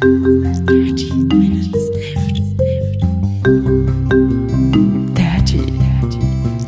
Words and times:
Dirty 0.00 1.12
Minutes 1.12 1.90
Left. 1.92 2.40
Dirty, 5.14 5.60
dirty, 5.76 6.20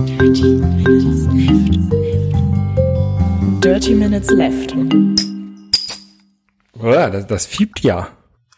dirty 0.05 0.49
Minutes 0.77 1.25
Left. 1.33 1.75
Dirty 3.65 3.95
Minutes 3.95 4.31
Left. 4.33 4.77
Ja, 6.83 7.09
das, 7.09 7.27
das 7.27 7.47
fiebt 7.47 7.81
ja. 7.81 8.09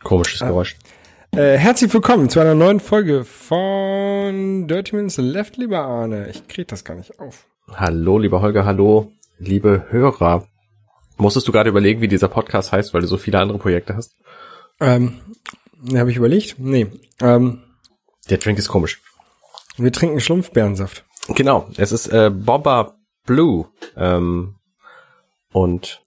Komisches 0.02 0.40
Geräusch. 0.40 0.76
Äh, 1.36 1.56
herzlich 1.56 1.94
willkommen 1.94 2.28
zu 2.28 2.40
einer 2.40 2.56
neuen 2.56 2.80
Folge 2.80 3.22
von 3.22 4.66
Dirty 4.66 4.96
Minutes 4.96 5.18
Left, 5.18 5.56
lieber 5.56 5.82
Arne. 5.82 6.28
Ich 6.30 6.48
krieg 6.48 6.66
das 6.66 6.82
gar 6.82 6.96
nicht 6.96 7.20
auf. 7.20 7.46
Hallo, 7.72 8.18
lieber 8.18 8.42
Holger, 8.42 8.64
hallo, 8.64 9.12
liebe 9.38 9.86
Hörer. 9.90 10.48
Musstest 11.16 11.46
du 11.46 11.52
gerade 11.52 11.70
überlegen, 11.70 12.00
wie 12.00 12.08
dieser 12.08 12.26
Podcast 12.26 12.72
heißt, 12.72 12.92
weil 12.92 13.02
du 13.02 13.06
so 13.06 13.18
viele 13.18 13.38
andere 13.38 13.58
Projekte 13.58 13.94
hast? 13.94 14.16
Ähm, 14.80 15.20
habe 15.94 16.10
ich 16.10 16.16
überlegt? 16.16 16.56
Nee. 16.58 16.86
Ähm, 17.20 17.62
Der 18.30 18.38
Drink 18.38 18.58
ist 18.58 18.68
komisch. 18.68 19.00
wir 19.76 19.92
trinken 19.92 20.20
Schlumpfbeerensaft. 20.20 21.04
Genau, 21.28 21.68
es 21.76 21.92
ist 21.92 22.08
äh, 22.08 22.30
Boba 22.30 22.96
Blue. 23.26 23.66
Ähm, 23.96 24.56
und 25.52 26.02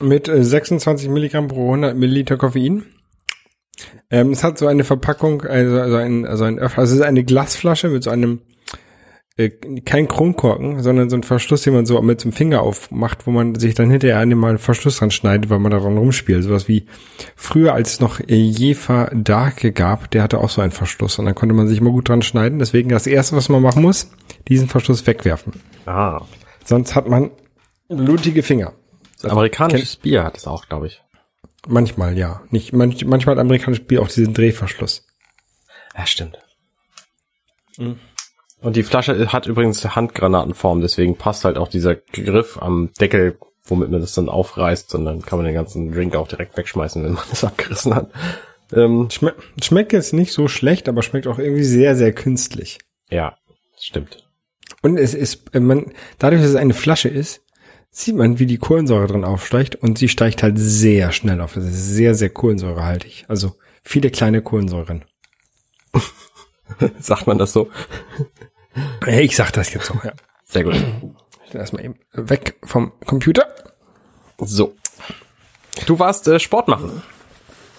Mit 0.00 0.28
äh, 0.28 0.42
26 0.42 1.08
Milligramm 1.08 1.48
pro 1.48 1.66
100 1.66 1.96
Milliliter 1.96 2.36
Koffein. 2.36 2.86
Ähm, 4.10 4.32
es 4.32 4.42
hat 4.42 4.58
so 4.58 4.66
eine 4.66 4.84
Verpackung, 4.84 5.42
also, 5.42 5.80
also 5.80 5.96
ein, 5.96 6.26
also 6.26 6.44
ein 6.44 6.58
also 6.58 6.80
es 6.82 6.90
ist 6.92 7.02
eine 7.02 7.24
Glasflasche 7.24 7.88
mit 7.88 8.02
so 8.02 8.10
einem, 8.10 8.42
äh, 9.40 9.80
kein 9.84 10.06
Kronkorken, 10.08 10.82
sondern 10.82 11.08
so 11.10 11.16
ein 11.16 11.22
Verschluss, 11.22 11.62
den 11.62 11.74
man 11.74 11.86
so 11.86 12.00
mit 12.02 12.22
dem 12.22 12.32
Finger 12.32 12.62
aufmacht, 12.62 13.26
wo 13.26 13.30
man 13.30 13.54
sich 13.54 13.74
dann 13.74 13.90
hinterher 13.90 14.18
an 14.18 14.30
dem 14.30 14.38
mal 14.38 14.48
einen 14.50 14.58
Verschluss 14.58 14.98
dran 14.98 15.10
schneidet, 15.10 15.50
weil 15.50 15.58
man 15.58 15.70
daran 15.72 15.96
rumspielt. 15.98 16.44
Sowas 16.44 16.68
wie 16.68 16.86
früher, 17.36 17.74
als 17.74 17.94
es 17.94 18.00
noch 18.00 18.20
Jefer 18.28 19.10
Darke 19.14 19.72
gab, 19.72 20.10
der 20.10 20.22
hatte 20.22 20.38
auch 20.38 20.50
so 20.50 20.60
einen 20.60 20.72
Verschluss 20.72 21.18
und 21.18 21.24
dann 21.24 21.34
konnte 21.34 21.54
man 21.54 21.68
sich 21.68 21.78
immer 21.78 21.90
gut 21.90 22.08
dran 22.08 22.22
schneiden. 22.22 22.58
Deswegen 22.58 22.90
das 22.90 23.06
erste, 23.06 23.36
was 23.36 23.48
man 23.48 23.62
machen 23.62 23.82
muss, 23.82 24.10
diesen 24.48 24.68
Verschluss 24.68 25.06
wegwerfen. 25.06 25.54
ah, 25.86 26.22
Sonst 26.64 26.94
hat 26.94 27.08
man 27.08 27.30
blutige 27.88 28.42
Finger. 28.42 28.74
amerikanisches 29.22 29.96
Bier 29.96 30.24
hat 30.24 30.36
es 30.36 30.46
auch, 30.46 30.68
glaube 30.68 30.86
ich. 30.86 31.02
Manchmal, 31.66 32.16
ja. 32.16 32.42
Nicht, 32.50 32.72
manch, 32.72 33.04
manchmal 33.04 33.34
hat 33.36 33.40
amerikanisches 33.40 33.86
Bier 33.86 34.02
auch 34.02 34.08
diesen 34.08 34.34
Drehverschluss. 34.34 35.06
Ja, 35.96 36.06
stimmt. 36.06 36.38
Und 38.60 38.76
die 38.76 38.82
Flasche 38.82 39.32
hat 39.32 39.46
übrigens 39.46 39.84
Handgranatenform, 39.96 40.80
deswegen 40.80 41.16
passt 41.16 41.44
halt 41.44 41.56
auch 41.56 41.68
dieser 41.68 41.94
Griff 41.94 42.58
am 42.60 42.90
Deckel, 43.00 43.38
womit 43.64 43.90
man 43.90 44.00
das 44.00 44.14
dann 44.14 44.28
aufreißt, 44.28 44.94
und 44.94 45.04
dann 45.04 45.22
kann 45.22 45.38
man 45.38 45.46
den 45.46 45.54
ganzen 45.54 45.92
Drink 45.92 46.14
auch 46.14 46.28
direkt 46.28 46.56
wegschmeißen, 46.56 47.02
wenn 47.02 47.14
man 47.14 47.24
das 47.30 47.44
abgerissen 47.44 47.94
hat. 47.94 48.10
Ähm, 48.72 49.08
Schme 49.10 49.34
schmeckt 49.62 49.92
jetzt 49.92 50.12
nicht 50.12 50.32
so 50.32 50.46
schlecht, 50.46 50.88
aber 50.88 51.02
schmeckt 51.02 51.26
auch 51.26 51.38
irgendwie 51.38 51.64
sehr, 51.64 51.96
sehr 51.96 52.12
künstlich. 52.12 52.78
ja, 53.10 53.36
stimmt. 53.78 54.28
Und 54.82 54.98
es 54.98 55.14
ist, 55.14 55.54
äh, 55.54 55.60
man, 55.60 55.92
dadurch, 56.18 56.42
dass 56.42 56.50
es 56.50 56.56
eine 56.56 56.74
Flasche 56.74 57.08
ist, 57.08 57.42
sieht 57.90 58.14
man, 58.14 58.38
wie 58.38 58.46
die 58.46 58.58
Kohlensäure 58.58 59.06
drin 59.06 59.24
aufsteigt 59.24 59.74
und 59.76 59.98
sie 59.98 60.08
steigt 60.08 60.42
halt 60.42 60.58
sehr 60.58 61.12
schnell 61.12 61.40
auf. 61.40 61.54
Das 61.54 61.64
ist 61.64 61.90
sehr, 61.90 62.14
sehr 62.14 62.30
kohlensäurehaltig. 62.30 63.24
Also 63.26 63.54
viele 63.82 64.10
kleine 64.10 64.42
Kohlensäuren. 64.42 65.04
Sagt 67.00 67.26
man 67.26 67.38
das 67.38 67.52
so? 67.52 67.70
Ich 69.06 69.36
sag 69.36 69.50
das 69.52 69.72
jetzt 69.72 69.86
so, 69.86 69.94
ja. 70.04 70.12
Sehr 70.44 70.64
gut. 70.64 70.76
Ich 71.46 71.52
lass 71.52 71.72
mal 71.72 71.84
eben 71.84 71.96
weg 72.12 72.56
vom 72.64 72.92
Computer. 73.06 73.46
So. 74.38 74.74
Du 75.86 75.98
warst 75.98 76.28
äh, 76.28 76.38
Sport 76.38 76.68
machen. 76.68 77.02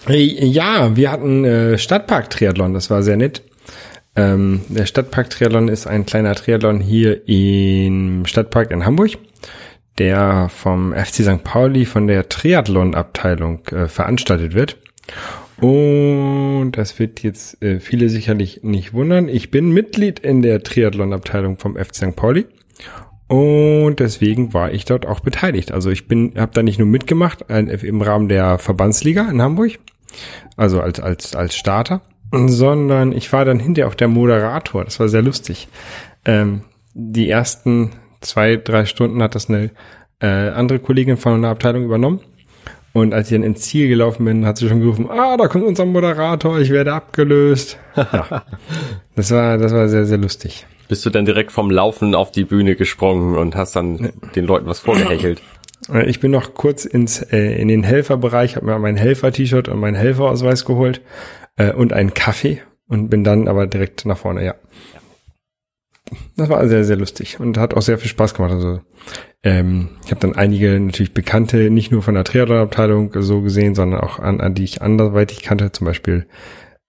Ja, 0.07 0.95
wir 0.95 1.11
hatten 1.11 1.45
äh, 1.45 1.77
Stadtpark-Triathlon, 1.77 2.73
das 2.73 2.89
war 2.89 3.03
sehr 3.03 3.17
nett. 3.17 3.43
Ähm, 4.15 4.61
der 4.67 4.85
Stadtpark-Triathlon 4.85 5.67
ist 5.67 5.87
ein 5.87 6.05
kleiner 6.05 6.35
Triathlon 6.35 6.79
hier 6.79 7.27
im 7.27 8.25
Stadtpark 8.25 8.71
in 8.71 8.85
Hamburg, 8.85 9.11
der 9.99 10.49
vom 10.49 10.93
FC 10.93 11.23
St. 11.23 11.43
Pauli 11.43 11.85
von 11.85 12.07
der 12.07 12.27
Triathlon-Abteilung 12.27 13.65
äh, 13.67 13.87
veranstaltet 13.87 14.53
wird. 14.53 14.77
Und 15.61 16.71
das 16.71 16.97
wird 16.97 17.21
jetzt 17.21 17.61
äh, 17.61 17.79
viele 17.79 18.09
sicherlich 18.09 18.63
nicht 18.63 18.93
wundern. 18.93 19.29
Ich 19.29 19.51
bin 19.51 19.71
Mitglied 19.71 20.19
in 20.19 20.41
der 20.41 20.63
Triathlon-Abteilung 20.63 21.57
vom 21.57 21.75
FC 21.75 21.95
St. 21.95 22.15
Pauli. 22.15 22.47
Und 23.27 23.99
deswegen 23.99 24.53
war 24.53 24.73
ich 24.73 24.85
dort 24.85 25.05
auch 25.05 25.21
beteiligt. 25.21 25.71
Also 25.71 25.89
ich 25.89 26.07
bin, 26.07 26.33
habe 26.35 26.51
da 26.53 26.63
nicht 26.63 26.79
nur 26.79 26.87
mitgemacht 26.87 27.45
im 27.47 28.01
Rahmen 28.01 28.27
der 28.27 28.57
Verbandsliga 28.57 29.29
in 29.29 29.41
Hamburg, 29.41 29.79
also 30.57 30.81
als 30.81 30.99
als 30.99 31.33
als 31.33 31.55
Starter, 31.55 32.01
sondern 32.33 33.13
ich 33.13 33.31
war 33.31 33.45
dann 33.45 33.59
hinterher 33.59 33.87
auch 33.87 33.95
der 33.95 34.09
Moderator. 34.09 34.83
Das 34.83 34.99
war 34.99 35.07
sehr 35.07 35.21
lustig. 35.21 35.69
Ähm, 36.25 36.63
die 36.93 37.29
ersten 37.29 37.91
zwei 38.19 38.57
drei 38.57 38.83
Stunden 38.83 39.23
hat 39.23 39.35
das 39.35 39.47
eine 39.47 39.69
äh, 40.19 40.27
andere 40.27 40.79
Kollegin 40.79 41.15
von 41.15 41.33
einer 41.35 41.49
Abteilung 41.51 41.85
übernommen. 41.85 42.19
Und 42.93 43.13
als 43.13 43.31
ich 43.31 43.35
dann 43.37 43.43
ins 43.43 43.61
Ziel 43.61 43.87
gelaufen 43.87 44.25
bin, 44.25 44.45
hat 44.45 44.57
sie 44.57 44.67
schon 44.67 44.81
gerufen, 44.81 45.09
ah, 45.09 45.37
da 45.37 45.47
kommt 45.47 45.63
unser 45.63 45.85
Moderator, 45.85 46.59
ich 46.59 46.69
werde 46.71 46.93
abgelöst. 46.93 47.77
Ja, 47.95 48.43
das 49.15 49.31
war, 49.31 49.57
das 49.57 49.73
war 49.73 49.87
sehr, 49.89 50.05
sehr 50.05 50.17
lustig. 50.17 50.65
Bist 50.87 51.05
du 51.05 51.09
dann 51.09 51.25
direkt 51.25 51.51
vom 51.51 51.69
Laufen 51.69 52.15
auf 52.15 52.31
die 52.31 52.43
Bühne 52.45 52.75
gesprungen 52.75 53.37
und 53.37 53.55
hast 53.55 53.75
dann 53.75 54.11
den 54.35 54.45
Leuten 54.45 54.65
was 54.65 54.79
vorgehechelt? 54.79 55.41
Äh, 55.91 56.09
Ich 56.09 56.19
bin 56.19 56.31
noch 56.31 56.53
kurz 56.53 56.85
ins 56.85 57.21
äh, 57.21 57.61
in 57.61 57.67
den 57.67 57.83
Helferbereich, 57.83 58.55
habe 58.55 58.65
mir 58.65 58.79
mein 58.79 58.97
Helfer-T-Shirt 58.97 59.67
und 59.69 59.79
meinen 59.79 59.95
Helferausweis 59.95 60.65
geholt 60.65 61.01
äh, 61.57 61.71
und 61.71 61.93
einen 61.93 62.13
Kaffee 62.13 62.61
und 62.87 63.09
bin 63.09 63.23
dann 63.23 63.47
aber 63.47 63.67
direkt 63.67 64.05
nach 64.05 64.17
vorne, 64.17 64.43
ja. 64.45 64.55
Das 66.35 66.49
war 66.49 66.67
sehr, 66.67 66.83
sehr 66.83 66.97
lustig 66.97 67.39
und 67.39 67.57
hat 67.57 67.73
auch 67.73 67.81
sehr 67.81 67.97
viel 67.97 68.09
Spaß 68.09 68.33
gemacht. 68.33 68.51
Also 68.51 68.81
ähm, 69.43 69.89
ich 70.05 70.11
habe 70.11 70.21
dann 70.21 70.35
einige 70.35 70.79
natürlich 70.79 71.13
Bekannte, 71.13 71.69
nicht 71.69 71.91
nur 71.91 72.03
von 72.03 72.13
der 72.13 72.23
Triathlon-Abteilung 72.23 73.11
so 73.21 73.41
gesehen, 73.41 73.73
sondern 73.75 74.01
auch 74.01 74.19
an, 74.19 74.39
an 74.39 74.53
die 74.53 74.63
ich 74.63 74.81
anderweitig 74.81 75.41
kannte, 75.41 75.71
zum 75.71 75.85
Beispiel 75.85 76.27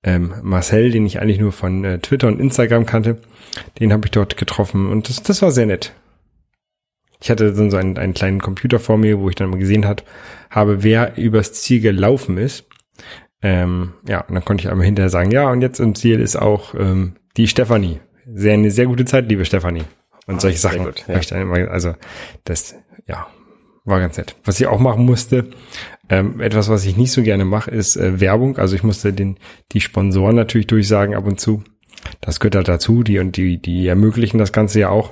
ähm, 0.04 0.34
Marcel, 0.42 0.90
den 0.90 1.06
ich 1.06 1.20
eigentlich 1.20 1.40
nur 1.40 1.52
von 1.52 1.84
äh, 1.84 1.98
Twitter 1.98 2.28
und 2.28 2.40
Instagram 2.40 2.86
kannte. 2.86 3.18
Den 3.78 3.92
habe 3.92 4.06
ich 4.06 4.10
dort 4.10 4.36
getroffen 4.36 4.90
und 4.90 5.08
das, 5.08 5.22
das 5.22 5.42
war 5.42 5.50
sehr 5.50 5.66
nett. 5.66 5.92
Ich 7.22 7.30
hatte 7.30 7.52
dann 7.52 7.70
so 7.70 7.76
einen, 7.76 7.96
einen 7.98 8.14
kleinen 8.14 8.40
Computer 8.40 8.80
vor 8.80 8.98
mir, 8.98 9.20
wo 9.20 9.28
ich 9.28 9.36
dann 9.36 9.50
mal 9.50 9.58
gesehen 9.58 9.86
hat, 9.86 10.04
habe, 10.50 10.82
wer 10.82 11.16
übers 11.16 11.52
Ziel 11.52 11.80
gelaufen 11.80 12.36
ist. 12.36 12.66
Ähm, 13.42 13.92
ja, 14.08 14.22
und 14.22 14.34
dann 14.34 14.44
konnte 14.44 14.64
ich 14.64 14.70
einmal 14.70 14.86
hinterher 14.86 15.08
sagen, 15.08 15.30
ja, 15.30 15.48
und 15.48 15.62
jetzt 15.62 15.78
im 15.78 15.94
Ziel 15.94 16.20
ist 16.20 16.36
auch 16.36 16.74
ähm, 16.74 17.14
die 17.36 17.48
Stefanie. 17.48 18.00
Sehr, 18.26 18.54
eine 18.54 18.70
sehr 18.70 18.86
gute 18.86 19.04
Zeit, 19.04 19.28
liebe 19.28 19.44
Stefanie. 19.44 19.84
Und 20.34 20.40
solche 20.40 20.58
sehr 20.58 20.72
Sachen. 20.72 20.84
gut, 20.84 21.04
ja. 21.06 21.14
hab 21.14 21.22
ich 21.22 21.28
dann 21.28 21.42
immer, 21.42 21.70
also 21.70 21.94
das, 22.44 22.74
ja, 23.06 23.26
war 23.84 24.00
ganz 24.00 24.16
nett. 24.16 24.36
Was 24.44 24.60
ich 24.60 24.66
auch 24.66 24.78
machen 24.78 25.04
musste, 25.04 25.50
ähm, 26.08 26.40
etwas, 26.40 26.68
was 26.68 26.84
ich 26.84 26.96
nicht 26.96 27.12
so 27.12 27.22
gerne 27.22 27.44
mache, 27.44 27.70
ist 27.70 27.96
äh, 27.96 28.20
Werbung. 28.20 28.58
Also 28.58 28.76
ich 28.76 28.82
musste 28.82 29.12
den 29.12 29.38
die 29.72 29.80
Sponsoren 29.80 30.36
natürlich 30.36 30.66
durchsagen 30.66 31.14
ab 31.14 31.26
und 31.26 31.40
zu. 31.40 31.62
Das 32.20 32.40
gehört 32.40 32.56
halt 32.56 32.68
dazu, 32.68 33.02
die 33.02 33.18
und 33.18 33.36
die, 33.36 33.60
die 33.60 33.86
ermöglichen 33.86 34.38
das 34.38 34.52
Ganze 34.52 34.80
ja 34.80 34.90
auch. 34.90 35.10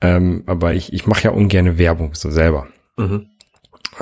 Ähm, 0.00 0.42
aber 0.46 0.74
ich, 0.74 0.92
ich 0.92 1.06
mache 1.06 1.24
ja 1.24 1.30
ungerne 1.30 1.78
Werbung 1.78 2.14
so 2.14 2.30
selber. 2.30 2.66
Mhm. 2.96 3.26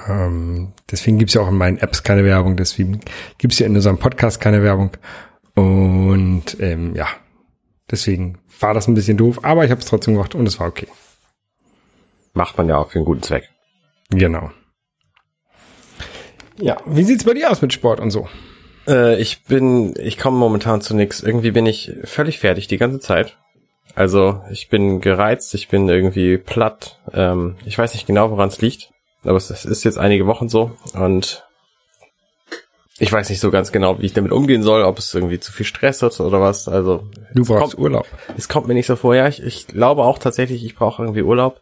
Ähm, 0.08 0.72
deswegen 0.90 1.18
gibt's 1.18 1.34
ja 1.34 1.42
auch 1.42 1.48
in 1.48 1.56
meinen 1.58 1.78
Apps 1.78 2.02
keine 2.02 2.24
Werbung, 2.24 2.56
deswegen 2.56 3.00
gibt's 3.38 3.58
ja 3.58 3.66
in 3.66 3.76
unserem 3.76 3.98
Podcast 3.98 4.40
keine 4.40 4.62
Werbung. 4.62 4.90
Und 5.54 6.56
ähm, 6.60 6.94
ja, 6.94 7.08
deswegen 7.92 8.38
war 8.58 8.74
das 8.74 8.88
ein 8.88 8.94
bisschen 8.94 9.16
doof, 9.16 9.44
aber 9.44 9.64
ich 9.64 9.70
habe 9.70 9.80
es 9.80 9.86
trotzdem 9.86 10.14
gemacht 10.14 10.34
und 10.34 10.46
es 10.46 10.58
war 10.58 10.66
okay. 10.66 10.88
Macht 12.34 12.56
man 12.58 12.68
ja 12.68 12.78
auch 12.78 12.90
für 12.90 12.98
einen 12.98 13.04
guten 13.04 13.22
Zweck. 13.22 13.50
Genau. 14.10 14.50
Ja, 16.58 16.78
wie 16.86 17.04
sieht's 17.04 17.24
bei 17.24 17.34
dir 17.34 17.50
aus 17.50 17.62
mit 17.62 17.72
Sport 17.72 18.00
und 18.00 18.10
so? 18.10 18.28
Äh, 18.86 19.20
ich 19.20 19.44
bin, 19.44 19.94
ich 19.98 20.18
komme 20.18 20.38
momentan 20.38 20.80
zu 20.80 20.94
nix. 20.96 21.22
Irgendwie 21.22 21.50
bin 21.50 21.66
ich 21.66 21.92
völlig 22.04 22.38
fertig 22.38 22.66
die 22.66 22.78
ganze 22.78 23.00
Zeit. 23.00 23.36
Also 23.94 24.42
ich 24.50 24.68
bin 24.68 25.00
gereizt, 25.00 25.54
ich 25.54 25.68
bin 25.68 25.88
irgendwie 25.88 26.38
platt. 26.38 27.00
Ähm, 27.12 27.56
ich 27.64 27.76
weiß 27.76 27.94
nicht 27.94 28.06
genau, 28.06 28.30
woran 28.30 28.48
es 28.48 28.60
liegt, 28.60 28.90
aber 29.22 29.36
es 29.36 29.50
es 29.50 29.64
ist 29.64 29.84
jetzt 29.84 29.98
einige 29.98 30.26
Wochen 30.26 30.48
so 30.48 30.72
und 30.94 31.44
ich 33.02 33.12
weiß 33.12 33.28
nicht 33.30 33.40
so 33.40 33.50
ganz 33.50 33.72
genau, 33.72 33.98
wie 34.00 34.06
ich 34.06 34.12
damit 34.12 34.30
umgehen 34.30 34.62
soll, 34.62 34.82
ob 34.84 34.98
es 34.98 35.12
irgendwie 35.12 35.40
zu 35.40 35.50
viel 35.50 35.66
Stress 35.66 36.02
ist 36.02 36.20
oder 36.20 36.40
was. 36.40 36.68
Also 36.68 37.08
Du 37.34 37.44
brauchst 37.44 37.74
kommt, 37.74 37.78
Urlaub. 37.78 38.06
es 38.36 38.48
kommt 38.48 38.68
mir 38.68 38.74
nicht 38.74 38.86
so 38.86 38.94
vor. 38.94 39.14
Ja, 39.16 39.26
ich, 39.26 39.42
ich 39.42 39.66
glaube 39.66 40.04
auch 40.04 40.18
tatsächlich, 40.18 40.64
ich 40.64 40.76
brauche 40.76 41.02
irgendwie 41.02 41.22
Urlaub. 41.22 41.60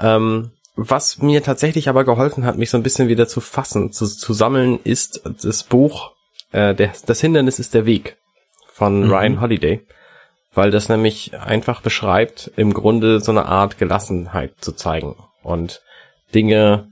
Ähm, 0.00 0.50
was 0.74 1.18
mir 1.18 1.42
tatsächlich 1.42 1.90
aber 1.90 2.04
geholfen 2.04 2.46
hat, 2.46 2.56
mich 2.56 2.70
so 2.70 2.78
ein 2.78 2.82
bisschen 2.82 3.08
wieder 3.08 3.28
zu 3.28 3.42
fassen, 3.42 3.92
zu, 3.92 4.06
zu 4.06 4.32
sammeln, 4.32 4.80
ist 4.82 5.22
das 5.42 5.62
Buch 5.64 6.12
äh, 6.52 6.74
der, 6.74 6.92
Das 7.04 7.20
Hindernis 7.20 7.58
ist 7.58 7.74
der 7.74 7.84
Weg 7.84 8.16
von 8.72 9.04
Mhm. 9.04 9.10
Ryan 9.12 9.40
Holiday. 9.42 9.86
Weil 10.54 10.70
das 10.70 10.88
nämlich 10.88 11.38
einfach 11.38 11.82
beschreibt, 11.82 12.50
im 12.56 12.72
Grunde 12.72 13.20
so 13.20 13.30
eine 13.32 13.44
Art 13.46 13.78
Gelassenheit 13.78 14.52
zu 14.60 14.72
zeigen 14.72 15.16
und 15.42 15.82
Dinge 16.34 16.91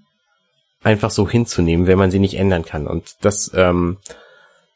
einfach 0.83 1.11
so 1.11 1.29
hinzunehmen, 1.29 1.87
wenn 1.87 1.99
man 1.99 2.11
sie 2.11 2.19
nicht 2.19 2.39
ändern 2.39 2.65
kann. 2.65 2.87
Und 2.87 3.17
das, 3.25 3.51
ähm, 3.55 3.99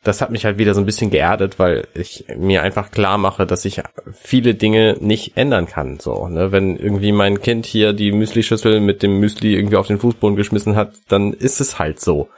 das 0.02 0.20
hat 0.20 0.30
mich 0.30 0.44
halt 0.44 0.58
wieder 0.58 0.74
so 0.74 0.80
ein 0.80 0.86
bisschen 0.86 1.10
geerdet, 1.10 1.58
weil 1.58 1.86
ich 1.94 2.26
mir 2.36 2.62
einfach 2.62 2.90
klar 2.90 3.16
mache, 3.16 3.46
dass 3.46 3.64
ich 3.64 3.80
viele 4.12 4.54
Dinge 4.54 4.96
nicht 5.00 5.36
ändern 5.36 5.66
kann. 5.66 5.98
So, 5.98 6.28
ne? 6.28 6.52
Wenn 6.52 6.76
irgendwie 6.76 7.12
mein 7.12 7.40
Kind 7.40 7.64
hier 7.64 7.94
die 7.94 8.12
Müsli-Schüssel 8.12 8.80
mit 8.80 9.02
dem 9.02 9.18
Müsli 9.18 9.54
irgendwie 9.54 9.76
auf 9.76 9.86
den 9.86 9.98
Fußboden 9.98 10.36
geschmissen 10.36 10.76
hat, 10.76 10.92
dann 11.08 11.32
ist 11.32 11.60
es 11.60 11.78
halt 11.78 12.00
so. 12.00 12.28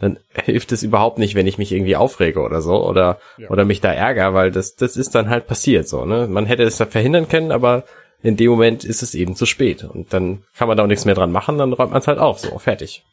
Dann 0.00 0.18
hilft 0.44 0.72
es 0.72 0.82
überhaupt 0.82 1.18
nicht, 1.18 1.36
wenn 1.36 1.46
ich 1.46 1.58
mich 1.58 1.70
irgendwie 1.70 1.94
aufrege 1.94 2.40
oder 2.40 2.60
so 2.60 2.84
oder 2.84 3.20
Ja. 3.38 3.50
oder 3.50 3.64
mich 3.64 3.80
da 3.80 3.92
ärgere, 3.92 4.34
weil 4.34 4.50
das 4.50 4.74
das 4.74 4.96
ist 4.96 5.14
dann 5.14 5.30
halt 5.30 5.46
passiert 5.46 5.86
so. 5.88 6.04
Ne? 6.04 6.26
Man 6.26 6.46
hätte 6.46 6.64
es 6.64 6.78
da 6.78 6.86
verhindern 6.86 7.28
können, 7.28 7.52
aber 7.52 7.84
in 8.24 8.36
dem 8.36 8.50
Moment 8.50 8.82
ist 8.84 9.02
es 9.04 9.14
eben 9.14 9.36
zu 9.36 9.46
spät 9.46 9.84
und 9.84 10.12
dann 10.12 10.42
kann 10.56 10.66
man 10.66 10.76
da 10.76 10.82
auch 10.82 10.88
nichts 10.88 11.04
mehr 11.04 11.14
dran 11.14 11.30
machen, 11.32 11.58
dann 11.58 11.72
räumt 11.72 11.90
man 11.92 12.00
es 12.00 12.06
halt 12.08 12.18
auf, 12.18 12.38
so 12.40 12.56
fertig. 12.58 13.04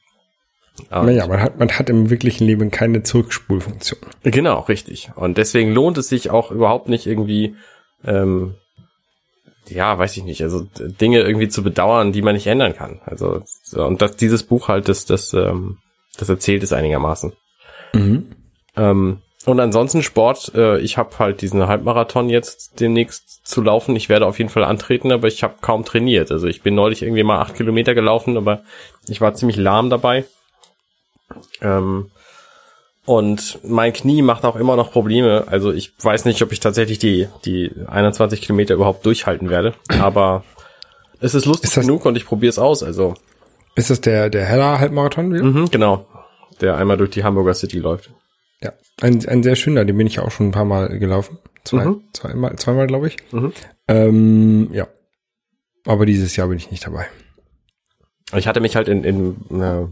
Und- 0.89 1.05
Naja, 1.05 1.27
man 1.27 1.41
hat, 1.41 1.59
man 1.59 1.69
hat 1.71 1.89
im 1.89 2.09
wirklichen 2.09 2.45
Leben 2.45 2.71
keine 2.71 3.03
Zurückspulfunktion. 3.03 3.99
Genau, 4.23 4.61
richtig. 4.61 5.11
Und 5.15 5.37
deswegen 5.37 5.71
lohnt 5.73 5.97
es 5.97 6.07
sich 6.09 6.29
auch 6.29 6.51
überhaupt 6.51 6.89
nicht 6.89 7.05
irgendwie, 7.07 7.55
ähm, 8.05 8.55
ja, 9.67 9.97
weiß 9.97 10.17
ich 10.17 10.23
nicht, 10.23 10.41
also 10.41 10.65
Dinge 10.79 11.19
irgendwie 11.21 11.49
zu 11.49 11.63
bedauern, 11.63 12.11
die 12.11 12.21
man 12.21 12.33
nicht 12.33 12.47
ändern 12.47 12.75
kann. 12.75 13.01
Also 13.05 13.41
so, 13.63 13.85
und 13.85 14.01
das, 14.01 14.15
dieses 14.15 14.43
Buch 14.43 14.67
halt, 14.67 14.89
das, 14.89 15.05
das, 15.05 15.33
ähm, 15.33 15.77
das 16.17 16.29
erzählt 16.29 16.63
es 16.63 16.73
einigermaßen. 16.73 17.33
Mhm. 17.93 18.27
Ähm, 18.75 19.17
und 19.45 19.59
ansonsten 19.59 20.03
Sport, 20.03 20.51
äh, 20.55 20.79
ich 20.79 20.97
habe 20.97 21.17
halt 21.19 21.41
diesen 21.41 21.67
Halbmarathon 21.67 22.29
jetzt 22.29 22.79
demnächst 22.79 23.47
zu 23.47 23.61
laufen. 23.61 23.95
Ich 23.95 24.09
werde 24.09 24.25
auf 24.25 24.37
jeden 24.37 24.49
Fall 24.49 24.63
antreten, 24.65 25.11
aber 25.11 25.27
ich 25.27 25.43
habe 25.43 25.55
kaum 25.61 25.85
trainiert. 25.85 26.31
Also 26.31 26.47
ich 26.47 26.61
bin 26.61 26.75
neulich 26.75 27.01
irgendwie 27.01 27.23
mal 27.23 27.39
acht 27.39 27.55
Kilometer 27.55 27.95
gelaufen, 27.95 28.37
aber 28.37 28.63
ich 29.07 29.21
war 29.21 29.33
ziemlich 29.33 29.57
lahm 29.57 29.89
dabei. 29.89 30.25
Ähm, 31.61 32.09
und 33.05 33.59
mein 33.63 33.91
Knie 33.93 34.21
macht 34.21 34.45
auch 34.45 34.55
immer 34.55 34.75
noch 34.75 34.91
Probleme. 34.91 35.45
Also 35.47 35.71
ich 35.71 35.93
weiß 36.01 36.25
nicht, 36.25 36.41
ob 36.43 36.51
ich 36.51 36.59
tatsächlich 36.59 36.99
die, 36.99 37.27
die 37.45 37.71
21 37.87 38.41
Kilometer 38.41 38.75
überhaupt 38.75 39.05
durchhalten 39.05 39.49
werde. 39.49 39.73
Aber 39.99 40.43
es 41.19 41.33
ist 41.33 41.45
lustig 41.45 41.69
Ist 41.69 41.77
das- 41.77 41.85
genug 41.85 42.05
und 42.05 42.15
ich 42.17 42.25
probiere 42.25 42.49
es 42.49 42.59
aus. 42.59 42.83
Also, 42.83 43.15
Ist 43.75 43.89
das 43.89 44.01
der, 44.01 44.29
der 44.29 44.45
Heller 44.45 44.79
Halbmarathon 44.79 45.33
wieder? 45.33 45.43
mhm, 45.43 45.69
genau. 45.71 46.05
Der 46.61 46.77
einmal 46.77 46.97
durch 46.97 47.09
die 47.11 47.23
Hamburger 47.23 47.53
City 47.53 47.79
läuft. 47.79 48.11
Ja. 48.61 48.73
Ein, 49.01 49.25
ein 49.27 49.41
sehr 49.43 49.55
schöner, 49.55 49.85
den 49.85 49.97
bin 49.97 50.05
ich 50.07 50.19
auch 50.19 50.29
schon 50.31 50.49
ein 50.49 50.51
paar 50.51 50.65
Mal 50.65 50.99
gelaufen. 50.99 51.39
Zwei, 51.63 51.85
Mhm. 51.85 52.03
zweimal, 52.13 52.55
zweimal, 52.57 52.87
glaube 52.87 53.07
ich. 53.07 53.17
Mhm. 53.31 53.53
Ähm, 53.87 54.69
ja. 54.73 54.87
Aber 55.85 56.05
dieses 56.05 56.35
Jahr 56.35 56.47
bin 56.49 56.57
ich 56.57 56.69
nicht 56.69 56.85
dabei. 56.85 57.07
Ich 58.35 58.47
hatte 58.47 58.59
mich 58.59 58.75
halt 58.75 58.87
in, 58.87 59.03
in, 59.03 59.61
äh, 59.61 59.87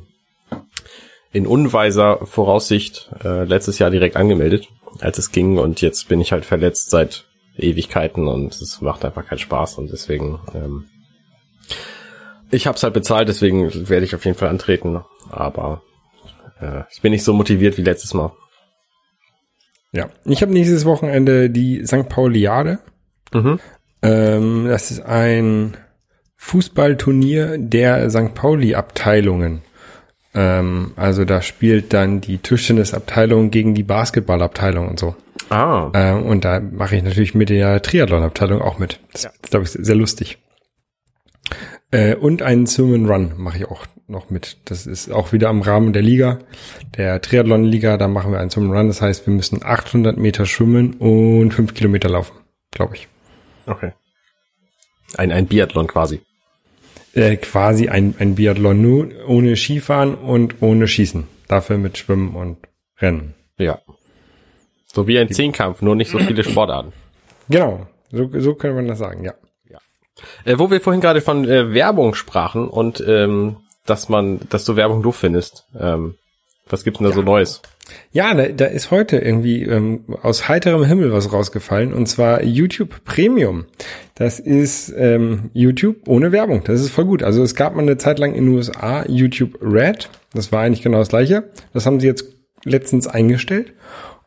in 1.32 1.48
unweiser 1.48 2.26
Voraussicht 2.26 3.10
äh, 3.24 3.44
letztes 3.44 3.80
Jahr 3.80 3.92
direkt 3.92 4.16
angemeldet, 4.16 4.68
als 5.00 5.18
es 5.18 5.32
ging 5.32 5.58
und 5.58 5.82
jetzt 5.82 6.08
bin 6.08 6.22
ich 6.22 6.32
halt 6.32 6.46
verletzt 6.46 6.90
seit 6.90 7.26
Ewigkeiten 7.58 8.28
und 8.28 8.54
es 8.54 8.82
macht 8.82 9.04
einfach 9.04 9.26
keinen 9.26 9.40
Spaß 9.40 9.78
und 9.78 9.92
deswegen 9.92 10.40
ähm, 10.54 10.86
ich 12.50 12.68
hab's 12.68 12.84
halt 12.84 12.94
bezahlt, 12.94 13.28
deswegen 13.28 13.90
werde 13.90 14.06
ich 14.06 14.16
auf 14.16 14.26
jeden 14.26 14.38
Fall 14.38 14.50
antreten, 14.50 15.02
aber 15.30 15.82
äh, 16.62 16.84
ich 16.92 17.02
bin 17.02 17.12
nicht 17.12 17.24
so 17.24 17.34
motiviert 17.34 17.78
wie 17.78 17.84
letztes 17.84 18.14
Mal. 18.14 18.32
Ja. 19.92 20.10
Ich 20.26 20.42
habe 20.42 20.54
nächstes 20.54 20.86
Wochenende 20.86 21.50
die 21.50 21.86
St. 21.86 22.10
Pauliade. 22.10 22.80
Mhm. 23.34 23.60
Ähm, 24.02 24.66
das 24.68 24.92
ist 24.92 25.02
ein 25.02 25.78
Fußballturnier 26.38 27.58
der 27.58 28.10
St. 28.10 28.34
Pauli-Abteilungen. 28.34 29.64
Ähm, 30.40 30.92
also 30.96 31.26
da 31.26 31.42
spielt 31.42 31.94
dann 31.94 32.22
die 32.22 32.38
Tischtennisabteilung 32.38 33.50
gegen 33.50 33.74
die 33.74 33.82
Basketballabteilung 33.84 34.88
und 34.88 35.00
so. 35.00 35.16
Ah, 35.50 35.90
Ähm, 35.96 36.24
und 36.26 36.46
da 36.46 36.60
mache 36.60 36.96
ich 36.96 37.04
natürlich 37.04 37.34
mit 37.34 37.50
der 37.50 37.82
Triathlon-Abteilung 37.82 38.62
auch 38.62 38.78
mit. 38.78 39.00
Das 39.14 39.24
Ja. 39.24 39.30
ist, 39.32 39.50
glaube 39.50 39.66
ich, 39.66 39.72
sehr 39.72 39.96
lustig. 39.96 40.38
Äh, 41.92 42.16
und 42.16 42.42
einen 42.42 42.68
Swim 42.68 43.06
Run 43.10 43.34
mache 43.38 43.58
ich 43.60 43.66
auch 43.66 43.86
noch 44.08 44.30
mit. 44.30 44.58
Das 44.66 44.86
ist 44.86 45.10
auch 45.12 45.32
wieder 45.34 45.50
im 45.50 45.62
Rahmen 45.62 45.94
der 45.94 46.02
Liga, 46.02 46.40
der 46.98 47.22
Triathlon-Liga. 47.22 47.98
Da 47.98 48.08
machen 48.08 48.32
wir 48.32 48.40
einen 48.40 48.50
Swim 48.50 48.72
Run. 48.72 48.88
Das 48.88 49.02
heißt, 49.02 49.26
wir 49.26 49.34
müssen 49.34 49.64
800 49.64 50.18
Meter 50.18 50.46
schwimmen 50.46 50.94
und 50.96 51.52
5 51.54 51.74
Kilometer 51.74 52.10
laufen, 52.10 52.36
glaube 52.72 52.96
ich. 52.96 53.08
okay. 53.66 53.94
Ein, 55.16 55.32
ein 55.32 55.48
Biathlon 55.48 55.88
quasi. 55.88 56.20
Äh, 57.18 57.38
quasi 57.38 57.90
ein, 57.90 58.14
ein 58.20 58.36
Biathlon 58.36 58.80
nur 58.80 59.10
ohne 59.28 59.56
Skifahren 59.56 60.14
und 60.16 60.62
ohne 60.62 60.88
Schießen. 60.88 61.28
Dafür 61.48 61.78
mit 61.78 61.98
Schwimmen 61.98 62.36
und 62.36 62.58
Rennen. 63.00 63.34
Ja. 63.58 63.80
So 64.86 65.08
wie 65.08 65.18
ein 65.18 65.32
Zehnkampf, 65.32 65.82
nur 65.82 65.96
nicht 65.96 66.12
so 66.12 66.20
viele 66.20 66.44
Sportarten. 66.44 66.94
Genau, 67.50 67.88
so, 68.12 68.30
so 68.40 68.54
könnte 68.56 68.76
man 68.76 68.88
das 68.88 69.00
sagen, 69.00 69.24
ja. 69.24 69.34
Äh, 70.46 70.60
wo 70.60 70.70
wir 70.70 70.82
vorhin 70.82 71.02
gerade 71.02 71.22
von 71.22 71.48
äh, 71.48 71.74
Werbung 71.74 72.14
sprachen 72.14 72.68
und 72.68 73.04
ähm, 73.08 73.58
dass 73.86 74.10
man, 74.10 74.40
dass 74.50 74.66
du 74.66 74.76
Werbung 74.76 75.02
doof 75.02 75.16
findest. 75.16 75.66
Ähm, 75.80 76.16
was 76.70 76.84
gibt's 76.84 77.00
denn 77.00 77.08
da 77.08 77.14
so 77.14 77.22
Neues? 77.22 77.62
Ja, 78.12 78.34
da, 78.34 78.48
da 78.48 78.66
ist 78.66 78.92
heute 78.92 79.18
irgendwie 79.18 79.64
ähm, 79.64 80.04
aus 80.22 80.48
heiterem 80.48 80.84
Himmel 80.84 81.12
was 81.12 81.32
rausgefallen 81.32 81.94
und 81.94 82.08
zwar 82.08 82.44
YouTube 82.44 83.04
Premium. 83.06 83.66
Das 84.16 84.40
ist 84.40 84.94
ähm, 84.98 85.52
YouTube 85.54 86.08
ohne 86.08 86.32
Werbung. 86.32 86.64
Das 86.64 86.82
ist 86.82 86.90
voll 86.90 87.06
gut. 87.06 87.24
Also 87.24 87.44
es 87.44 87.56
gab 87.56 87.76
mal 87.76 87.82
eine 87.82 87.98
Zeit 87.98 88.20
lang 88.20 88.34
in 88.34 88.46
den 88.46 88.56
USA 88.56 89.06
YouTube 89.08 89.60
Red. 89.62 90.10
Das 90.34 90.52
war 90.52 90.62
eigentlich 90.62 90.82
genau 90.82 90.98
das 90.98 91.10
gleiche. 91.10 91.50
Das 91.74 91.86
haben 91.86 92.00
sie 92.00 92.08
jetzt 92.08 92.26
letztens 92.64 93.08
eingestellt. 93.08 93.74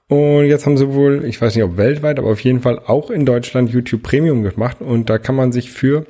Und 0.09 0.47
jetzt 0.47 0.67
haben 0.67 0.77
sie 0.77 0.93
wohl, 0.93 1.25
ich 1.25 1.41
weiß 1.41 1.55
nicht 1.55 1.65
ob 1.65 1.77
weltweit, 1.77 2.19
aber 2.19 2.31
auf 2.31 2.41
jeden 2.41 2.61
Fall 2.61 2.81
auch 2.81 3.11
in 3.11 3.27
Deutschland 3.27 3.71
YouTube 3.71 4.03
Premium 4.03 4.43
gemacht. 4.43 4.79
Und 4.81 5.09
da 5.09 5.19
kann 5.19 5.37
man 5.37 5.53
sich 5.53 5.71
für 5.71 6.07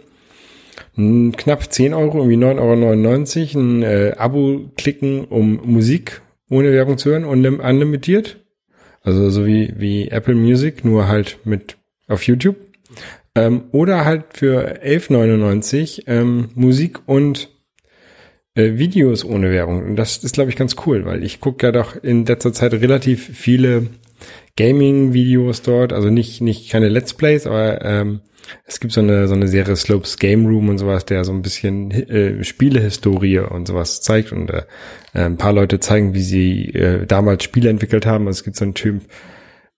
knapp 0.96 1.72
10 1.72 1.94
Euro, 1.94 2.18
irgendwie 2.18 2.36
9,99 2.36 3.54
Euro 3.54 3.60
ein 3.60 3.82
äh, 3.82 4.12
Abo 4.16 4.70
klicken, 4.76 5.24
um 5.24 5.60
Musik 5.64 6.22
ohne 6.50 6.72
Werbung 6.72 6.98
zu 6.98 7.10
hören 7.10 7.24
und 7.24 7.42
lim- 7.42 7.60
unlimitiert. 7.60 8.44
Also 9.02 9.30
so 9.30 9.46
wie, 9.46 9.72
wie 9.78 10.08
Apple 10.08 10.34
Music, 10.34 10.84
nur 10.84 11.08
halt 11.08 11.38
mit 11.44 11.78
auf 12.06 12.24
YouTube. 12.24 12.56
Ähm, 13.34 13.64
oder 13.72 14.04
halt 14.04 14.24
für 14.34 14.82
11,99 14.82 16.02
ähm, 16.06 16.50
Musik 16.54 16.98
und 17.06 17.48
äh, 18.54 18.76
Videos 18.76 19.24
ohne 19.24 19.50
Werbung. 19.50 19.84
Und 19.84 19.96
das 19.96 20.18
ist, 20.18 20.34
glaube 20.34 20.50
ich, 20.50 20.56
ganz 20.56 20.76
cool, 20.84 21.04
weil 21.06 21.22
ich 21.24 21.40
gucke 21.40 21.66
ja 21.66 21.72
doch 21.72 21.96
in 22.02 22.26
letzter 22.26 22.52
Zeit 22.52 22.74
relativ 22.74 23.24
viele 23.36 23.86
Gaming-Videos 24.60 25.62
dort, 25.62 25.94
also 25.94 26.10
nicht, 26.10 26.42
nicht 26.42 26.70
keine 26.70 26.90
Let's 26.90 27.14
Plays, 27.14 27.46
aber 27.46 27.82
ähm, 27.82 28.20
es 28.66 28.78
gibt 28.78 28.92
so 28.92 29.00
eine, 29.00 29.26
so 29.26 29.32
eine 29.32 29.48
Serie 29.48 29.74
Slopes 29.74 30.18
Game 30.18 30.44
Room 30.44 30.68
und 30.68 30.76
sowas, 30.76 31.06
der 31.06 31.24
so 31.24 31.32
ein 31.32 31.40
bisschen 31.40 31.90
äh, 31.90 32.44
Spielehistorie 32.44 33.38
und 33.38 33.66
sowas 33.66 34.02
zeigt 34.02 34.32
und 34.32 34.50
äh, 34.50 34.64
ein 35.14 35.38
paar 35.38 35.54
Leute 35.54 35.80
zeigen, 35.80 36.12
wie 36.12 36.20
sie 36.20 36.66
äh, 36.74 37.06
damals 37.06 37.44
Spiele 37.44 37.70
entwickelt 37.70 38.04
haben. 38.04 38.26
Also 38.26 38.40
es 38.40 38.44
gibt 38.44 38.56
so 38.56 38.66
einen 38.66 38.74
Typ, 38.74 39.00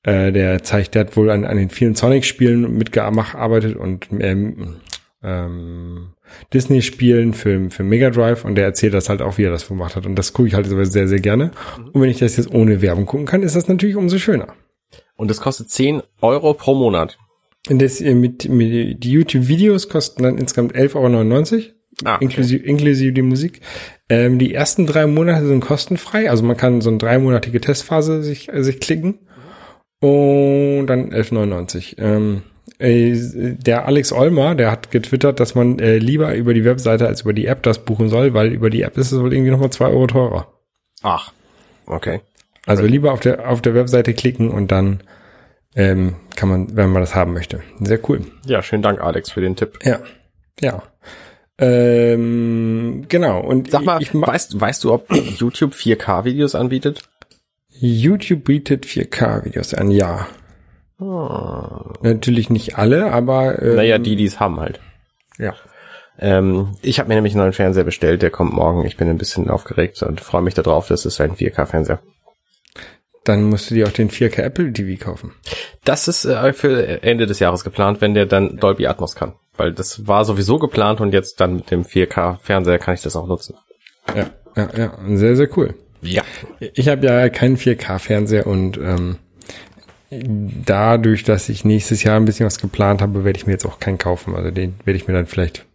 äh, 0.02 0.32
der 0.32 0.64
zeigt, 0.64 0.96
der 0.96 1.02
hat 1.02 1.16
wohl 1.16 1.30
an, 1.30 1.44
an 1.44 1.58
den 1.58 1.70
vielen 1.70 1.94
Sonic-Spielen 1.94 2.76
mitgearbeitet 2.76 3.76
und 3.76 4.08
ähm, 4.18 4.78
ähm, 5.22 6.08
Disney-Spielen 6.52 7.34
für, 7.34 7.70
für 7.70 7.84
Mega 7.84 8.10
Drive 8.10 8.44
und 8.44 8.56
der 8.56 8.64
erzählt 8.64 8.94
das 8.94 9.08
halt 9.08 9.22
auch, 9.22 9.38
wie 9.38 9.44
er 9.44 9.52
das 9.52 9.68
gemacht 9.68 9.94
hat. 9.94 10.06
Und 10.06 10.16
das 10.16 10.32
gucke 10.32 10.48
ich 10.48 10.54
halt 10.54 10.66
sehr, 10.66 11.06
sehr 11.06 11.20
gerne. 11.20 11.52
Und 11.92 12.02
wenn 12.02 12.10
ich 12.10 12.18
das 12.18 12.36
jetzt 12.36 12.52
ohne 12.52 12.82
Werbung 12.82 13.06
gucken 13.06 13.26
kann, 13.26 13.44
ist 13.44 13.54
das 13.54 13.68
natürlich 13.68 13.94
umso 13.94 14.18
schöner. 14.18 14.48
Und 15.22 15.28
das 15.28 15.40
kostet 15.40 15.70
10 15.70 16.02
Euro 16.20 16.52
pro 16.52 16.74
Monat. 16.74 17.16
Das, 17.68 18.00
mit, 18.00 18.48
mit, 18.48 19.04
die 19.04 19.12
YouTube-Videos 19.12 19.88
kosten 19.88 20.24
dann 20.24 20.36
insgesamt 20.36 20.74
11,99 20.74 21.52
Euro, 21.52 21.62
Ah, 22.04 22.16
okay. 22.16 22.24
inklusive, 22.24 22.66
inklusive 22.66 23.12
die 23.12 23.22
Musik. 23.22 23.60
Ähm, 24.08 24.40
die 24.40 24.52
ersten 24.52 24.84
drei 24.84 25.06
Monate 25.06 25.46
sind 25.46 25.60
kostenfrei, 25.60 26.28
also 26.28 26.42
man 26.42 26.56
kann 26.56 26.80
so 26.80 26.90
eine 26.90 26.98
dreimonatige 26.98 27.60
Testphase 27.60 28.24
sich, 28.24 28.52
äh, 28.52 28.64
sich 28.64 28.80
klicken. 28.80 29.20
Und 30.00 30.88
dann 30.88 31.12
11,99. 31.12 31.98
Ähm, 31.98 32.42
äh, 32.80 33.14
der 33.14 33.86
Alex 33.86 34.12
Olmer, 34.12 34.56
der 34.56 34.72
hat 34.72 34.90
getwittert, 34.90 35.38
dass 35.38 35.54
man 35.54 35.78
äh, 35.78 35.98
lieber 35.98 36.34
über 36.34 36.52
die 36.52 36.64
Webseite 36.64 37.06
als 37.06 37.20
über 37.20 37.32
die 37.32 37.46
App 37.46 37.62
das 37.62 37.84
buchen 37.84 38.08
soll, 38.08 38.34
weil 38.34 38.52
über 38.52 38.70
die 38.70 38.82
App 38.82 38.98
ist 38.98 39.12
es 39.12 39.20
wohl 39.20 39.32
irgendwie 39.32 39.52
nochmal 39.52 39.70
zwei 39.70 39.86
Euro 39.86 40.08
teurer. 40.08 40.48
Ach, 41.02 41.32
okay. 41.86 42.22
Also 42.66 42.84
lieber 42.84 43.12
auf 43.12 43.20
der, 43.20 43.48
auf 43.48 43.60
der 43.62 43.74
Webseite 43.74 44.14
klicken 44.14 44.50
und 44.50 44.70
dann 44.70 45.02
ähm, 45.74 46.16
kann 46.36 46.48
man, 46.48 46.76
wenn 46.76 46.90
man 46.90 47.02
das 47.02 47.14
haben 47.14 47.32
möchte. 47.32 47.60
Sehr 47.80 47.98
cool. 48.08 48.20
Ja, 48.46 48.62
schönen 48.62 48.82
Dank, 48.82 49.00
Alex, 49.00 49.30
für 49.30 49.40
den 49.40 49.56
Tipp. 49.56 49.78
Ja, 49.84 50.00
ja. 50.60 50.82
Ähm, 51.58 53.04
genau. 53.08 53.40
Und 53.40 53.70
Sag 53.70 53.84
mal, 53.84 54.00
ich, 54.02 54.12
ma- 54.14 54.26
weißt, 54.26 54.60
weißt 54.60 54.84
du, 54.84 54.92
ob 54.92 55.12
YouTube 55.12 55.72
4K-Videos 55.74 56.54
anbietet? 56.54 57.02
YouTube 57.68 58.44
bietet 58.44 58.84
4K-Videos 58.86 59.74
an, 59.74 59.90
ja. 59.90 60.26
Natürlich 62.02 62.48
nicht 62.50 62.78
alle, 62.78 63.12
aber 63.12 63.60
äh, 63.60 63.74
Naja, 63.74 63.98
die, 63.98 64.14
die 64.16 64.24
es 64.24 64.38
haben 64.40 64.60
halt. 64.60 64.80
ja. 65.38 65.54
Ähm, 66.18 66.76
ich 66.82 66.98
habe 67.00 67.08
mir 67.08 67.14
nämlich 67.14 67.32
einen 67.32 67.40
neuen 67.40 67.52
Fernseher 67.54 67.84
bestellt, 67.84 68.20
der 68.20 68.30
kommt 68.30 68.52
morgen. 68.52 68.84
Ich 68.84 68.98
bin 68.98 69.08
ein 69.08 69.16
bisschen 69.16 69.48
aufgeregt 69.48 70.02
und 70.02 70.20
freue 70.20 70.42
mich 70.42 70.52
darauf. 70.54 70.86
Das 70.86 71.06
ist 71.06 71.20
ein 71.22 71.32
4K-Fernseher. 71.34 72.00
Dann 73.24 73.44
musst 73.44 73.70
du 73.70 73.74
dir 73.74 73.86
auch 73.86 73.92
den 73.92 74.10
4K 74.10 74.42
Apple 74.42 74.72
TV 74.72 75.02
kaufen. 75.02 75.32
Das 75.84 76.08
ist 76.08 76.24
äh, 76.24 76.52
für 76.52 77.02
Ende 77.02 77.26
des 77.26 77.38
Jahres 77.38 77.62
geplant, 77.62 78.00
wenn 78.00 78.14
der 78.14 78.26
dann 78.26 78.56
Dolby 78.56 78.86
Atmos 78.86 79.14
kann. 79.14 79.34
Weil 79.56 79.72
das 79.72 80.06
war 80.08 80.24
sowieso 80.24 80.58
geplant 80.58 81.00
und 81.00 81.12
jetzt 81.12 81.40
dann 81.40 81.56
mit 81.56 81.70
dem 81.70 81.84
4K-Fernseher 81.84 82.78
kann 82.78 82.94
ich 82.94 83.02
das 83.02 83.16
auch 83.16 83.26
nutzen. 83.26 83.56
Ja, 84.14 84.30
ja, 84.56 84.68
ja. 84.76 84.98
Sehr, 85.16 85.36
sehr 85.36 85.56
cool. 85.56 85.74
Ja. 86.00 86.22
Ich 86.58 86.88
habe 86.88 87.06
ja 87.06 87.28
keinen 87.28 87.56
4K-Fernseher 87.56 88.46
und 88.46 88.76
ähm, 88.78 89.18
dadurch, 90.10 91.22
dass 91.24 91.48
ich 91.48 91.64
nächstes 91.64 92.02
Jahr 92.02 92.16
ein 92.16 92.24
bisschen 92.24 92.46
was 92.46 92.58
geplant 92.58 93.00
habe, 93.00 93.24
werde 93.24 93.38
ich 93.38 93.46
mir 93.46 93.52
jetzt 93.52 93.66
auch 93.66 93.78
keinen 93.78 93.98
kaufen. 93.98 94.34
Also 94.34 94.50
den 94.50 94.74
werde 94.84 94.96
ich 94.96 95.06
mir 95.06 95.14
dann 95.14 95.26
vielleicht 95.26 95.66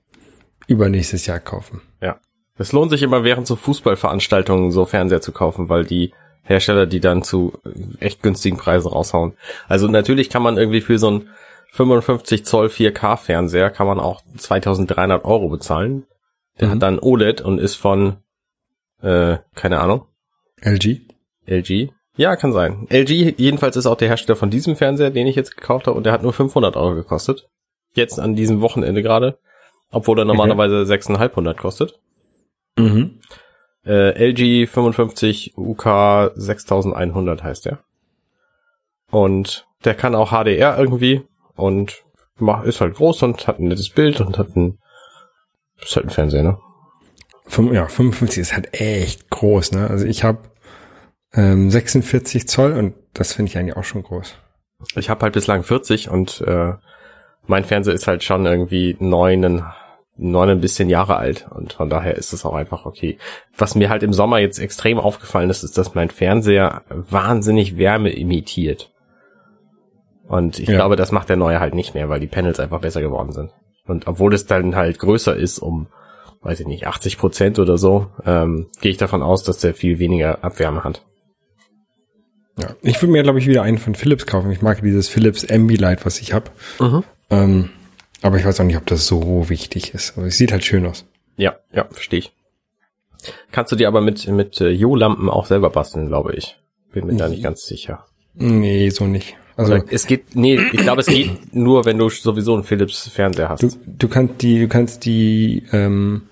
übernächstes 0.68 1.26
Jahr 1.26 1.40
kaufen. 1.40 1.82
Ja. 2.02 2.20
Es 2.60 2.72
lohnt 2.72 2.92
sich 2.92 3.04
immer 3.04 3.24
während 3.24 3.48
so 3.48 3.56
Fußballveranstaltungen 3.56 4.72
so 4.72 4.86
Fernseher 4.86 5.22
zu 5.22 5.32
kaufen, 5.32 5.70
weil 5.70 5.86
die 5.86 6.14
Hersteller 6.48 6.86
die 6.86 7.00
dann 7.00 7.24
zu 7.24 7.54
echt 8.00 8.24
günstigen 8.24 8.58
Preisen 8.58 8.88
raushauen. 8.90 9.34
Also 9.68 9.88
natürlich 9.88 10.30
kann 10.30 10.42
man 10.42 10.58
irgendwie 10.58 10.82
für 10.82 10.98
so 10.98 11.08
einen 11.08 11.30
55 11.74 12.46
Zoll 12.46 12.68
4K 12.68 13.18
Fernseher 13.18 13.70
kann 13.70 13.88
man 13.88 14.00
auch 14.00 14.22
2300 14.38 15.26
Euro 15.26 15.50
bezahlen. 15.50 16.06
Der 16.60 16.68
Mhm. 16.68 16.72
hat 16.72 16.82
dann 16.82 17.00
OLED 17.00 17.42
und 17.42 17.60
ist 17.60 17.76
von, 17.76 18.18
äh, 19.02 19.38
keine 19.56 19.80
Ahnung, 19.80 20.06
LG? 20.62 21.02
LG. 21.46 21.92
Ja, 22.16 22.36
kann 22.36 22.52
sein. 22.54 22.88
LG 22.90 23.36
jedenfalls 23.38 23.76
ist 23.76 23.86
auch 23.86 23.96
der 23.98 24.08
Hersteller 24.08 24.36
von 24.36 24.50
diesem 24.50 24.76
Fernseher, 24.76 25.12
den 25.12 25.28
ich 25.28 25.36
jetzt 25.36 25.56
gekauft 25.56 25.86
habe 25.86 25.98
und 25.98 26.04
der 26.06 26.14
hat 26.14 26.24
nur 26.24 26.34
500 26.34 26.76
Euro 26.76 26.96
gekostet. 26.96 27.48
Jetzt 27.94 28.20
an 28.20 28.36
diesem 28.36 28.62
Wochenende 28.62 29.04
gerade. 29.04 29.38
Obwohl 29.92 30.18
er 30.20 30.26
normalerweise 30.26 30.86
6,500 30.86 31.58
kostet. 31.58 32.00
Mhm. 32.78 33.20
Äh, 33.88 34.12
LG 34.32 34.68
55 34.70 35.54
UK 35.58 36.32
6100 36.36 37.44
heißt 37.44 37.66
der. 37.66 37.80
Und 39.10 39.66
der 39.86 39.96
kann 39.96 40.16
auch 40.16 40.32
HDR 40.32 40.78
irgendwie 40.78 41.22
und 41.56 42.04
mach- 42.38 42.64
ist 42.64 42.82
halt 42.82 42.96
groß 42.96 43.24
und 43.24 43.48
hat 43.48 43.60
ein 43.60 43.70
nettes 43.70 43.90
Bild 43.90 44.20
und 44.22 44.38
hat 44.38 44.56
ein, 44.56 44.80
ist 45.82 45.96
halt 45.96 46.08
ein 46.08 46.10
Fernseher, 46.12 46.44
ne? 46.44 46.58
Ja, 47.74 47.88
55 47.88 48.40
ist 48.42 48.54
halt 48.54 48.74
echt 48.80 49.30
groß, 49.30 49.72
ne? 49.72 49.90
Also 49.90 50.06
ich 50.06 50.24
habe 50.26 50.40
ähm, 51.34 51.72
46 51.72 52.48
Zoll 52.48 52.74
und 52.74 52.94
das 53.14 53.32
finde 53.34 53.50
ich 53.50 53.58
eigentlich 53.58 53.78
auch 53.78 53.86
schon 53.86 54.04
groß. 54.04 54.36
Ich 54.96 55.10
habe 55.10 55.22
halt 55.22 55.34
bislang 55.34 55.64
40 55.64 56.10
und 56.10 56.42
äh, 56.42 56.74
mein 57.46 57.64
Fernseher 57.64 57.94
ist 57.94 58.08
halt 58.08 58.24
schon 58.24 58.46
irgendwie 58.46 58.98
neun, 59.00 59.64
neun 60.18 60.50
ein 60.50 60.62
bisschen 60.62 60.90
Jahre 60.90 61.18
alt 61.18 61.48
und 61.54 61.74
von 61.74 61.90
daher 61.90 62.16
ist 62.16 62.34
es 62.34 62.46
auch 62.46 62.54
einfach 62.56 62.86
okay. 62.86 63.18
Was 63.58 63.76
mir 63.76 63.90
halt 63.90 64.04
im 64.04 64.14
Sommer 64.14 64.40
jetzt 64.40 64.60
extrem 64.60 64.98
aufgefallen 65.00 65.50
ist, 65.50 65.64
ist, 65.64 65.78
dass 65.78 65.96
mein 65.96 66.10
Fernseher 66.10 66.82
wahnsinnig 66.90 67.78
Wärme 67.78 68.10
imitiert. 68.12 68.92
Und 70.28 70.60
ich 70.60 70.68
Ja. 70.68 70.76
glaube, 70.76 70.96
das 70.96 71.12
macht 71.12 71.30
der 71.30 71.38
neue 71.38 71.60
halt 71.60 71.74
nicht 71.76 71.94
mehr, 71.94 72.10
weil 72.10 72.20
die 72.20 72.28
Panels 72.28 72.60
einfach 72.60 72.82
besser 72.82 73.02
geworden 73.02 73.32
sind. 73.32 73.52
Und 73.86 74.08
obwohl 74.08 74.34
es 74.34 74.46
dann 74.46 74.76
halt 74.76 75.00
größer 75.00 75.36
ist, 75.36 75.60
um, 75.60 75.88
weiß 76.42 76.60
ich 76.60 76.68
nicht, 76.68 76.88
80 76.88 77.18
Prozent 77.18 77.60
oder 77.60 77.78
so, 77.78 78.08
ähm, 78.26 78.68
gehe 78.82 78.92
ich 78.92 78.98
davon 78.98 79.22
aus, 79.22 79.44
dass 79.44 79.60
der 79.60 79.74
viel 79.74 80.00
weniger 80.00 80.44
Abwärme 80.44 80.84
hat. 80.84 81.04
Ja. 82.60 82.70
Ich 82.82 83.02
würde 83.02 83.12
mir, 83.12 83.24
glaube 83.24 83.40
ich, 83.40 83.48
wieder 83.48 83.62
einen 83.62 83.78
von 83.78 83.94
Philips 83.96 84.26
kaufen. 84.26 84.52
Ich 84.52 84.62
mag 84.62 84.82
dieses 84.82 85.08
Philips 85.08 85.50
Ambilight, 85.50 86.06
was 86.06 86.20
ich 86.20 86.34
habe. 86.34 86.50
Ähm, 87.30 87.70
aber 88.22 88.38
ich 88.38 88.46
weiß 88.46 88.60
auch 88.60 88.66
nicht, 88.66 88.78
ob 88.78 88.86
das 88.86 89.08
so 89.08 89.50
wichtig 89.50 89.94
ist. 89.94 90.18
Aber 90.18 90.28
es 90.28 90.38
sieht 90.38 90.52
halt 90.52 90.66
schön 90.66 90.86
aus. 90.86 91.06
Ja, 91.36 91.56
ja, 91.72 91.86
verstehe 91.92 92.20
ich. 92.20 92.34
Kannst 93.52 93.72
du 93.72 93.76
dir 93.76 93.88
aber 93.88 94.02
mit, 94.02 94.28
mit 94.28 94.60
äh, 94.62 94.70
Jo-Lampen 94.70 95.30
auch 95.30 95.46
selber 95.46 95.70
basteln, 95.70 96.08
glaube 96.08 96.34
ich. 96.36 96.58
Bin 96.92 97.08
mir 97.08 97.16
da 97.16 97.28
nicht 97.30 97.44
ganz 97.44 97.66
sicher. 97.66 98.06
Nee, 98.36 98.90
so 98.90 99.06
nicht. 99.06 99.36
Also 99.56 99.74
Oder 99.74 99.86
es 99.90 100.06
geht, 100.06 100.36
nee, 100.36 100.60
ich 100.72 100.80
glaube, 100.82 101.02
es 101.02 101.08
geht 101.08 101.32
nur, 101.54 101.86
wenn 101.86 101.98
du 101.98 102.10
sowieso 102.10 102.54
einen 102.54 102.64
Philips 102.64 103.08
Fernseher 103.10 103.50
hast. 103.50 103.64
du, 103.64 103.70
du 103.86 104.08
kannst 104.08 104.42
die, 104.42 104.60
du 104.60 104.68
kannst 104.68 105.06
die 105.06 105.64
ähm, 105.72 106.24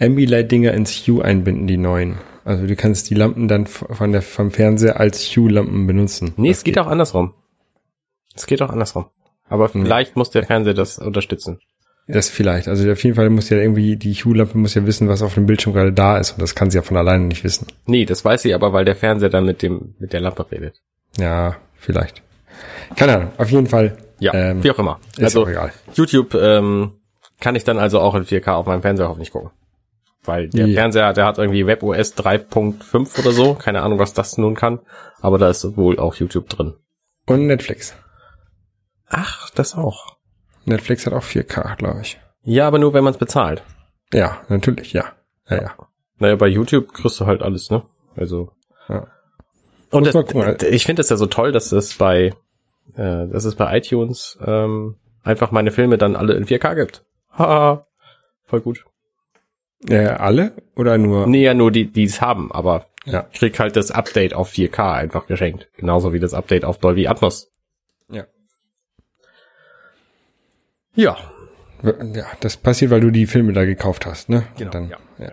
Ambilight-Dinger 0.00 0.72
ins 0.72 1.06
Hue 1.06 1.22
einbinden, 1.22 1.66
die 1.66 1.76
neuen. 1.76 2.18
Also 2.44 2.66
du 2.66 2.74
kannst 2.74 3.10
die 3.10 3.14
Lampen 3.14 3.48
dann 3.48 3.66
von 3.66 4.12
der, 4.12 4.22
vom 4.22 4.50
Fernseher 4.50 4.98
als 4.98 5.24
Hue-Lampen 5.36 5.86
benutzen. 5.86 6.32
nee, 6.36 6.48
Das 6.48 6.58
es 6.58 6.64
geht, 6.64 6.78
auch 6.78 6.86
andersrum. 6.86 7.34
Es 8.34 8.46
geht 8.46 8.62
auch 8.62 8.70
andersrum. 8.70 9.06
Aber 9.50 9.68
vielleicht 9.68 10.16
muss 10.16 10.30
der 10.30 10.44
Fernseher 10.44 10.72
das 10.74 10.98
unterstützen. 10.98 11.60
Das 12.08 12.28
vielleicht. 12.30 12.66
Also 12.66 12.90
auf 12.90 13.02
jeden 13.04 13.14
Fall 13.14 13.28
muss 13.30 13.50
ja 13.50 13.58
irgendwie, 13.58 13.96
die 13.96 14.14
Hue-Lampe 14.14 14.56
muss 14.58 14.74
ja 14.74 14.84
wissen, 14.86 15.08
was 15.08 15.22
auf 15.22 15.34
dem 15.34 15.46
Bildschirm 15.46 15.74
gerade 15.74 15.92
da 15.92 16.16
ist. 16.18 16.32
Und 16.32 16.40
das 16.42 16.54
kann 16.54 16.70
sie 16.70 16.78
ja 16.78 16.82
von 16.82 16.96
alleine 16.96 17.24
nicht 17.24 17.44
wissen. 17.44 17.66
Nee, 17.86 18.04
das 18.04 18.24
weiß 18.24 18.42
sie 18.42 18.54
aber, 18.54 18.72
weil 18.72 18.84
der 18.84 18.96
Fernseher 18.96 19.28
dann 19.28 19.44
mit 19.44 19.60
dem, 19.62 19.94
mit 19.98 20.12
der 20.12 20.20
Lampe 20.20 20.46
redet. 20.50 20.80
Ja, 21.18 21.56
vielleicht. 21.74 22.22
Keine 22.96 23.16
Ahnung. 23.16 23.32
Auf 23.38 23.50
jeden 23.50 23.66
Fall. 23.66 23.96
Ja, 24.18 24.34
ähm, 24.34 24.64
wie 24.64 24.70
auch 24.70 24.78
immer. 24.78 24.98
Ist 25.16 25.24
Also, 25.24 25.42
auch 25.44 25.48
egal. 25.48 25.72
YouTube 25.94 26.34
ähm, 26.34 26.92
kann 27.40 27.54
ich 27.54 27.64
dann 27.64 27.78
also 27.78 28.00
auch 28.00 28.14
in 28.14 28.24
4K 28.24 28.52
auf 28.54 28.66
meinem 28.66 28.82
Fernseher 28.82 29.08
hoffentlich 29.08 29.30
gucken. 29.30 29.50
Weil 30.24 30.48
der 30.50 30.66
Ja. 30.66 30.74
Fernseher, 30.74 31.12
der 31.12 31.24
hat 31.26 31.38
irgendwie 31.38 31.66
WebOS 31.66 32.16
3.5 32.16 33.18
oder 33.20 33.30
so. 33.32 33.54
Keine 33.54 33.82
Ahnung, 33.82 33.98
was 33.98 34.12
das 34.14 34.36
nun 34.36 34.54
kann. 34.54 34.80
Aber 35.20 35.38
da 35.38 35.48
ist 35.48 35.76
wohl 35.76 35.98
auch 35.98 36.14
YouTube 36.16 36.48
drin. 36.48 36.74
Und 37.26 37.46
Netflix. 37.46 37.94
Ach, 39.08 39.39
das 39.58 39.74
auch. 39.74 40.16
Netflix 40.64 41.06
hat 41.06 41.12
auch 41.12 41.24
4K, 41.24 41.76
glaube 41.76 42.00
ich. 42.02 42.20
Ja, 42.42 42.66
aber 42.66 42.78
nur 42.78 42.94
wenn 42.94 43.04
man 43.04 43.12
es 43.12 43.18
bezahlt. 43.18 43.62
Ja, 44.12 44.40
natürlich, 44.48 44.92
ja. 44.92 45.12
Ja, 45.48 45.62
ja. 45.62 45.74
Naja, 46.18 46.36
bei 46.36 46.48
YouTube 46.48 46.92
kriegst 46.92 47.18
du 47.20 47.26
halt 47.26 47.42
alles, 47.42 47.70
ne? 47.70 47.82
Also. 48.16 48.52
Ja. 48.88 49.06
Und 49.90 50.06
das, 50.06 50.62
ich 50.62 50.84
finde 50.84 51.02
es 51.02 51.08
ja 51.08 51.16
so 51.16 51.26
toll, 51.26 51.52
dass 51.52 51.72
es 51.72 51.96
bei, 51.96 52.32
äh, 52.94 53.26
dass 53.28 53.44
es 53.44 53.56
bei 53.56 53.76
iTunes 53.78 54.38
ähm, 54.44 54.96
einfach 55.24 55.50
meine 55.50 55.70
Filme 55.72 55.98
dann 55.98 56.14
alle 56.16 56.34
in 56.34 56.44
4K 56.46 56.74
gibt. 56.76 57.04
Haha. 57.32 57.86
Voll 58.44 58.60
gut. 58.60 58.84
Äh, 59.88 60.06
alle 60.08 60.52
oder 60.76 60.98
nur? 60.98 61.26
Nee, 61.26 61.42
ja, 61.42 61.54
nur 61.54 61.70
die, 61.70 61.90
die 61.90 62.04
es 62.04 62.20
haben, 62.20 62.52
aber 62.52 62.86
Ja. 63.04 63.26
ich 63.32 63.38
krieg 63.38 63.58
halt 63.58 63.76
das 63.76 63.90
Update 63.90 64.34
auf 64.34 64.50
4K 64.50 64.92
einfach 64.92 65.26
geschenkt. 65.26 65.68
Genauso 65.76 66.12
wie 66.12 66.20
das 66.20 66.34
Update 66.34 66.64
auf 66.64 66.78
Dolby 66.78 67.06
Atmos. 67.08 67.50
Ja. 68.10 68.24
Ja. 70.94 71.16
Ja, 71.82 72.26
das 72.40 72.56
passiert, 72.56 72.90
weil 72.90 73.00
du 73.00 73.10
die 73.10 73.26
Filme 73.26 73.52
da 73.52 73.64
gekauft 73.64 74.04
hast, 74.04 74.28
ne? 74.28 74.44
Genau, 74.58 74.70
Dann, 74.70 74.90
ja. 74.90 74.98
ja, 75.18 75.32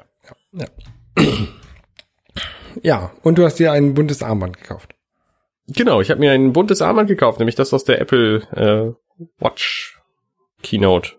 ja, 0.54 0.66
ja. 1.18 1.24
ja, 2.82 3.12
und 3.24 3.38
du 3.38 3.44
hast 3.44 3.56
dir 3.60 3.72
ein 3.74 3.94
buntes 3.94 4.24
Armband 4.24 4.58
gekauft. 4.58 4.96
Genau, 5.68 6.00
ich 6.00 6.10
habe 6.10 6.22
mir 6.22 6.32
ein 6.32 6.54
buntes 6.54 6.82
Armband 6.82 7.10
gekauft, 7.10 7.40
nämlich 7.40 7.56
das 7.56 7.74
aus 7.74 7.84
der 7.84 8.00
Apple 8.00 8.44
äh, 8.56 9.22
Watch 9.40 10.00
Keynote. 10.64 11.12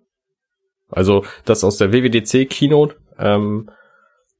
Also 0.91 1.25
das 1.45 1.65
aus 1.65 1.77
der 1.77 1.93
WWDC 1.93 2.49
Keynote. 2.49 2.97
Ähm, 3.19 3.71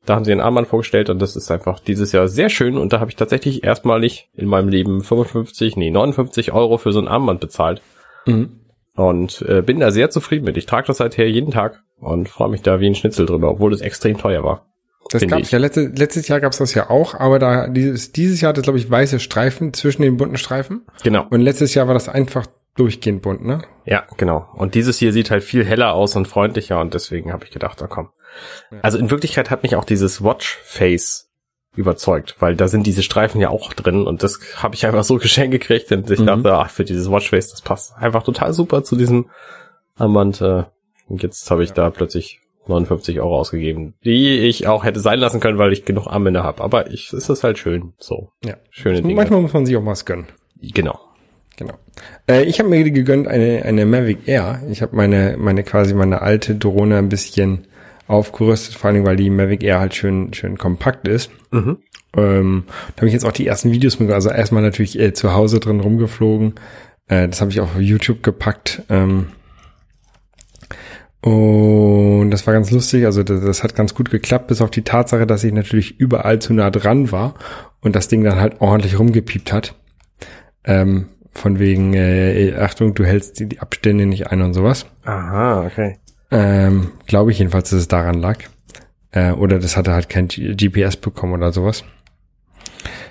da 0.07 0.15
haben 0.15 0.25
sie 0.25 0.33
ein 0.33 0.41
Armband 0.41 0.69
vorgestellt 0.69 1.11
und 1.11 1.19
das 1.21 1.37
ist 1.37 1.51
einfach 1.51 1.81
dieses 1.81 2.13
Jahr 2.13 2.29
sehr 2.29 2.49
schön 2.49 2.79
und 2.79 2.95
da 2.95 3.01
habe 3.01 3.11
ich 3.11 3.17
tatsächlich 3.17 3.63
erstmalig 3.63 4.31
in 4.33 4.49
meinem 4.49 4.69
Leben 4.71 5.03
55, 5.03 5.77
nee 5.77 5.91
59 5.91 6.53
Euro 6.53 6.79
für 6.79 6.93
so 6.93 7.01
ein 7.01 7.09
Armband 7.09 7.41
bezahlt 7.41 7.83
Mhm. 8.25 8.58
Und 8.99 9.45
äh, 9.49 9.63
bin 9.63 9.79
da 9.79 9.91
sehr 9.91 10.11
zufrieden 10.11 10.45
mit. 10.45 10.57
Ich 10.57 10.67
trage 10.67 10.89
das 10.89 10.97
seither 10.97 11.29
jeden 11.29 11.53
Tag 11.53 11.83
und 12.01 12.29
freue 12.29 12.49
mich 12.49 12.63
da 12.63 12.81
wie 12.81 12.87
ein 12.87 12.97
Schnitzel 12.97 13.27
drüber, 13.27 13.51
obwohl 13.51 13.73
es 13.73 13.81
extrem 13.81 14.19
teuer 14.19 14.43
war. 14.43 14.67
Das 15.11 15.23
ich. 15.23 15.51
ja 15.51 15.59
letzte, 15.59 15.87
letztes 15.87 16.29
Jahr 16.29 16.41
gab's 16.41 16.59
das 16.59 16.75
ja 16.75 16.91
auch, 16.91 17.15
aber 17.15 17.39
da 17.39 17.69
dieses, 17.69 18.13
dieses 18.13 18.41
Jahr 18.41 18.51
hat 18.51 18.59
es, 18.59 18.65
glaube 18.65 18.79
ich, 18.79 18.91
weiße 18.91 19.21
Streifen 19.21 19.73
zwischen 19.73 20.03
den 20.03 20.17
bunten 20.17 20.37
Streifen. 20.37 20.83
Genau. 21.03 21.27
Und 21.31 21.41
letztes 21.41 21.75
Jahr 21.75 21.87
war 21.87 21.95
das 21.95 22.09
einfach 22.09 22.47
durchgehend 22.75 23.23
bunt, 23.23 23.45
ne? 23.45 23.63
Ja, 23.87 24.05
genau. 24.17 24.49
Und 24.55 24.75
dieses 24.75 24.99
hier 24.99 25.13
sieht 25.13 25.31
halt 25.31 25.45
viel 25.45 25.65
heller 25.65 25.95
aus 25.95 26.15
und 26.17 26.27
freundlicher 26.27 26.81
und 26.81 26.93
deswegen 26.93 27.33
habe 27.33 27.45
ich 27.45 27.51
gedacht, 27.51 27.79
na 27.81 27.87
komm. 27.87 28.11
Also 28.83 28.99
in 28.99 29.11
Wirklichkeit 29.11 29.51
hat 29.51 29.63
mich 29.63 29.77
auch 29.77 29.85
dieses 29.85 30.23
Watch 30.23 30.59
Face 30.63 31.28
überzeugt, 31.79 32.37
weil 32.41 32.57
da 32.57 32.69
sind 32.69 32.87
diese 32.87 33.03
Streifen 33.03 33.41
ja 33.41 33.51
auch 33.51 33.73
drin 33.73 34.07
und 34.07 34.23
das 34.23 34.41
habe 34.57 34.75
ich 34.75 34.85
einfach 34.85 35.05
so 35.05 35.17
geschenkt 35.19 35.53
gekriegt 35.53 35.91
und 35.93 36.11
ich 36.11 36.23
dachte, 36.23 36.53
ach, 36.55 36.71
für 36.71 36.85
dieses 36.85 37.11
Watch 37.11 37.31
Face, 37.31 37.51
das 37.51 37.63
passt 37.63 37.97
einfach 37.97 38.25
total 38.25 38.53
super 38.53 38.83
zu 38.83 38.97
diesem 38.97 39.31
Armband. 39.97 40.41
Äh, 40.41 40.65
und 41.09 41.23
jetzt 41.23 41.51
habe 41.51 41.65
ich 41.65 41.73
da 41.73 41.89
plötzlich 41.91 42.41
59 42.67 43.21
Euro 43.21 43.39
ausgegeben, 43.39 43.95
die 44.05 44.41
ich 44.41 44.67
auch 44.67 44.85
hätte 44.85 45.01
sein 45.01 45.19
lassen 45.19 45.41
können, 45.41 45.59
weil 45.59 45.73
ich 45.73 45.85
genug 45.85 46.07
Armbänder 46.07 46.43
habe. 46.43 46.63
Aber 46.63 46.91
ich, 46.91 47.13
es 47.13 47.29
ist 47.29 47.45
halt 47.45 47.59
schön, 47.59 47.95
so. 47.99 48.31
Ja. 48.45 48.57
Schöne 48.71 49.01
Dinge. 49.01 49.15
Manchmal 49.15 49.41
muss 49.41 49.55
man 49.55 49.65
sich 49.65 49.77
auch 49.77 49.87
was 49.87 50.05
gönnen. 50.05 50.27
Genau. 50.61 50.99
Genau. 51.57 51.75
Äh, 52.29 52.45
ich 52.45 52.59
habe 52.59 52.69
mir 52.69 52.89
gegönnt 52.91 53.27
eine, 53.27 53.63
eine 53.65 53.87
Mavic 53.87 54.29
Air. 54.29 54.63
Ich 54.71 54.83
habe 54.83 54.95
meine, 54.95 55.37
meine 55.39 55.65
quasi 55.65 55.95
meine 55.95 56.23
alte 56.23 56.55
Drohne 56.55 56.99
ein 56.99 57.09
bisschen 57.09 57.67
aufgerüstet, 58.09 58.75
vor 58.75 58.91
allem 58.91 59.05
weil 59.05 59.17
die 59.17 59.31
Mavic 59.31 59.63
Air 59.63 59.81
halt 59.81 59.95
schön, 59.95 60.33
schön 60.35 60.59
kompakt 60.59 61.07
ist. 61.07 61.31
Mhm. 61.51 61.79
Ähm, 62.17 62.65
da 62.97 63.03
habe 63.03 63.07
ich 63.07 63.13
jetzt 63.13 63.25
auch 63.25 63.33
die 63.33 63.47
ersten 63.47 63.71
Videos 63.71 64.01
mit, 64.01 64.11
also 64.11 64.31
erstmal 64.31 64.63
natürlich 64.63 64.99
äh, 64.99 65.13
zu 65.13 65.35
Hause 65.35 65.61
drin 65.61 65.81
rumgeflogen. 65.81 66.55
Äh, 67.07 67.29
das 67.29 67.41
habe 67.41 67.51
ich 67.51 67.61
auch 67.61 67.75
auf 67.75 67.81
YouTube 67.81 68.23
gepackt. 68.23 68.83
Ähm, 68.89 69.29
Und 71.21 72.31
das 72.31 72.47
war 72.47 72.55
ganz 72.55 72.71
lustig, 72.71 73.05
also 73.05 73.23
das, 73.23 73.41
das, 73.41 73.63
hat 73.63 73.75
ganz 73.75 73.95
gut 73.95 74.11
geklappt, 74.11 74.47
bis 74.47 74.61
auf 74.61 74.71
die 74.71 74.83
Tatsache, 74.83 75.27
dass 75.27 75.45
ich 75.45 75.53
natürlich 75.53 75.99
überall 75.99 76.39
zu 76.39 76.55
nah 76.55 76.71
dran 76.71 77.11
war 77.11 77.35
und 77.81 77.97
das 77.97 78.09
Ding 78.09 78.23
dann 78.23 78.41
halt 78.41 78.61
ordentlich 78.61 78.99
rumgepiept 78.99 79.53
hat. 79.53 79.75
Ähm, 80.65 81.09
von 81.33 81.59
wegen, 81.59 81.95
äh, 81.95 82.55
Achtung, 82.59 82.95
du 82.95 83.05
hältst 83.05 83.39
die, 83.39 83.47
die 83.47 83.61
Abstände 83.61 84.07
nicht 84.07 84.29
ein 84.29 84.43
und 84.43 84.55
sowas. 84.55 84.87
Aha, 85.05 85.65
okay. 85.67 85.99
Ähm, 86.31 86.93
Glaube 87.07 87.31
ich 87.31 87.39
jedenfalls, 87.39 87.71
dass 87.71 87.81
es 87.81 87.89
daran 87.89 88.21
lag. 88.21 88.39
Äh, 89.13 89.33
oder 89.33 89.59
das 89.59 89.77
hatte 89.77 89.93
halt 89.93 90.09
kein 90.09 90.29
G 90.29 90.55
GPS 90.55 90.97
bekommen 90.97 91.35
oder 91.35 91.53
sowas. 91.53 91.85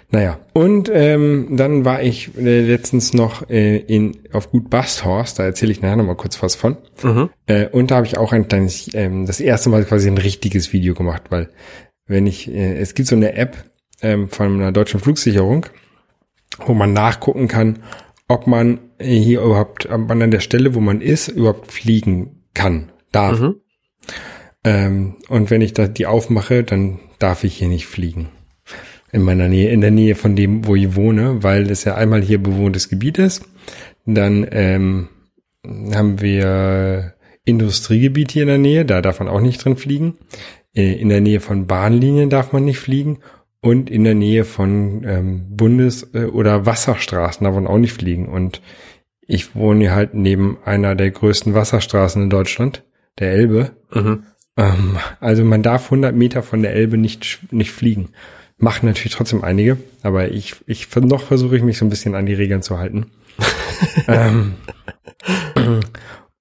Naja, 0.09 0.39
und 0.53 0.89
ähm, 0.93 1.57
dann 1.57 1.83
war 1.83 2.01
ich 2.01 2.37
äh, 2.37 2.61
letztens 2.61 3.13
noch 3.13 3.49
äh, 3.49 3.77
in 3.77 4.17
auf 4.31 4.51
Gut 4.51 4.69
Basthorst, 4.69 5.37
da 5.37 5.43
erzähle 5.43 5.73
ich 5.73 5.81
nachher 5.81 5.97
nochmal 5.97 6.15
kurz 6.15 6.41
was 6.41 6.55
von. 6.55 6.77
Mhm. 7.03 7.29
Äh, 7.45 7.67
und 7.67 7.91
da 7.91 7.97
habe 7.97 8.07
ich 8.07 8.17
auch 8.17 8.31
ein 8.31 8.47
kleines, 8.47 8.89
ähm, 8.93 9.25
das 9.25 9.41
erste 9.41 9.69
Mal 9.69 9.83
quasi 9.83 10.07
ein 10.07 10.17
richtiges 10.17 10.71
Video 10.71 10.93
gemacht, 10.93 11.23
weil 11.29 11.49
wenn 12.05 12.25
ich, 12.25 12.49
äh, 12.49 12.77
es 12.77 12.93
gibt 12.93 13.09
so 13.09 13.17
eine 13.17 13.33
App 13.33 13.57
ähm, 14.01 14.29
von 14.29 14.53
einer 14.53 14.71
deutschen 14.71 15.01
Flugsicherung, 15.01 15.65
wo 16.65 16.73
man 16.73 16.93
nachgucken 16.93 17.49
kann, 17.49 17.79
ob 18.29 18.47
man 18.47 18.79
hier 19.01 19.41
überhaupt, 19.41 19.87
ob 19.87 20.07
man 20.07 20.21
an 20.21 20.31
der 20.31 20.39
Stelle, 20.39 20.73
wo 20.73 20.79
man 20.79 21.01
ist, 21.01 21.27
überhaupt 21.27 21.69
fliegen 21.69 22.43
kann, 22.53 22.93
darf. 23.17 23.39
Mhm. 23.39 23.55
Ähm, 24.63 25.15
und 25.29 25.49
wenn 25.49 25.61
ich 25.61 25.73
da 25.73 25.87
die 25.87 26.05
aufmache, 26.05 26.63
dann 26.63 26.99
darf 27.19 27.43
ich 27.43 27.55
hier 27.57 27.67
nicht 27.67 27.87
fliegen. 27.87 28.29
In 29.11 29.21
meiner 29.21 29.47
Nähe, 29.47 29.69
in 29.71 29.81
der 29.81 29.91
Nähe 29.91 30.15
von 30.15 30.35
dem, 30.35 30.65
wo 30.67 30.75
ich 30.75 30.95
wohne, 30.95 31.43
weil 31.43 31.71
es 31.71 31.85
ja 31.85 31.95
einmal 31.95 32.21
hier 32.21 32.41
bewohntes 32.41 32.89
Gebiet 32.89 33.17
ist. 33.17 33.43
Dann 34.05 34.45
ähm, 34.51 35.09
haben 35.93 36.21
wir 36.21 37.13
Industriegebiet 37.45 38.31
hier 38.31 38.43
in 38.43 38.49
der 38.49 38.57
Nähe, 38.57 38.85
da 38.85 39.01
darf 39.01 39.19
man 39.19 39.29
auch 39.29 39.41
nicht 39.41 39.63
drin 39.63 39.77
fliegen. 39.77 40.17
Äh, 40.75 40.93
in 40.93 41.09
der 41.09 41.21
Nähe 41.21 41.39
von 41.39 41.67
Bahnlinien 41.67 42.29
darf 42.29 42.51
man 42.51 42.65
nicht 42.65 42.79
fliegen. 42.79 43.19
Und 43.61 43.89
in 43.89 44.03
der 44.03 44.13
Nähe 44.13 44.45
von 44.45 45.03
ähm, 45.05 45.47
Bundes- 45.49 46.13
äh, 46.13 46.25
oder 46.25 46.65
Wasserstraßen 46.65 47.43
darf 47.43 47.55
man 47.55 47.67
auch 47.67 47.79
nicht 47.79 47.93
fliegen. 47.93 48.27
Und 48.27 48.61
ich 49.21 49.55
wohne 49.55 49.81
hier 49.81 49.95
halt 49.95 50.13
neben 50.13 50.57
einer 50.63 50.95
der 50.95 51.11
größten 51.11 51.53
Wasserstraßen 51.53 52.23
in 52.23 52.29
Deutschland, 52.29 52.83
der 53.19 53.31
Elbe. 53.31 53.71
Mhm. 53.93 54.23
Ähm, 54.57 54.97
also 55.19 55.43
man 55.43 55.63
darf 55.63 55.85
100 55.85 56.15
Meter 56.15 56.43
von 56.43 56.61
der 56.61 56.73
Elbe 56.73 56.97
nicht, 56.97 57.39
nicht 57.51 57.71
fliegen. 57.71 58.09
Machen 58.57 58.87
natürlich 58.87 59.13
trotzdem 59.13 59.43
einige, 59.43 59.77
aber 60.01 60.31
ich, 60.31 60.55
ich 60.65 60.87
noch 60.95 61.21
versuche 61.21 61.57
ich 61.57 61.63
mich 61.63 61.77
so 61.77 61.85
ein 61.85 61.89
bisschen 61.89 62.15
an 62.15 62.25
die 62.25 62.33
Regeln 62.33 62.63
zu 62.63 62.79
halten. 62.79 63.11
ähm, 64.07 64.55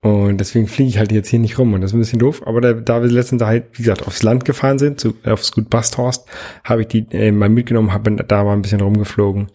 und 0.01 0.39
deswegen 0.39 0.69
fliege 0.69 0.89
ich 0.89 0.99
halt 0.99 1.13
jetzt 1.13 1.29
hier 1.29 1.41
nicht 1.41 1.59
rum 1.59 1.75
und 1.75 1.81
das 1.81 1.91
ist 1.91 1.95
ein 1.95 2.01
bisschen 2.01 2.19
doof. 2.19 2.47
Aber 2.47 2.61
da, 2.61 2.73
da 2.73 3.03
wir 3.03 3.11
letztens 3.11 3.43
halt, 3.43 3.65
wie 3.73 3.83
gesagt, 3.83 4.07
aufs 4.07 4.23
Land 4.23 4.45
gefahren 4.45 4.79
sind, 4.79 5.01
zu, 5.01 5.15
aufs 5.25 5.53
Gut 5.53 5.69
Basthorst, 5.69 6.27
habe 6.65 6.83
ich 6.83 6.89
die 6.89 7.07
äh, 7.11 7.33
mal 7.33 7.49
mitgenommen, 7.49 7.93
habe 7.93 8.17
da 8.17 8.45
mal 8.45 8.55
ein 8.55 8.63
bisschen 8.63 8.81
rumgeflogen. 8.81 9.49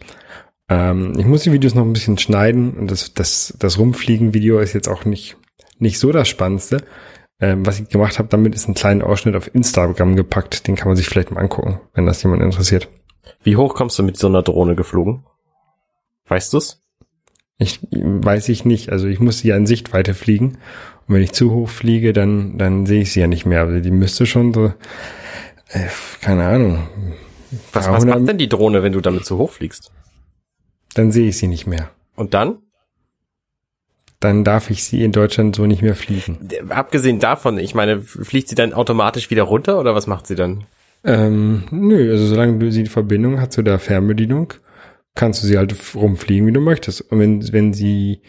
Ähm, 0.70 1.14
ich 1.18 1.26
muss 1.26 1.44
die 1.44 1.52
Videos 1.52 1.74
noch 1.74 1.84
ein 1.84 1.94
bisschen 1.94 2.18
schneiden 2.18 2.74
und 2.74 2.92
das, 2.92 3.14
das, 3.14 3.56
das 3.60 3.80
Rumfliegen-Video 3.80 4.60
ist 4.60 4.74
jetzt 4.74 4.88
auch 4.88 5.06
nicht, 5.06 5.38
nicht 5.80 6.00
so 6.00 6.12
das 6.12 6.28
Spannendste. 6.28 6.84
Ähm, 7.42 7.66
was 7.66 7.80
ich 7.80 7.90
gemacht 7.90 8.20
habe, 8.20 8.30
damit 8.30 8.54
ist 8.54 8.68
ein 8.68 8.76
kleiner 8.76 9.08
Ausschnitt 9.08 9.36
auf 9.36 9.54
Instagram 9.54 10.16
gepackt. 10.16 10.68
Den 10.68 10.76
kann 10.76 10.88
man 10.88 10.96
sich 10.96 11.08
vielleicht 11.08 11.32
mal 11.32 11.42
angucken, 11.42 11.82
wenn 11.94 12.06
das 12.06 12.22
jemand 12.22 12.44
interessiert. 12.44 12.88
Wie 13.44 13.58
hoch 13.58 13.74
kommst 13.74 13.98
du 13.98 14.04
mit 14.04 14.16
so 14.16 14.28
einer 14.28 14.44
Drohne 14.44 14.76
geflogen? 14.76 15.24
Weißt 16.28 16.54
du's? 16.54 16.84
Ich 17.58 17.80
weiß 17.92 18.50
ich 18.50 18.64
nicht. 18.64 18.92
Also 18.92 19.08
ich 19.08 19.20
muss 19.20 19.40
sie 19.40 19.50
ja 19.50 19.58
in 19.58 19.66
Sichtweite 19.66 20.14
fliegen. 20.14 20.58
Und 21.08 21.16
wenn 21.16 21.24
ich 21.24 21.34
zu 21.34 21.52
hoch 21.52 21.70
fliege, 21.70 22.14
dann, 22.14 22.58
dann 22.60 22.86
sehe 22.86 23.02
ich 23.02 23.12
sie 23.12 23.22
ja 23.22 23.28
nicht 23.28 23.46
mehr. 23.46 23.62
Also 23.62 23.80
die 23.80 23.92
müsste 23.92 24.28
schon 24.28 24.54
so, 24.54 24.68
äh, 25.70 25.88
keine 26.22 26.46
Ahnung. 26.46 26.88
Was, 27.74 27.90
was 27.90 28.06
macht 28.06 28.28
denn 28.28 28.38
die 28.38 28.50
Drohne, 28.50 28.84
wenn 28.84 28.94
du 28.94 29.02
damit 29.02 29.26
zu 29.26 29.38
hoch 29.38 29.52
fliegst? 29.52 29.92
Dann 30.94 31.12
sehe 31.12 31.30
ich 31.30 31.38
sie 31.38 31.48
nicht 31.48 31.68
mehr. 31.68 31.90
Und 32.16 32.34
dann? 32.34 32.60
Dann 34.22 34.44
darf 34.44 34.70
ich 34.70 34.84
sie 34.84 35.04
in 35.04 35.12
Deutschland 35.12 35.56
so 35.56 35.66
nicht 35.66 35.82
mehr 35.82 35.96
fliegen. 35.96 36.38
Abgesehen 36.70 37.20
davon, 37.20 37.58
ich 37.58 37.74
meine, 37.74 38.02
fliegt 38.02 38.48
sie 38.48 38.56
dann 38.56 38.72
automatisch 38.72 39.32
wieder 39.32 39.44
runter 39.44 39.80
oder 39.80 39.96
was 39.96 40.06
macht 40.06 40.28
sie 40.28 40.36
dann? 40.36 40.66
Ähm, 41.04 41.64
nö, 41.72 42.12
also 42.12 42.28
solange 42.28 42.60
du 42.60 42.72
sie 42.72 42.84
die 42.84 42.90
Verbindung 42.90 43.42
hast 43.42 43.54
zu 43.54 43.64
der 43.64 43.80
Fernbedienung, 43.80 44.54
kannst 45.16 45.42
du 45.42 45.48
sie 45.48 45.58
halt 45.58 45.76
rumfliegen, 45.96 46.46
wie 46.48 46.52
du 46.52 46.62
möchtest. 46.62 47.02
Und 47.12 47.20
wenn, 47.20 47.52
wenn 47.52 47.74
sie, 47.74 48.22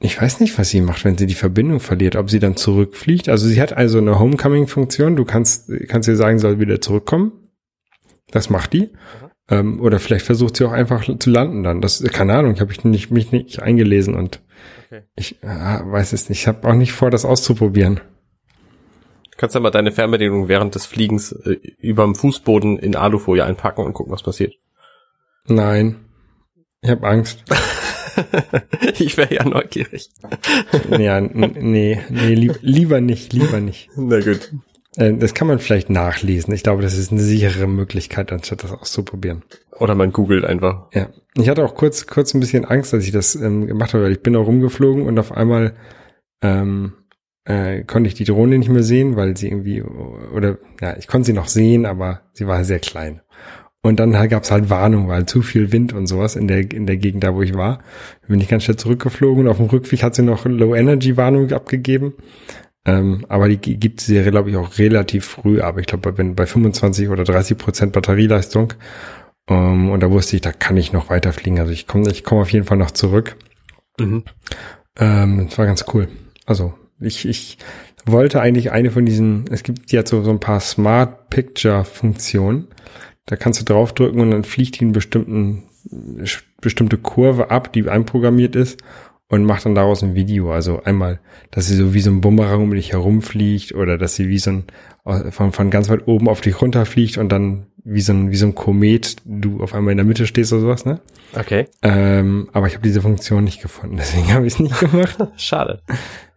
ich 0.00 0.20
weiß 0.20 0.40
nicht, 0.40 0.58
was 0.58 0.70
sie 0.70 0.80
macht, 0.80 1.04
wenn 1.04 1.16
sie 1.16 1.26
die 1.26 1.34
Verbindung 1.34 1.78
verliert, 1.78 2.16
ob 2.16 2.28
sie 2.28 2.40
dann 2.40 2.56
zurückfliegt. 2.56 3.28
Also 3.28 3.46
sie 3.46 3.60
hat 3.60 3.72
also 3.72 3.98
eine 3.98 4.18
Homecoming-Funktion. 4.18 5.14
Du 5.14 5.24
kannst, 5.24 5.70
kannst 5.86 6.08
ihr 6.08 6.16
sagen, 6.16 6.40
soll 6.40 6.58
wieder 6.58 6.80
zurückkommen. 6.80 7.32
Das 8.32 8.50
macht 8.50 8.72
die. 8.72 8.90
Ähm, 9.50 9.80
oder 9.80 9.98
vielleicht 10.00 10.24
versucht 10.24 10.56
sie 10.56 10.64
auch 10.64 10.72
einfach 10.72 11.04
zu 11.18 11.30
landen 11.30 11.62
dann. 11.62 11.80
Das, 11.80 12.02
keine 12.04 12.34
Ahnung, 12.34 12.54
ich 12.54 12.60
habe 12.60 12.72
nicht, 12.88 13.10
mich 13.10 13.30
nicht 13.32 13.60
eingelesen 13.60 14.14
und 14.14 14.40
Okay. 14.94 15.02
ich 15.16 15.42
äh, 15.42 15.46
weiß 15.46 16.12
es 16.12 16.28
nicht. 16.28 16.40
Ich 16.40 16.46
habe 16.46 16.68
auch 16.68 16.74
nicht 16.74 16.92
vor, 16.92 17.10
das 17.10 17.24
auszuprobieren. 17.24 18.00
Du 19.30 19.38
kannst 19.38 19.54
ja 19.54 19.60
mal 19.60 19.70
deine 19.70 19.90
Fernbedienung 19.90 20.48
während 20.48 20.74
des 20.74 20.86
Fliegens 20.86 21.32
äh, 21.32 21.58
überm 21.78 22.14
Fußboden 22.14 22.78
in 22.78 22.94
Alufolie 22.94 23.44
einpacken 23.44 23.84
und 23.84 23.94
gucken, 23.94 24.12
was 24.12 24.22
passiert. 24.22 24.54
Nein. 25.46 26.04
Ich 26.82 26.90
habe 26.90 27.06
Angst. 27.06 27.42
ich 28.98 29.16
wäre 29.16 29.34
ja 29.34 29.44
neugierig. 29.44 30.10
ja, 30.90 31.20
nee, 31.20 32.00
nee, 32.08 32.34
lieb, 32.34 32.58
lieber 32.60 33.00
nicht, 33.00 33.32
lieber 33.32 33.60
nicht. 33.60 33.90
Na 33.96 34.20
gut. 34.20 34.52
Äh, 34.96 35.14
Das 35.14 35.34
kann 35.34 35.48
man 35.48 35.58
vielleicht 35.58 35.90
nachlesen. 35.90 36.54
Ich 36.54 36.62
glaube, 36.62 36.82
das 36.82 36.96
ist 36.96 37.12
eine 37.12 37.20
sichere 37.20 37.66
Möglichkeit, 37.66 38.32
anstatt 38.32 38.64
das 38.64 38.72
auszuprobieren. 38.72 39.42
Oder 39.78 39.94
man 39.94 40.12
googelt 40.12 40.44
einfach. 40.44 40.86
Ja. 40.92 41.08
Ich 41.36 41.48
hatte 41.48 41.64
auch 41.64 41.74
kurz, 41.74 42.06
kurz 42.06 42.32
ein 42.34 42.40
bisschen 42.40 42.64
Angst, 42.64 42.94
als 42.94 43.04
ich 43.04 43.12
das 43.12 43.34
ähm, 43.34 43.66
gemacht 43.66 43.92
habe, 43.94 44.04
weil 44.04 44.12
ich 44.12 44.22
bin 44.22 44.36
auch 44.36 44.46
rumgeflogen 44.46 45.06
und 45.06 45.18
auf 45.18 45.32
einmal 45.32 45.74
ähm, 46.42 46.92
äh, 47.44 47.82
konnte 47.82 48.08
ich 48.08 48.14
die 48.14 48.24
Drohne 48.24 48.58
nicht 48.58 48.70
mehr 48.70 48.84
sehen, 48.84 49.16
weil 49.16 49.36
sie 49.36 49.48
irgendwie, 49.48 49.82
oder 49.82 50.58
ja, 50.80 50.96
ich 50.96 51.08
konnte 51.08 51.26
sie 51.26 51.32
noch 51.32 51.48
sehen, 51.48 51.86
aber 51.86 52.20
sie 52.32 52.46
war 52.46 52.64
sehr 52.64 52.78
klein. 52.78 53.20
Und 53.82 54.00
dann 54.00 54.12
gab 54.30 54.44
es 54.44 54.50
halt 54.50 54.70
Warnung, 54.70 55.08
weil 55.08 55.26
zu 55.26 55.42
viel 55.42 55.70
Wind 55.70 55.92
und 55.92 56.06
sowas 56.06 56.36
in 56.36 56.48
der, 56.48 56.72
in 56.72 56.86
der 56.86 56.96
Gegend 56.96 57.22
da, 57.22 57.34
wo 57.34 57.42
ich 57.42 57.52
war. 57.52 57.80
Bin 58.26 58.40
ich 58.40 58.48
ganz 58.48 58.62
schnell 58.64 58.78
zurückgeflogen 58.78 59.44
und 59.44 59.50
auf 59.50 59.58
dem 59.58 59.66
Rückweg 59.66 60.02
hat 60.02 60.14
sie 60.14 60.22
noch 60.22 60.46
Low-Energy-Warnung 60.46 61.52
abgegeben. 61.52 62.14
Ähm, 62.86 63.24
aber 63.28 63.48
die 63.48 63.58
gibt 63.58 64.00
sie, 64.00 64.22
glaube 64.22 64.50
ich, 64.50 64.56
auch 64.56 64.78
relativ 64.78 65.24
früh 65.24 65.60
ab. 65.60 65.78
Ich 65.78 65.86
glaube, 65.86 66.12
bei, 66.12 66.22
bei 66.22 66.46
25 66.46 67.08
oder 67.08 67.24
30 67.24 67.56
Prozent 67.56 67.92
Batterieleistung. 67.92 68.74
Ähm, 69.48 69.90
und 69.90 70.00
da 70.00 70.10
wusste 70.10 70.36
ich, 70.36 70.42
da 70.42 70.52
kann 70.52 70.76
ich 70.76 70.92
noch 70.92 71.08
weiterfliegen. 71.10 71.58
Also 71.58 71.72
ich 71.72 71.86
komme 71.86 72.10
ich 72.10 72.24
komme 72.24 72.42
auf 72.42 72.52
jeden 72.52 72.66
Fall 72.66 72.76
noch 72.76 72.90
zurück. 72.90 73.36
Mhm. 73.98 74.24
Ähm, 74.98 75.46
das 75.48 75.58
war 75.58 75.66
ganz 75.66 75.86
cool. 75.94 76.08
Also 76.46 76.74
ich, 77.00 77.26
ich 77.26 77.58
wollte 78.04 78.40
eigentlich 78.40 78.70
eine 78.70 78.90
von 78.90 79.06
diesen, 79.06 79.46
es 79.50 79.62
gibt 79.62 79.92
jetzt 79.92 80.10
so, 80.10 80.22
so 80.22 80.30
ein 80.30 80.40
paar 80.40 80.60
Smart 80.60 81.30
Picture 81.30 81.84
Funktionen. 81.84 82.68
Da 83.26 83.36
kannst 83.36 83.60
du 83.60 83.64
draufdrücken 83.64 84.20
und 84.20 84.30
dann 84.30 84.44
fliegt 84.44 84.78
die 84.78 84.84
einen 84.84 84.92
bestimmten, 84.92 85.62
bestimmte 86.60 86.98
Kurve 86.98 87.50
ab, 87.50 87.72
die 87.72 87.88
einprogrammiert 87.88 88.56
ist 88.56 88.78
und 89.28 89.44
macht 89.44 89.64
dann 89.64 89.74
daraus 89.74 90.02
ein 90.02 90.14
Video. 90.14 90.52
Also 90.52 90.82
einmal, 90.82 91.20
dass 91.50 91.66
sie 91.66 91.76
so 91.76 91.94
wie 91.94 92.00
so 92.00 92.10
ein 92.10 92.20
Bumerang 92.20 92.62
um 92.62 92.74
dich 92.74 92.92
herumfliegt 92.92 93.74
oder 93.74 93.98
dass 93.98 94.14
sie 94.14 94.28
wie 94.28 94.38
so 94.38 94.50
ein, 94.50 94.64
von, 95.30 95.52
von 95.52 95.70
ganz 95.70 95.88
weit 95.88 96.06
oben 96.06 96.28
auf 96.28 96.40
dich 96.40 96.60
runterfliegt 96.60 97.18
und 97.18 97.30
dann 97.30 97.66
wie 97.84 98.00
so 98.00 98.12
ein, 98.12 98.30
wie 98.30 98.36
so 98.36 98.46
ein 98.46 98.54
Komet 98.54 99.16
du 99.24 99.62
auf 99.62 99.74
einmal 99.74 99.92
in 99.92 99.98
der 99.98 100.06
Mitte 100.06 100.26
stehst 100.26 100.52
oder 100.52 100.62
sowas, 100.62 100.86
ne? 100.86 101.00
Okay. 101.34 101.66
Ähm, 101.82 102.48
aber 102.52 102.66
ich 102.66 102.74
habe 102.74 102.82
diese 102.82 103.02
Funktion 103.02 103.44
nicht 103.44 103.60
gefunden, 103.60 103.96
deswegen 103.98 104.32
habe 104.32 104.46
ich 104.46 104.54
es 104.54 104.58
nicht 104.58 104.78
gemacht. 104.80 105.18
Schade. 105.36 105.80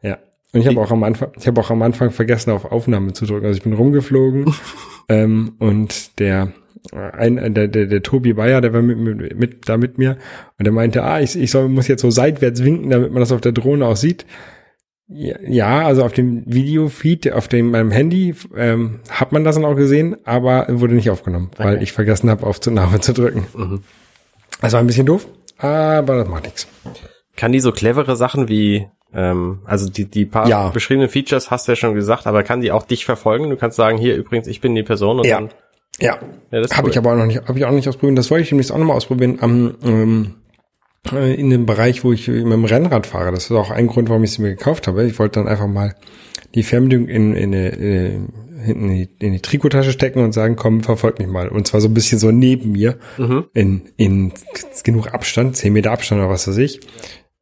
Ja. 0.02 0.17
Und 0.54 0.62
ich 0.62 0.67
habe 0.67 0.80
auch 0.80 0.91
am 0.91 1.04
Anfang, 1.04 1.32
ich 1.38 1.47
habe 1.47 1.60
auch 1.60 1.69
am 1.69 1.82
Anfang 1.82 2.12
vergessen, 2.12 2.52
auf 2.52 2.65
Aufnahme 2.65 3.13
zu 3.13 3.26
drücken. 3.26 3.45
Also 3.45 3.58
ich 3.58 3.63
bin 3.63 3.73
rumgeflogen 3.73 4.54
ähm, 5.10 5.56
und 5.60 6.19
der 6.19 6.52
ein, 6.92 7.54
der, 7.54 7.68
der, 7.68 7.86
der 7.86 8.02
Tobi 8.04 8.34
Bayer, 8.34 8.62
der 8.62 8.74
war 8.74 8.82
mit, 8.82 8.98
mit, 8.98 9.38
mit, 9.40 9.70
da 9.70 9.78
mit 9.78 9.98
mir 9.98 10.18
und 10.58 10.66
der 10.66 10.72
meinte, 10.74 11.04
ah, 11.04 11.20
ich, 11.20 11.38
ich 11.40 11.52
soll, 11.52 11.68
muss 11.70 11.88
jetzt 11.88 12.02
so 12.02 12.10
seitwärts 12.12 12.63
winken, 12.63 12.90
damit 12.90 13.12
man 13.12 13.20
das 13.20 13.32
auf 13.32 13.42
der 13.42 13.52
Drohne 13.52 13.86
auch 13.86 13.96
sieht. 13.96 14.26
Ja, 15.10 15.86
also 15.86 16.04
auf 16.04 16.12
dem 16.12 16.44
Videofeed, 16.46 17.32
auf 17.32 17.48
dem 17.48 17.72
meinem 17.72 17.92
Handy 17.92 18.36
ähm, 18.58 19.00
hat 19.10 19.32
man 19.32 19.46
das 19.46 19.56
dann 19.56 19.63
auch 19.63 19.76
gesehen, 19.76 20.18
aber 20.26 20.66
wurde 20.70 20.96
nicht 20.96 21.10
aufgenommen, 21.10 21.50
weil 21.58 21.76
Okay. 21.76 21.84
ich 21.84 21.94
vergessen 21.94 22.30
habe, 22.30 22.46
Aufnahme 22.46 23.00
zu 23.00 23.13
drücken. 23.13 23.48
Mhm. 23.56 23.82
Das 24.60 24.74
war 24.74 24.82
ein 24.82 24.88
bisschen 24.88 25.06
doof, 25.06 25.26
aber 25.58 26.18
das 26.18 26.28
macht 26.28 26.44
nichts. 26.44 26.68
Kann 27.38 27.54
die 27.54 27.62
so 27.62 27.72
clevere 27.72 28.18
Sachen 28.18 28.50
wie, 28.50 28.88
ähm, 29.13 29.60
also 29.63 29.90
die, 29.90 30.06
die 30.06 30.26
paar 30.26 30.50
Ja. 30.50 30.70
beschriebenen 30.72 31.08
Features 31.08 31.52
hast 31.52 31.68
du 31.68 31.72
ja 31.72 31.76
schon 31.78 31.96
gesagt, 31.96 32.28
aber 32.28 32.44
kann 32.44 32.60
die 32.60 32.74
auch 32.74 32.84
dich 32.84 33.06
verfolgen? 33.06 33.50
Du 33.50 33.56
kannst 33.56 33.78
sagen, 33.78 33.98
hier 33.98 34.16
übrigens, 34.18 34.48
ich 34.48 34.60
bin 34.60 34.76
die 34.76 34.84
Person 34.84 35.20
und 35.20 35.26
Ja. 35.26 35.40
dann, 35.40 35.52
Ja, 36.00 36.20
ja, 36.52 36.70
Habe 36.70 36.84
cool. 36.84 36.92
ich 36.92 36.98
aber 36.98 37.14
auch 37.14 37.18
noch 37.18 37.26
nicht, 37.26 37.48
habe 37.48 37.58
ich 37.58 37.66
auch 37.66 37.70
noch 37.70 37.76
nicht 37.78 37.88
ausprobiert. 37.90 38.18
Das 38.18 38.30
wollte 38.30 38.44
ich 38.44 38.50
demnächst 38.50 38.72
auch 38.72 38.78
noch 38.78 38.86
mal 38.86 38.94
ausprobieren 38.94 39.38
am, 39.42 39.76
ähm, 39.84 40.34
äh, 41.12 41.34
in 41.34 41.50
dem 41.50 41.66
Bereich, 41.66 42.04
wo 42.04 42.14
ich 42.14 42.28
mit 42.28 42.44
dem 42.52 42.66
Rennrad 42.66 43.08
fahre. 43.08 43.32
Das 43.32 43.46
ist 43.46 43.52
auch 43.52 43.72
ein 43.72 43.88
Grund, 43.88 44.10
warum 44.10 44.24
ich 44.24 44.32
sie 44.32 44.42
mir 44.42 44.50
gekauft 44.50 44.88
habe. 44.88 45.06
Ich 45.06 45.18
wollte 45.20 45.40
dann 45.40 45.48
einfach 45.48 45.68
mal 45.68 45.96
die 46.56 46.64
Fernbedienung 46.64 47.08
in, 47.08 47.36
in, 47.36 47.54
in, 47.54 48.30
hinten 48.64 48.90
in 48.90 48.96
die, 48.96 49.10
in 49.26 49.32
die 49.34 49.40
Trikottasche 49.40 49.92
stecken 49.92 50.24
und 50.24 50.34
sagen, 50.34 50.56
komm, 50.56 50.82
verfolg 50.82 51.20
mich 51.20 51.28
mal. 51.28 51.50
Und 51.50 51.68
zwar 51.68 51.82
so 51.82 51.88
ein 51.88 51.94
bisschen 51.94 52.20
so 52.20 52.32
neben 52.32 52.72
mir, 52.74 52.98
Mhm. 53.18 53.46
in, 53.54 53.82
in 53.98 54.32
genug 54.84 55.14
Abstand, 55.14 55.56
10 55.56 55.74
Meter 55.74 55.92
Abstand 55.92 56.22
oder 56.22 56.30
was 56.30 56.48
weiß 56.48 56.58
ich, 56.58 56.80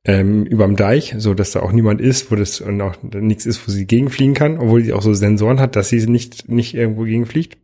ähm, 0.06 0.46
überm 0.46 0.76
Deich, 0.76 1.15
so 1.18 1.34
dass 1.34 1.52
da 1.52 1.62
auch 1.62 1.72
niemand 1.72 2.00
ist, 2.00 2.32
wo 2.32 2.36
das 2.36 2.62
und 2.62 2.80
auch 2.82 2.96
nichts 3.02 3.46
ist, 3.46 3.68
wo 3.68 3.72
sie 3.72 3.86
gegenfliegen 3.86 4.34
kann, 4.36 4.60
obwohl 4.60 4.84
sie 4.84 4.94
auch 4.94 5.02
so 5.02 5.13
Sensoren 5.13 5.60
hat, 5.60 5.76
dass 5.76 5.89
sie 5.89 6.06
nicht, 6.08 6.48
nicht 6.48 6.74
irgendwo 6.76 7.04
gegenfliegt. 7.04 7.58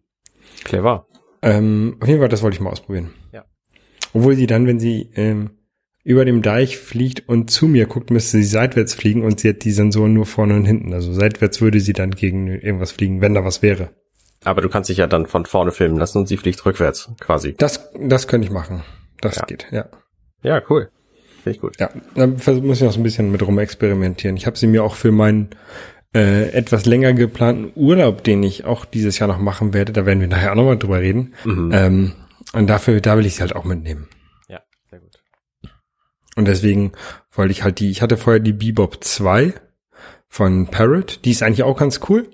Clever. 0.63 1.08
Ähm, 1.41 1.97
auf 2.00 2.08
jeden 2.08 2.19
Fall, 2.19 2.30
das 2.30 2.43
wollte 2.43 2.56
ich 2.56 2.62
mal 2.62 2.69
ausprobieren. 2.69 3.12
Ja. 3.32 3.45
Obwohl 4.13 4.36
sie 4.36 4.47
dann, 4.47 4.67
wenn 4.67 4.80
sie 4.80 5.10
ähm, 5.15 5.52
über 6.04 6.26
dem 6.26 6.41
Deich 6.41 6.78
fliegt 6.78 7.28
und 7.30 7.50
zu 7.52 7.67
mir 7.67 7.86
guckt, 7.86 8.10
müsste 8.12 8.38
sie 8.38 8.43
seitwärts 8.43 8.93
fliegen 8.93 9.24
und 9.24 9.39
sie 9.39 9.50
hat 9.50 9.63
die 9.63 9.71
Sensoren 9.71 10.13
nur 10.13 10.26
vorne 10.26 10.56
und 10.56 10.65
hinten. 10.65 10.93
Also 10.93 11.13
seitwärts 11.13 11.62
würde 11.62 11.80
sie 11.80 11.93
dann 11.93 12.12
gegen 12.12 12.47
irgendwas 12.47 12.91
fliegen, 12.91 13.21
wenn 13.21 13.34
da 13.34 13.43
was 13.43 13.62
wäre. 13.62 13.89
Aber 14.43 14.62
du 14.62 14.69
kannst 14.69 14.89
dich 14.89 14.97
ja 14.97 15.08
dann 15.08 15.28
von 15.28 15.45
vorne 15.45 15.71
filmen 15.71 15.97
lassen 15.97 16.17
und 16.19 16.28
sie 16.28 16.38
fliegt 16.38 16.65
rückwärts, 16.65 17.12
quasi. 17.19 17.54
Das, 17.54 17.91
das 18.00 18.28
könnte 18.28 18.47
ich 18.47 18.52
machen. 18.54 18.84
Das 19.21 19.36
Ja. 19.36 19.45
geht, 19.45 19.67
ja. 19.71 19.86
Ja, 20.43 20.62
cool. 20.69 20.89
Finde 21.43 21.56
ich 21.56 21.62
gut. 21.62 21.80
Ja, 21.80 21.89
da 22.15 22.28
vers- 22.38 22.62
muss 22.62 22.78
ich 22.78 22.84
noch 22.84 22.91
so 22.91 23.00
ein 23.00 23.04
bisschen 23.04 23.32
mit 23.32 23.45
rum 23.45 23.60
experimentieren. 23.60 24.38
Ich 24.38 24.47
habe 24.47 24.58
sie 24.58 24.65
mir 24.67 24.84
auch 24.84 24.95
für 24.95 25.12
meinen 25.12 25.50
äh, 26.13 26.50
etwas 26.52 26.86
länger 26.86 27.13
geplanten 27.13 27.71
Urlaub, 27.76 28.24
den 28.24 28.43
ich 28.43 28.65
auch 28.65 28.86
dieses 28.86 29.19
Jahr 29.19 29.28
noch 29.30 29.39
machen 29.39 29.74
werde, 29.74 29.93
da 29.93 30.06
werden 30.06 30.19
wir 30.19 30.28
nachher 30.28 30.52
auch 30.52 30.56
nochmal 30.56 30.78
drüber 30.78 31.00
reden. 31.00 31.34
Mhm. 31.45 31.71
Ähm, 31.74 32.12
und 32.54 32.67
dafür, 32.67 33.00
da 33.00 33.17
will 33.17 33.26
ich 33.26 33.36
sie 33.36 33.41
halt 33.41 33.56
auch 33.56 33.63
mitnehmen. 33.63 34.08
Ja, 34.50 34.60
sehr 34.89 35.00
gut. 35.00 35.19
Und 36.36 36.47
deswegen 36.47 36.91
wollte 37.32 37.52
ich 37.52 37.63
halt 37.63 37.80
die, 37.80 37.91
ich 37.91 38.02
hatte 38.02 38.17
vorher 38.17 38.41
die 38.41 38.54
Bebop 38.54 39.04
2 39.04 39.54
von 40.28 40.67
Parrot, 40.67 41.21
die 41.24 41.32
ist 41.32 41.43
eigentlich 41.43 41.63
auch 41.63 41.78
ganz 41.78 42.02
cool, 42.10 42.30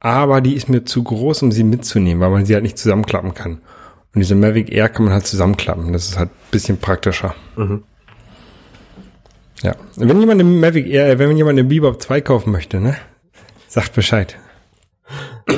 aber 0.00 0.40
die 0.40 0.54
ist 0.54 0.68
mir 0.68 0.84
zu 0.84 1.02
groß, 1.02 1.42
um 1.42 1.52
sie 1.52 1.64
mitzunehmen, 1.64 2.20
weil 2.20 2.30
man 2.30 2.46
sie 2.46 2.54
halt 2.54 2.64
nicht 2.64 2.78
zusammenklappen 2.78 3.34
kann. 3.34 3.60
Und 4.12 4.20
diese 4.20 4.34
Mavic 4.34 4.72
Air 4.72 4.88
kann 4.88 5.04
man 5.04 5.14
halt 5.14 5.26
zusammenklappen, 5.26 5.92
das 5.92 6.08
ist 6.08 6.18
halt 6.18 6.30
ein 6.30 6.50
bisschen 6.50 6.78
praktischer. 6.78 7.34
Mhm. 7.56 7.84
Ja. 9.62 9.76
Wenn 9.96 10.18
jemand 10.18 10.40
eine 10.40 10.50
Mavic 10.50 10.86
Air, 10.86 11.18
wenn 11.18 11.36
jemand 11.36 11.58
eine 11.58 11.68
Bebop 11.68 12.02
2 12.02 12.22
kaufen 12.22 12.50
möchte, 12.50 12.80
ne? 12.80 12.96
Sagt 13.70 13.94
Bescheid. 13.94 14.36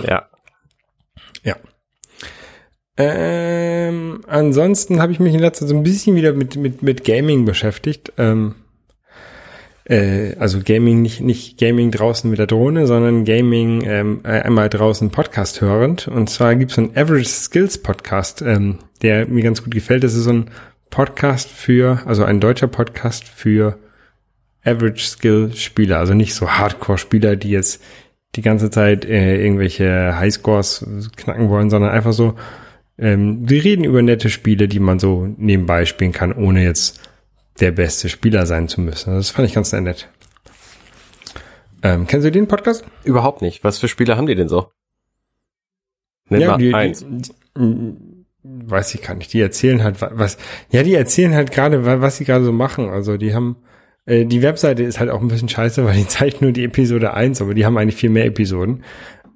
Ja. 0.07 0.29
Ja. 1.45 1.57
Ähm, 2.99 4.21
ansonsten 4.27 5.01
habe 5.01 5.13
ich 5.13 5.19
mich 5.19 5.33
in 5.33 5.41
letzter 5.41 5.61
Zeit 5.61 5.71
so 5.71 5.77
ein 5.77 5.83
bisschen 5.83 6.15
wieder 6.15 6.35
mit, 6.35 6.57
mit, 6.57 6.83
mit 6.83 7.05
Gaming 7.05 7.47
beschäftigt. 7.47 8.13
Ähm, 8.19 8.57
äh, 9.85 10.37
also 10.37 10.61
Gaming, 10.63 11.01
nicht, 11.01 11.23
nicht 11.23 11.59
Gaming 11.59 11.91
draußen 11.91 12.29
mit 12.29 12.39
der 12.39 12.47
Drohne, 12.47 12.87
sondern 12.87 13.25
Gaming 13.25 13.83
ähm, 13.87 14.21
äh, 14.25 14.43
einmal 14.43 14.69
draußen 14.69 15.09
Podcast 15.09 15.63
hörend. 15.63 16.07
Und 16.07 16.29
zwar 16.29 16.55
gibt 16.55 16.73
es 16.73 16.79
einen 16.79 16.95
Average 16.95 17.31
Skills 17.31 17.79
Podcast, 17.79 18.43
ähm, 18.43 18.81
der 19.01 19.27
mir 19.27 19.43
ganz 19.43 19.65
gut 19.65 19.73
gefällt. 19.73 20.05
Das 20.05 20.13
ist 20.13 20.25
so 20.25 20.35
ein 20.35 20.51
Podcast 20.91 21.49
für, 21.49 22.03
also 22.05 22.25
ein 22.25 22.41
deutscher 22.41 22.69
Podcast 22.69 23.27
für 23.27 23.79
Average 24.65 25.05
Skill 25.07 25.53
Spieler, 25.55 25.99
also 25.99 26.15
nicht 26.15 26.35
so 26.35 26.51
Hardcore 26.51 26.99
Spieler, 26.99 27.37
die 27.37 27.51
jetzt 27.51 27.83
die 28.35 28.43
ganze 28.43 28.71
Zeit 28.71 29.05
äh, 29.05 29.43
irgendwelche 29.43 30.17
Highscores 30.19 30.87
knacken 31.17 31.49
wollen, 31.51 31.71
sondern 31.71 31.91
einfach 31.91 32.13
so, 32.13 32.35
ähm, 32.99 33.47
die 33.47 33.59
reden 33.59 33.85
über 33.85 34.01
nette 34.03 34.31
Spiele, 34.31 34.69
die 34.69 34.81
man 34.81 34.99
so 34.99 35.27
nebenbei 35.37 35.85
spielen 35.85 36.13
kann, 36.13 36.33
ohne 36.33 36.63
jetzt 36.65 37.01
der 37.61 37.73
beste 37.73 38.09
Spieler 38.09 38.47
sein 38.47 38.69
zu 38.69 38.81
müssen. 38.81 39.15
Das 39.15 39.31
fand 39.31 39.49
ich 39.49 39.55
ganz 39.55 39.73
nett. 39.73 40.09
Ähm, 41.83 42.07
kennst 42.07 42.27
du 42.27 42.31
den 42.31 42.49
Podcast? 42.49 42.85
Überhaupt 43.05 43.43
nicht. 43.43 43.65
Was 43.65 43.79
für 43.79 43.89
Spiele 43.89 44.17
haben 44.17 44.27
die 44.27 44.35
denn 44.35 44.49
so? 44.49 44.71
Nenn 46.29 46.47
mal 46.47 46.57
die, 46.59 46.73
eins. 46.73 47.05
Die, 47.05 47.33
die, 47.59 47.97
weiß 48.45 48.95
ich 48.95 49.03
gar 49.03 49.15
nicht. 49.15 49.33
Die 49.33 49.41
erzählen 49.41 49.83
halt 49.83 50.01
wa- 50.01 50.13
was. 50.15 50.39
Ja, 50.71 50.83
die 50.83 50.95
erzählen 50.95 51.35
halt 51.35 51.51
gerade, 51.51 51.85
wa- 51.85 52.01
was 52.01 52.17
sie 52.17 52.25
gerade 52.25 52.45
so 52.45 52.53
machen. 52.53 52.89
Also 52.89 53.17
die 53.17 53.35
haben 53.35 53.57
äh, 54.07 54.25
die 54.25 54.43
Webseite 54.43 54.83
ist 54.83 55.01
halt 55.01 55.11
auch 55.11 55.21
ein 55.21 55.29
bisschen 55.29 55.49
scheiße, 55.49 55.85
weil 55.85 55.97
die 55.97 56.07
zeigt 56.09 56.43
nur 56.43 56.53
die 56.53 56.65
Episode 56.65 57.15
1, 57.15 57.41
aber 57.43 57.55
die 57.55 57.65
haben 57.65 57.77
eigentlich 57.77 57.97
viel 57.97 58.11
mehr 58.11 58.27
Episoden. 58.27 58.85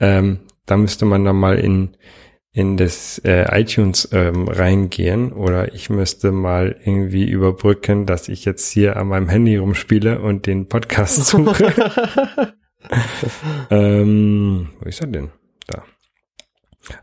Ähm, 0.01 0.41
da 0.67 0.77
müsste 0.77 1.05
man 1.05 1.25
dann 1.25 1.37
mal 1.37 1.59
in 1.59 1.97
in 2.57 2.79
das 2.79 3.19
äh, 3.19 3.45
iTunes 3.61 4.09
ähm, 4.13 4.49
reingehen 4.49 5.31
oder 5.31 5.75
ich 5.75 5.91
müsste 5.91 6.33
mal 6.33 6.75
irgendwie 6.83 7.29
überbrücken, 7.29 8.07
dass 8.07 8.31
ich 8.31 8.47
jetzt 8.47 8.73
hier 8.73 8.97
an 8.97 9.09
meinem 9.09 9.29
Handy 9.29 9.57
rumspiele 9.59 10.23
und 10.23 10.47
den 10.47 10.67
Podcast 10.67 11.17
suche. 11.27 11.71
ähm, 13.71 14.71
wo 14.81 14.89
ist 14.89 15.03
er 15.03 15.07
denn? 15.09 15.29
Da. 15.67 15.85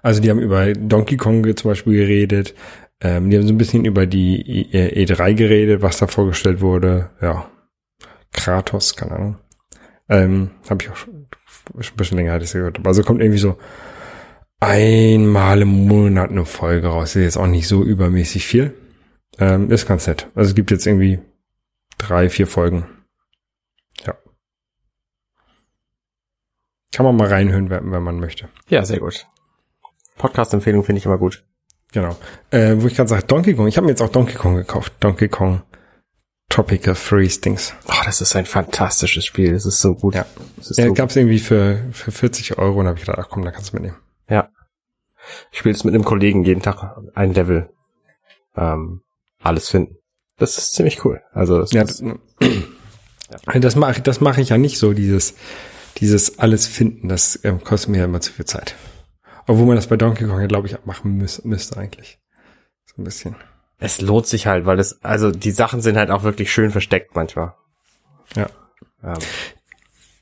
Also 0.01 0.23
die 0.23 0.31
haben 0.31 0.39
über 0.39 0.73
Donkey 0.73 1.17
Kong 1.17 1.55
zum 1.55 1.69
Beispiel 1.69 1.97
geredet. 1.97 2.55
Ähm, 2.99 3.29
die 3.29 3.37
haben 3.37 3.45
so 3.45 3.53
ein 3.53 3.59
bisschen 3.59 3.85
über 3.85 4.07
die 4.07 4.71
E- 4.73 5.05
E3 5.05 5.35
geredet, 5.35 5.83
was 5.83 5.99
da 5.99 6.07
vorgestellt 6.07 6.61
wurde. 6.61 7.11
Ja. 7.21 7.47
Kratos, 8.33 8.95
keine 8.95 9.11
Ahnung. 9.13 9.37
Ähm, 10.09 10.51
Habe 10.69 10.83
ich 10.83 10.89
auch 10.89 10.95
schon, 10.95 11.27
schon 11.79 11.93
ein 11.93 11.97
bisschen 11.97 12.17
länger 12.17 12.33
hatte 12.33 12.45
ich 12.45 12.51
gehört. 12.51 12.85
Also 12.85 13.03
kommt 13.03 13.21
irgendwie 13.21 13.39
so 13.39 13.57
einmal 14.59 15.61
im 15.61 15.87
Monat 15.87 16.29
eine 16.29 16.45
Folge 16.45 16.87
raus. 16.87 17.15
Ist 17.15 17.23
jetzt 17.23 17.37
auch 17.37 17.47
nicht 17.47 17.67
so 17.67 17.83
übermäßig 17.83 18.45
viel. 18.45 18.73
Ähm, 19.39 19.71
ist 19.71 19.87
ganz 19.87 20.07
nett. 20.07 20.29
Also 20.35 20.49
es 20.49 20.55
gibt 20.55 20.71
jetzt 20.71 20.85
irgendwie 20.85 21.19
drei, 21.97 22.29
vier 22.29 22.47
Folgen. 22.47 22.85
Ja. 24.05 24.15
Kann 26.91 27.05
man 27.05 27.15
mal 27.15 27.27
reinhören, 27.27 27.69
wenn, 27.69 27.91
wenn 27.91 28.03
man 28.03 28.19
möchte. 28.19 28.49
Ja, 28.67 28.85
sehr 28.85 28.99
gut. 28.99 29.27
Podcast-Empfehlung 30.17 30.83
finde 30.83 30.99
ich 30.99 31.05
immer 31.05 31.17
gut. 31.17 31.43
Genau. 31.91 32.15
Äh, 32.51 32.75
wo 32.77 32.87
ich 32.87 32.95
gerade 32.95 33.09
sage, 33.09 33.23
Donkey 33.25 33.53
Kong. 33.55 33.67
Ich 33.67 33.77
habe 33.77 33.85
mir 33.85 33.91
jetzt 33.91 34.01
auch 34.01 34.09
Donkey 34.09 34.35
Kong 34.35 34.55
gekauft. 34.55 34.93
Donkey 34.99 35.27
Kong 35.27 35.61
Tropical 36.53 36.93
Freeze 36.93 37.41
Dings. 37.41 37.73
Oh, 37.87 38.03
das 38.05 38.21
ist 38.21 38.35
ein 38.35 38.45
fantastisches 38.45 39.25
Spiel. 39.25 39.53
Das 39.53 39.65
ist 39.65 39.81
so 39.81 39.95
gut. 39.95 40.13
Ja. 40.13 40.27
Das 40.57 40.77
Ja, 40.77 40.85
so 40.85 40.93
gab 40.93 41.09
es 41.09 41.15
irgendwie 41.15 41.39
für, 41.39 41.83
für 41.91 42.11
40 42.11 42.59
Euro 42.59 42.79
und 42.79 42.85
habe 42.85 42.99
ich 42.99 43.05
gedacht, 43.05 43.17
ach 43.19 43.27
komm, 43.27 43.43
da 43.43 43.49
kannst 43.49 43.71
du 43.71 43.77
mitnehmen. 43.77 43.97
Ja. 44.29 44.49
Ich 45.51 45.57
spiele 45.57 45.73
es 45.73 45.83
mit 45.83 45.95
einem 45.95 46.03
Kollegen 46.03 46.43
jeden 46.43 46.61
Tag 46.61 46.95
ein 47.15 47.33
Level. 47.33 47.71
Ähm, 48.55 49.01
alles 49.41 49.69
finden. 49.69 49.97
Das 50.37 50.59
ist 50.59 50.75
ziemlich 50.75 51.03
cool. 51.05 51.23
Also 51.31 51.57
das 51.57 51.71
Ja, 51.71 51.85
das, 51.85 52.03
das 53.55 53.75
mache 53.75 54.01
das 54.01 54.21
mach 54.21 54.37
ich 54.37 54.49
ja 54.49 54.59
nicht 54.59 54.77
so, 54.77 54.93
dieses, 54.93 55.33
dieses 55.97 56.37
alles 56.37 56.67
finden. 56.67 57.09
Das 57.09 57.39
ähm, 57.43 57.63
kostet 57.63 57.89
mir 57.89 57.97
ja 57.97 58.05
immer 58.05 58.21
zu 58.21 58.31
viel 58.31 58.45
Zeit. 58.45 58.75
Obwohl 59.47 59.65
man 59.65 59.75
das 59.75 59.87
bei 59.87 59.97
Donkey 59.97 60.27
Kong 60.27 60.39
ja, 60.39 60.45
glaube 60.45 60.67
ich, 60.67 60.77
machen 60.85 61.17
müß, 61.17 61.45
müsste 61.45 61.77
eigentlich. 61.77 62.19
So 62.85 63.01
ein 63.01 63.05
bisschen. 63.05 63.35
Es 63.79 64.01
lohnt 64.01 64.27
sich 64.27 64.47
halt, 64.47 64.65
weil 64.65 64.79
es, 64.79 65.03
also 65.03 65.31
die 65.31 65.51
Sachen 65.51 65.81
sind 65.81 65.97
halt 65.97 66.09
auch 66.09 66.23
wirklich 66.23 66.51
schön 66.51 66.71
versteckt 66.71 67.15
manchmal. 67.15 67.53
Ja. 68.35 68.47
Ähm, 69.03 69.19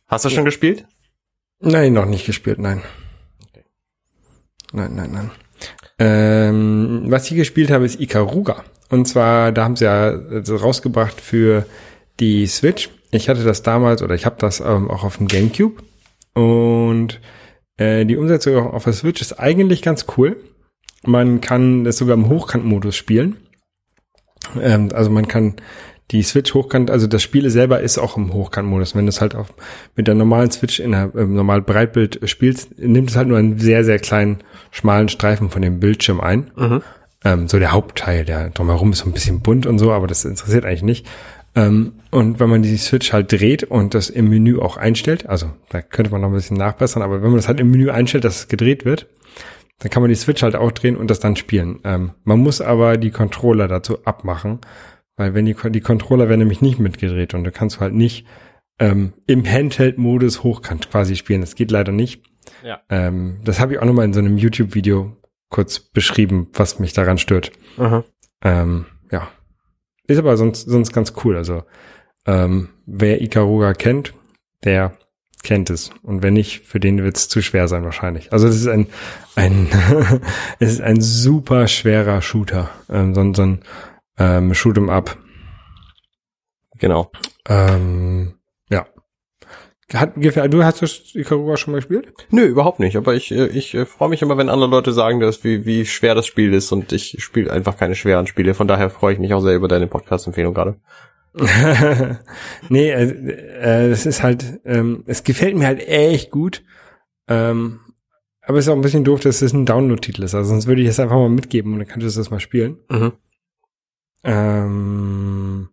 hast 0.08 0.26
du 0.26 0.30
schon 0.30 0.46
gespielt? 0.46 0.86
Nein, 1.60 1.94
noch 1.94 2.06
nicht 2.06 2.26
gespielt, 2.26 2.60
nein. 2.60 2.82
Okay. 3.50 3.64
Nein, 4.74 4.96
nein, 4.96 5.12
nein. 5.12 5.32
Ähm, 6.00 7.04
was 7.06 7.30
ich 7.30 7.38
gespielt 7.38 7.70
habe, 7.70 7.86
ist 7.86 8.00
Ikaruga. 8.00 8.64
Und 8.90 9.08
zwar, 9.08 9.52
da 9.52 9.64
haben 9.64 9.76
sie 9.76 9.86
ja 9.86 10.10
äh, 10.10 10.44
so 10.44 10.56
rausgebracht 10.56 11.22
für 11.22 11.66
die 12.20 12.48
Switch. 12.48 12.90
Ich 13.12 13.30
hatte 13.30 13.44
das 13.44 13.62
damals, 13.62 14.02
oder 14.02 14.16
ich 14.16 14.26
habe 14.26 14.38
das 14.40 14.60
ähm, 14.60 14.90
auch 14.90 15.04
auf 15.04 15.18
dem 15.18 15.28
Gamecube. 15.28 15.84
Und 16.34 17.20
äh, 17.78 18.06
die 18.06 18.18
Umsetzung 18.18 18.56
auf 18.72 18.84
der 18.84 18.94
Switch 18.94 19.22
ist 19.22 19.40
eigentlich 19.40 19.82
ganz 19.82 20.06
cool. 20.18 20.38
Man 21.04 21.42
kann 21.42 21.84
das 21.84 21.98
sogar 21.98 22.16
im 22.16 22.30
Hochkantmodus 22.30 22.96
spielen. 22.96 23.38
Ähm, 24.60 24.90
also 24.94 25.10
man 25.10 25.28
kann 25.28 25.56
die 26.12 26.24
Switch 26.24 26.54
hochkant, 26.54 26.92
also 26.92 27.08
das 27.08 27.24
Spiel 27.24 27.50
selber 27.50 27.80
ist 27.80 27.98
auch 27.98 28.18
im 28.18 28.34
Hochkantmodus. 28.34 28.96
Wenn 28.96 29.06
du 29.06 29.10
es 29.10 29.22
halt 29.22 29.34
auf, 29.34 29.54
mit 29.96 30.08
der 30.08 30.16
normalen 30.16 30.52
Switch 30.52 30.80
in 30.80 30.92
der 30.92 31.12
ähm, 31.16 31.34
normalen 31.34 31.64
Breitbild 31.64 32.20
spielst, 32.26 32.78
nimmt 32.80 33.10
es 33.10 33.16
halt 33.16 33.28
nur 33.28 33.38
einen 33.38 33.60
sehr, 33.60 33.84
sehr 33.84 34.00
kleinen, 34.00 34.40
schmalen 34.72 35.10
Streifen 35.10 35.50
von 35.50 35.62
dem 35.62 35.80
Bildschirm 35.80 36.20
ein. 36.20 36.52
Mhm. 36.56 36.82
Ähm, 37.24 37.48
so 37.48 37.60
der 37.60 37.72
Hauptteil, 37.72 38.26
der 38.26 38.50
drumherum 38.50 38.92
ist 38.92 39.00
so 39.00 39.10
ein 39.10 39.14
bisschen 39.14 39.42
bunt 39.42 39.66
und 39.66 39.80
so, 39.80 39.92
aber 39.92 40.08
das 40.08 40.26
interessiert 40.26 40.66
eigentlich 40.66 40.84
nicht. 40.84 41.08
Ähm, 41.56 41.94
und 42.12 42.40
wenn 42.40 42.50
man 42.50 42.62
die 42.62 42.78
Switch 42.78 43.14
halt 43.14 43.32
dreht 43.32 43.64
und 43.64 43.94
das 43.94 44.10
im 44.10 44.30
Menü 44.30 44.60
auch 44.60 44.78
einstellt, 44.78 45.28
also 45.28 45.52
da 45.70 45.82
könnte 45.82 46.12
man 46.12 46.22
noch 46.22 46.30
ein 46.30 46.34
bisschen 46.34 46.58
nachbessern, 46.58 47.04
aber 47.04 47.22
wenn 47.22 47.30
man 47.30 47.38
das 47.38 47.48
halt 47.48 47.60
im 47.60 47.72
Menü 47.72 47.90
einstellt, 47.90 48.24
dass 48.24 48.40
es 48.40 48.48
gedreht 48.48 48.86
wird, 48.86 49.08
dann 49.82 49.90
kann 49.90 50.04
man 50.04 50.10
die 50.10 50.16
Switch 50.16 50.44
halt 50.44 50.56
auch 50.56 50.72
drehen 50.72 50.96
und 50.96 51.10
das 51.10 51.20
dann 51.20 51.36
spielen. 51.36 51.80
Ähm, 51.84 52.12
man 52.24 52.40
muss 52.40 52.62
aber 52.62 52.98
die 52.98 53.10
Controller 53.10 53.68
dazu 53.68 54.06
abmachen, 54.06 54.60
weil 55.18 55.34
wenn 55.34 55.46
die, 55.46 55.56
die 55.70 55.82
Controller 55.82 56.30
werden 56.30 56.40
nämlich 56.40 56.62
nicht 56.62 56.80
mitgedreht 56.80 57.34
und 57.34 57.44
du 57.44 57.52
kannst 57.52 57.80
halt 57.80 57.94
nicht 57.94 58.28
ähm, 58.80 59.14
im 59.26 59.44
Handheld-Modus 59.44 60.44
hochkant 60.44 60.92
quasi 60.92 61.16
spielen. 61.16 61.42
Das 61.42 61.56
geht 61.56 61.72
leider 61.72 61.92
nicht. 61.92 62.24
Ja. 62.64 62.82
Ähm, 62.90 63.40
das 63.44 63.60
habe 63.60 63.74
ich 63.74 63.80
auch 63.80 63.86
nochmal 63.86 64.06
in 64.06 64.14
so 64.14 64.20
einem 64.20 64.38
YouTube-Video 64.38 65.18
kurz 65.50 65.80
beschrieben, 65.80 66.48
was 66.54 66.78
mich 66.78 66.94
daran 66.94 67.18
stört. 67.18 67.52
Ähm, 68.44 68.86
ja. 69.12 69.30
ist 70.06 70.20
aber 70.20 70.38
sonst, 70.38 70.70
sonst 70.70 70.94
ganz 70.94 71.14
cool. 71.24 71.38
Also, 71.38 71.64
ähm, 72.28 72.70
wer 72.86 73.22
Ikaruga 73.22 73.74
kennt, 73.74 74.14
der 74.64 74.94
kennt 75.44 75.70
es. 75.70 75.92
Und 76.04 76.24
wenn 76.24 76.34
nicht, 76.34 76.66
für 76.66 76.80
den 76.80 77.04
wird 77.04 77.18
es 77.18 77.28
zu 77.30 77.42
schwer 77.42 77.68
sein 77.68 77.84
wahrscheinlich. 77.84 78.32
Also 78.34 78.48
es 78.48 78.56
ist 78.56 78.68
ein, 78.68 78.88
ein 79.36 79.68
es 80.60 80.74
ist 80.74 80.82
ein 80.82 81.02
super 81.02 81.68
schwerer 81.68 82.22
Shooter. 82.22 82.70
Ähm, 82.90 83.14
so, 83.16 83.22
ein- 83.22 83.34
so 83.34 83.42
ein 83.44 83.60
ähm, 84.18 84.52
Shoot'em 84.54 84.90
Up. 84.90 85.18
Genau. 86.80 87.12
Ähm, 87.48 88.34
ja. 88.70 88.88
Hat, 89.94 90.14
du 90.16 90.64
hast 90.64 90.82
das 90.82 91.14
Ikaruga 91.16 91.58
schon 91.58 91.74
mal 91.74 91.78
gespielt? 91.80 92.14
Nö, 92.30 92.44
überhaupt 92.46 92.80
nicht. 92.80 92.96
Aber 92.96 93.14
ich, 93.14 93.32
äh, 93.32 93.48
ich 93.48 93.74
äh, 93.74 93.86
freue 93.86 94.10
mich 94.10 94.22
immer, 94.22 94.38
wenn 94.38 94.50
andere 94.50 94.70
Leute 94.70 94.94
sagen, 94.94 95.20
dass 95.20 95.44
wie, 95.44 95.66
wie 95.66 95.86
schwer 95.86 96.16
das 96.16 96.28
Spiel 96.28 96.54
ist 96.54 96.72
und 96.72 96.92
ich 96.94 97.18
spiele 97.20 97.52
einfach 97.52 97.78
keine 97.78 97.96
schweren 97.96 98.26
Spiele. 98.28 98.54
Von 98.54 98.68
daher 98.68 98.90
freue 98.90 99.14
ich 99.14 99.20
mich 99.20 99.34
auch 99.34 99.42
sehr 99.42 99.56
über 99.56 99.68
deine 99.68 99.88
Podcast-Empfehlung 99.88 100.54
gerade. 100.54 100.80
nee, 102.70 102.90
äh, 102.90 103.04
äh, 103.04 103.90
das 103.90 104.06
ist 104.06 104.22
halt, 104.22 104.60
ähm, 104.66 105.04
es 105.08 105.24
gefällt 105.24 105.56
mir 105.56 105.68
halt 105.68 105.88
echt 105.88 106.32
gut. 106.32 106.64
Ähm, 107.28 107.80
aber 108.42 108.58
es 108.58 108.66
ist 108.66 108.70
auch 108.70 108.76
ein 108.76 108.82
bisschen 108.82 109.04
doof, 109.04 109.22
dass 109.22 109.42
es 109.42 109.54
ein 109.54 109.66
Download-Titel 109.66 110.24
ist. 110.24 110.36
Also 110.36 110.50
sonst 110.50 110.68
würde 110.68 110.82
ich 110.82 110.88
es 110.88 111.00
einfach 111.00 111.16
mal 111.16 111.30
mitgeben 111.30 111.74
und 111.74 111.80
dann 111.80 111.88
könntest 111.88 112.18
du 112.18 112.20
das 112.20 112.32
mal 112.32 112.40
spielen. 112.40 112.80
Mhm. 112.90 113.14
Ähm, 114.24 115.70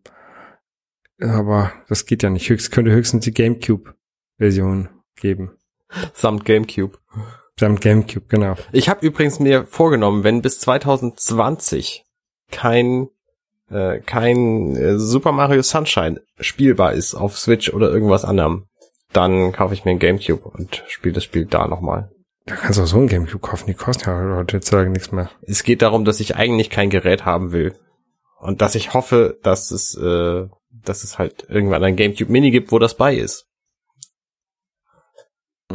aber 1.20 1.72
das 1.88 2.06
geht 2.06 2.22
ja 2.22 2.30
nicht. 2.30 2.48
Höchst, 2.48 2.70
könnte 2.70 2.92
höchstens 2.92 3.24
die 3.24 3.34
GameCube-Version 3.34 4.88
geben. 5.16 5.52
Samt 6.14 6.44
Gamecube. 6.44 6.98
Samt 7.58 7.80
GameCube, 7.80 8.26
genau. 8.28 8.54
Ich 8.72 8.88
habe 8.88 9.04
übrigens 9.04 9.40
mir 9.40 9.66
vorgenommen, 9.66 10.22
wenn 10.22 10.42
bis 10.42 10.60
2020 10.60 12.04
kein 12.50 13.08
äh, 13.70 14.00
kein 14.00 14.76
äh, 14.76 14.98
Super 14.98 15.32
Mario 15.32 15.62
Sunshine 15.62 16.20
spielbar 16.40 16.92
ist 16.92 17.14
auf 17.14 17.38
Switch 17.38 17.72
oder 17.72 17.90
irgendwas 17.90 18.24
anderem, 18.24 18.66
dann 19.12 19.52
kaufe 19.52 19.74
ich 19.74 19.84
mir 19.84 19.92
ein 19.92 19.98
Gamecube 19.98 20.48
und 20.48 20.84
spiele 20.88 21.14
das 21.14 21.24
Spiel 21.24 21.46
da 21.46 21.66
nochmal. 21.66 22.10
Da 22.46 22.56
kannst 22.56 22.78
du 22.78 22.82
auch 22.82 22.86
so 22.86 22.98
ein 22.98 23.08
GameCube 23.08 23.46
kaufen, 23.46 23.66
die 23.66 23.74
kosten 23.74 24.08
ja 24.08 24.36
heutzutage 24.36 24.88
nichts 24.88 25.12
mehr. 25.12 25.30
Es 25.42 25.64
geht 25.64 25.82
darum, 25.82 26.04
dass 26.04 26.20
ich 26.20 26.36
eigentlich 26.36 26.70
kein 26.70 26.88
Gerät 26.88 27.26
haben 27.26 27.52
will 27.52 27.74
und 28.40 28.62
dass 28.62 28.74
ich 28.74 28.94
hoffe, 28.94 29.38
dass 29.42 29.70
es 29.70 29.94
äh, 29.96 30.46
dass 30.70 31.04
es 31.04 31.18
halt 31.18 31.46
irgendwann 31.48 31.84
ein 31.84 31.96
Gamecube 31.96 32.32
Mini 32.32 32.50
gibt, 32.50 32.72
wo 32.72 32.78
das 32.78 32.94
bei 32.94 33.14
ist. 33.14 33.46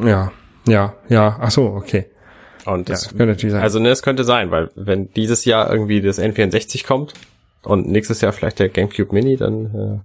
Ja, 0.03 0.31
ja, 0.67 0.95
ja. 1.09 1.37
Ach 1.39 1.51
so, 1.51 1.65
okay. 1.65 2.07
Und 2.65 2.89
Ja, 2.89 2.95
das, 2.95 3.01
das 3.03 3.09
könnte 3.09 3.25
natürlich 3.27 3.53
sein. 3.53 3.61
also 3.61 3.79
ne, 3.79 3.89
es 3.89 4.01
könnte 4.01 4.23
sein, 4.23 4.49
weil 4.49 4.71
wenn 4.75 5.11
dieses 5.11 5.45
Jahr 5.45 5.69
irgendwie 5.69 6.01
das 6.01 6.19
N64 6.19 6.85
kommt 6.87 7.13
und 7.63 7.87
nächstes 7.87 8.21
Jahr 8.21 8.31
vielleicht 8.33 8.59
der 8.59 8.69
GameCube 8.69 9.13
Mini, 9.13 9.35
dann 9.37 10.03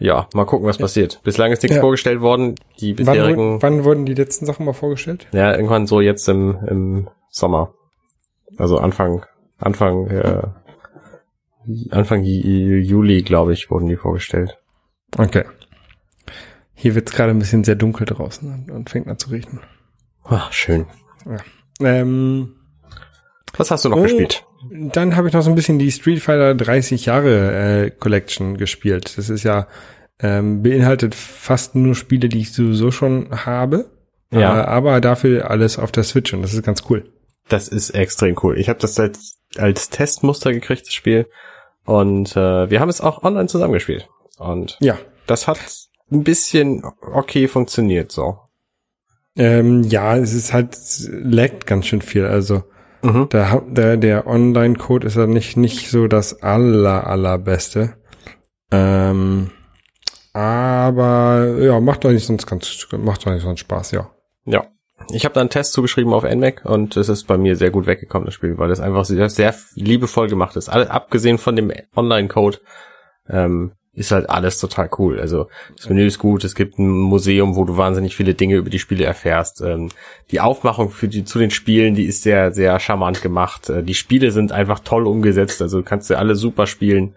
äh, 0.00 0.04
ja, 0.04 0.28
mal 0.34 0.46
gucken, 0.46 0.66
was 0.66 0.78
passiert. 0.78 1.20
Bislang 1.24 1.52
ist 1.52 1.62
nichts 1.62 1.76
Ja. 1.76 1.82
vorgestellt 1.82 2.20
worden. 2.22 2.54
Die 2.80 2.96
wann, 2.98 3.06
bisherigen, 3.06 3.36
wurden, 3.38 3.62
wann 3.62 3.84
wurden 3.84 4.06
die 4.06 4.14
letzten 4.14 4.46
Sachen 4.46 4.64
mal 4.64 4.72
vorgestellt? 4.72 5.26
ja, 5.32 5.52
irgendwann 5.54 5.86
so 5.86 6.00
jetzt 6.00 6.26
im, 6.28 6.56
im 6.66 7.10
Sommer. 7.28 7.74
Also 8.56 8.78
Anfang, 8.78 9.24
Anfang, 9.58 10.06
äh, 10.08 10.42
Anfang 11.90 12.22
Ju- 12.22 12.78
Juli, 12.78 13.22
glaube 13.22 13.52
ich, 13.52 13.70
wurden 13.70 13.88
die 13.88 13.96
vorgestellt. 13.96 14.58
Okay. 15.18 15.44
Hier 16.74 16.94
wird's 16.94 17.12
gerade 17.12 17.30
ein 17.32 17.38
bisschen 17.38 17.62
sehr 17.64 17.74
dunkel 17.76 18.06
draußen 18.06 18.70
und, 18.72 18.88
fängt 18.88 19.06
an 19.06 19.18
zu 19.18 19.28
regnen. 19.30 19.60
Ach, 20.24 20.50
schön. 20.52 20.86
Ähm, 21.80 22.54
Was 23.56 23.70
hast 23.70 23.84
du 23.84 23.90
noch 23.90 23.98
Oh. 23.98 24.02
gespielt? 24.02 24.46
Dann 24.70 25.16
habe 25.16 25.28
ich 25.28 25.34
noch 25.34 25.42
so 25.42 25.50
ein 25.50 25.56
bisschen 25.56 25.78
die 25.78 25.90
Street 25.90 26.20
Fighter 26.20 26.54
30 26.54 27.06
Jahre 27.06 27.86
äh, 27.86 27.90
Collection 27.90 28.56
gespielt. 28.56 29.18
Das 29.18 29.28
ist 29.28 29.42
ja 29.42 29.66
ähm, 30.20 30.62
beinhaltet 30.62 31.14
fast 31.14 31.74
nur 31.74 31.94
Spiele, 31.94 32.28
die 32.28 32.40
ich 32.40 32.52
sowieso 32.52 32.90
schon 32.90 33.44
habe. 33.44 33.90
Ja. 34.32 34.60
Äh, 34.60 34.64
aber 34.66 35.00
dafür 35.00 35.50
alles 35.50 35.78
auf 35.78 35.90
der 35.92 36.04
Switch 36.04 36.32
und 36.32 36.42
das 36.42 36.54
ist 36.54 36.62
ganz 36.62 36.84
cool. 36.88 37.04
Das 37.48 37.68
ist 37.68 37.90
extrem 37.90 38.36
cool. 38.42 38.58
Ich 38.58 38.68
habe 38.68 38.78
das 38.78 38.98
als, 39.00 39.38
als 39.56 39.90
Testmuster 39.90 40.52
gekriegt, 40.52 40.86
das 40.86 40.94
Spiel. 40.94 41.26
Und 41.84 42.36
äh, 42.36 42.70
wir 42.70 42.78
haben 42.80 42.88
es 42.90 43.00
auch 43.00 43.24
online 43.24 43.48
zusammengespielt. 43.48 44.06
Und 44.38 44.76
Ja. 44.80 44.98
das 45.26 45.48
hat 45.48 45.58
ein 46.12 46.22
bisschen 46.22 46.84
okay 47.00 47.48
funktioniert 47.48 48.12
so. 48.12 48.38
Ähm, 49.36 49.82
ja, 49.84 50.16
es 50.16 50.32
ist 50.34 50.52
halt, 50.52 50.74
es 50.74 51.08
laggt 51.10 51.66
ganz 51.66 51.86
schön 51.86 52.02
viel. 52.02 52.26
Also 52.26 52.62
Mhm. 53.02 53.28
der, 53.30 53.62
der, 53.66 53.96
der 53.96 54.26
Online-Code 54.26 55.06
ist 55.06 55.16
ja 55.16 55.26
nicht, 55.26 55.56
nicht 55.56 55.90
so 55.90 56.06
das 56.06 56.42
aller, 56.42 57.06
allerbeste. 57.06 57.94
Ähm, 58.70 59.50
aber 60.32 61.56
ja, 61.58 61.80
macht 61.80 62.04
doch 62.04 62.10
nicht 62.10 62.26
sonst 62.26 62.46
ganz, 62.46 62.86
macht 62.92 63.26
doch 63.26 63.32
nicht 63.32 63.42
sonst 63.42 63.60
Spaß, 63.60 63.92
ja. 63.92 64.10
Ja. 64.44 64.64
Ich 65.12 65.24
habe 65.24 65.34
da 65.34 65.40
einen 65.40 65.50
Test 65.50 65.72
zugeschrieben 65.72 66.12
auf 66.12 66.24
NMAC 66.24 66.64
und 66.64 66.96
es 66.96 67.08
ist 67.08 67.26
bei 67.26 67.38
mir 67.38 67.56
sehr 67.56 67.70
gut 67.70 67.86
weggekommen, 67.86 68.26
das 68.26 68.34
Spiel, 68.34 68.58
weil 68.58 68.68
das 68.68 68.80
einfach 68.80 69.04
sehr, 69.04 69.30
sehr 69.30 69.54
liebevoll 69.74 70.28
gemacht 70.28 70.56
ist. 70.56 70.68
Alle, 70.68 70.90
abgesehen 70.90 71.38
von 71.38 71.56
dem 71.56 71.72
Online-Code 71.96 72.58
ähm, 73.28 73.72
ist 73.92 74.12
halt 74.12 74.30
alles 74.30 74.58
total 74.58 74.88
cool. 74.98 75.18
Also 75.18 75.48
das 75.76 75.88
Menü 75.88 76.06
ist 76.06 76.18
gut, 76.18 76.44
es 76.44 76.54
gibt 76.54 76.78
ein 76.78 76.88
Museum, 76.88 77.56
wo 77.56 77.64
du 77.64 77.76
wahnsinnig 77.76 78.14
viele 78.14 78.34
Dinge 78.34 78.56
über 78.56 78.70
die 78.70 78.78
Spiele 78.78 79.04
erfährst. 79.04 79.60
Ähm, 79.62 79.88
die 80.30 80.40
Aufmachung 80.40 80.90
für 80.90 81.08
die, 81.08 81.24
zu 81.24 81.38
den 81.38 81.50
Spielen, 81.50 81.94
die 81.94 82.04
ist 82.04 82.22
sehr, 82.22 82.52
sehr 82.52 82.78
charmant 82.78 83.20
gemacht. 83.20 83.68
Äh, 83.68 83.82
die 83.82 83.94
Spiele 83.94 84.30
sind 84.30 84.52
einfach 84.52 84.80
toll 84.80 85.06
umgesetzt, 85.06 85.60
also 85.60 85.78
du 85.78 85.84
kannst 85.84 86.06
sie 86.08 86.16
alle 86.16 86.36
super 86.36 86.66
spielen. 86.66 87.14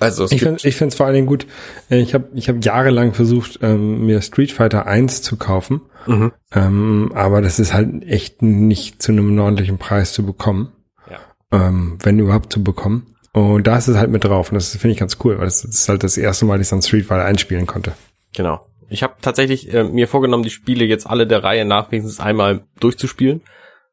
Also 0.00 0.26
Ich 0.30 0.40
finde 0.40 0.66
ich 0.66 0.74
finde 0.74 0.88
es 0.88 0.96
vor 0.96 1.06
allen 1.06 1.14
Dingen 1.14 1.26
gut. 1.26 1.46
äh, 1.90 2.00
Ich 2.00 2.14
habe 2.14 2.28
ich 2.34 2.48
hab 2.48 2.64
jahrelang 2.64 3.12
versucht, 3.12 3.58
ähm, 3.62 4.06
mir 4.06 4.22
Street 4.22 4.52
Fighter 4.52 4.86
1 4.86 5.22
zu 5.22 5.36
kaufen. 5.36 5.82
Mhm. 6.06 6.32
Ähm, 6.52 7.12
aber 7.14 7.40
das 7.42 7.60
ist 7.60 7.72
halt 7.72 8.02
echt 8.04 8.42
nicht 8.42 9.02
zu 9.02 9.12
einem 9.12 9.38
ordentlichen 9.38 9.78
Preis 9.78 10.12
zu 10.12 10.24
bekommen. 10.24 10.72
Ja. 11.08 11.18
Ähm, 11.52 11.98
wenn 12.02 12.18
überhaupt 12.18 12.52
zu 12.52 12.64
bekommen. 12.64 13.11
Und 13.32 13.66
da 13.66 13.78
ist 13.78 13.88
es 13.88 13.96
halt 13.96 14.10
mit 14.10 14.24
drauf. 14.24 14.50
Und 14.50 14.56
das 14.56 14.76
finde 14.76 14.92
ich 14.92 14.98
ganz 14.98 15.16
cool, 15.24 15.38
weil 15.38 15.46
das 15.46 15.64
ist 15.64 15.88
halt 15.88 16.02
das 16.02 16.16
erste 16.18 16.44
Mal, 16.44 16.58
dass 16.58 16.66
ich 16.66 16.70
dann 16.70 16.82
Street 16.82 17.06
Fighter 17.06 17.24
einspielen 17.24 17.66
konnte. 17.66 17.92
Genau. 18.34 18.66
Ich 18.88 19.02
habe 19.02 19.14
tatsächlich 19.22 19.72
äh, 19.72 19.84
mir 19.84 20.06
vorgenommen, 20.06 20.42
die 20.42 20.50
Spiele 20.50 20.84
jetzt 20.84 21.06
alle 21.06 21.26
der 21.26 21.42
Reihe 21.42 21.64
nach 21.64 21.90
wenigstens 21.90 22.20
einmal 22.20 22.64
durchzuspielen 22.80 23.40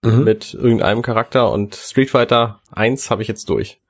Mhm. 0.02 0.24
mit 0.24 0.54
irgendeinem 0.54 1.02
Charakter 1.02 1.52
und 1.52 1.76
Street 1.76 2.10
Fighter 2.10 2.62
1 2.72 3.10
habe 3.12 3.22
ich 3.22 3.28
jetzt 3.28 3.50
durch. 3.50 3.82